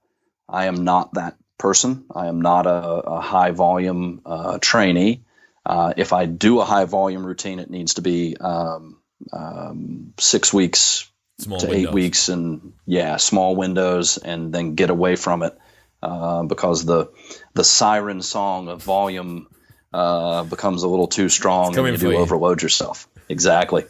I 0.48 0.66
am 0.66 0.84
not 0.84 1.14
that 1.14 1.36
person. 1.58 2.04
I 2.14 2.26
am 2.26 2.40
not 2.40 2.66
a, 2.66 2.80
a 2.80 3.20
high 3.20 3.50
volume 3.50 4.22
uh, 4.24 4.58
trainee. 4.60 5.24
Uh, 5.64 5.94
if 5.96 6.12
I 6.12 6.26
do 6.26 6.60
a 6.60 6.64
high 6.64 6.84
volume 6.84 7.24
routine, 7.24 7.58
it 7.58 7.70
needs 7.70 7.94
to 7.94 8.02
be 8.02 8.36
um, 8.40 8.98
um, 9.32 10.12
six 10.18 10.52
weeks 10.52 11.08
small 11.38 11.58
to 11.58 11.68
windows. 11.68 11.88
eight 11.88 11.94
weeks, 11.94 12.28
and 12.28 12.72
yeah, 12.86 13.16
small 13.16 13.54
windows, 13.54 14.18
and 14.18 14.52
then 14.52 14.74
get 14.74 14.90
away 14.90 15.16
from 15.16 15.42
it 15.42 15.56
uh, 16.02 16.42
because 16.42 16.84
the 16.84 17.12
the 17.54 17.64
siren 17.64 18.22
song 18.22 18.68
of 18.68 18.82
volume 18.82 19.46
uh, 19.92 20.42
becomes 20.44 20.82
a 20.82 20.88
little 20.88 21.06
too 21.06 21.28
strong 21.28 21.76
and 21.76 21.86
you 21.86 21.96
do 21.96 22.10
you. 22.10 22.16
overload 22.16 22.62
yourself. 22.62 23.08
Exactly. 23.28 23.84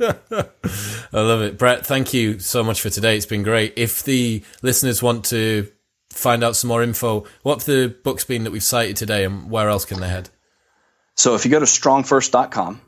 I 0.00 0.46
love 1.12 1.42
it. 1.42 1.58
Brett, 1.58 1.86
thank 1.86 2.12
you 2.12 2.38
so 2.38 2.64
much 2.64 2.80
for 2.80 2.90
today. 2.90 3.16
It's 3.16 3.26
been 3.26 3.42
great. 3.42 3.74
If 3.76 4.02
the 4.02 4.42
listeners 4.62 5.02
want 5.02 5.24
to 5.26 5.68
find 6.10 6.42
out 6.42 6.56
some 6.56 6.68
more 6.68 6.82
info, 6.82 7.24
what 7.42 7.60
the 7.60 7.94
books 8.02 8.24
been 8.24 8.44
that 8.44 8.50
we've 8.50 8.62
cited 8.62 8.96
today 8.96 9.24
and 9.24 9.50
where 9.50 9.68
else 9.68 9.84
can 9.84 10.00
they 10.00 10.08
head? 10.08 10.30
So 11.16 11.34
if 11.34 11.44
you 11.44 11.50
go 11.50 11.60
to 11.60 11.66
strongfirst.com, 11.66 12.80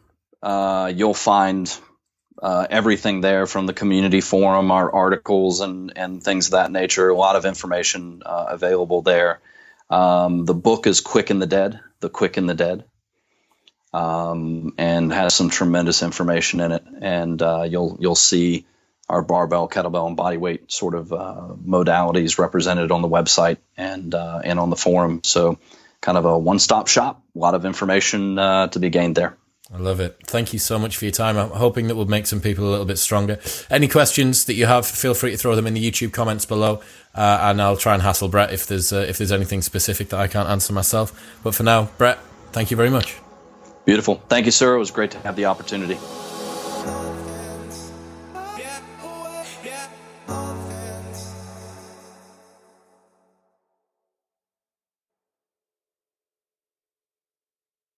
uh, 0.42 0.92
you'll 0.94 1.14
find 1.14 1.72
uh, 2.42 2.66
everything 2.68 3.20
there 3.20 3.46
from 3.46 3.66
the 3.66 3.72
community 3.72 4.20
forum, 4.20 4.70
our 4.70 4.92
articles 4.92 5.61
and 5.61 5.92
and 5.96 6.22
things 6.22 6.48
of 6.48 6.52
that 6.52 6.70
nature. 6.70 7.09
A 7.09 7.16
lot 7.16 7.36
of 7.36 7.44
information 7.44 8.22
uh, 8.26 8.46
available 8.50 9.02
there. 9.02 9.40
Um, 9.88 10.44
the 10.44 10.54
book 10.54 10.86
is 10.86 11.00
Quick 11.00 11.30
and 11.30 11.40
the 11.40 11.46
Dead, 11.46 11.80
The 12.00 12.11
Quick 12.11 12.36
and 12.36 12.48
the 12.48 12.54
Dead, 12.54 12.84
um, 13.97 14.74
and 14.76 15.11
has 15.11 15.34
some 15.34 15.49
tremendous 15.49 16.03
information 16.03 16.61
in 16.61 16.72
it. 16.72 16.84
And 17.01 17.40
uh, 17.40 17.62
you'll 17.62 17.97
you'll 17.99 18.14
see 18.14 18.66
our 19.09 19.22
barbell, 19.22 19.68
kettlebell, 19.68 20.07
and 20.07 20.16
body 20.16 20.36
weight 20.36 20.70
sort 20.70 20.94
of 20.94 21.12
uh, 21.12 21.55
modalities 21.64 22.38
represented 22.38 22.90
on 22.90 23.03
the 23.03 23.09
website 23.09 23.57
and 23.76 24.14
uh, 24.14 24.40
and 24.44 24.59
on 24.59 24.68
the 24.68 24.76
forum. 24.76 25.22
So, 25.24 25.59
kind 26.03 26.18
of 26.18 26.26
a 26.26 26.38
one 26.38 26.59
stop 26.59 26.88
shop. 26.88 27.22
A 27.34 27.38
lot 27.38 27.55
of 27.55 27.64
information 27.64 28.38
uh, 28.38 28.68
to 28.68 28.78
be 28.78 28.90
gained 28.90 29.16
there. 29.16 29.36
I 29.72 29.78
love 29.78 29.99
it. 29.99 30.16
Thank 30.26 30.53
you 30.53 30.61
so 30.61 30.78
much 30.78 30.97
for 30.97 31.07
your 31.07 31.12
time. 31.12 31.36
I'm 31.36 31.51
hoping 31.51 31.88
that 31.88 31.97
we'll 31.97 32.07
make 32.07 32.26
some 32.26 32.40
people 32.40 32.68
a 32.68 32.70
little 32.70 32.84
bit 32.84 32.99
stronger. 32.99 33.40
Any 33.68 33.88
questions 33.88 34.44
that 34.44 34.55
you 34.55 34.66
have, 34.66 34.86
feel 34.86 35.12
free 35.12 35.32
to 35.32 35.36
throw 35.36 35.57
them 35.57 35.66
in 35.66 35.74
the 35.74 35.90
YouTube 35.90 36.12
comments 36.12 36.44
below, 36.44 36.82
uh, 37.16 37.38
and 37.42 37.61
I'll 37.61 37.76
try 37.76 37.94
and 37.94 38.03
hassle 38.03 38.28
Brett 38.28 38.53
if 38.53 38.66
there's 38.66 38.92
uh, 38.92 39.07
if 39.09 39.16
there's 39.16 39.32
anything 39.32 39.62
specific 39.62 40.11
that 40.11 40.20
I 40.20 40.28
can't 40.28 40.49
answer 40.49 40.74
myself. 40.74 41.38
But 41.42 41.55
for 41.55 41.62
now, 41.62 41.88
Brett, 41.97 42.18
thank 42.53 42.70
you 42.70 42.76
very 42.76 42.90
much. 42.90 43.16
Beautiful. 43.87 44.20
Thank 44.28 44.47
you, 44.47 44.53
sir. 44.53 44.74
It 44.74 44.80
was 44.80 44.91
great 44.91 45.12
to 45.12 45.18
have 45.20 45.37
the 45.37 45.45
opportunity. 45.47 45.97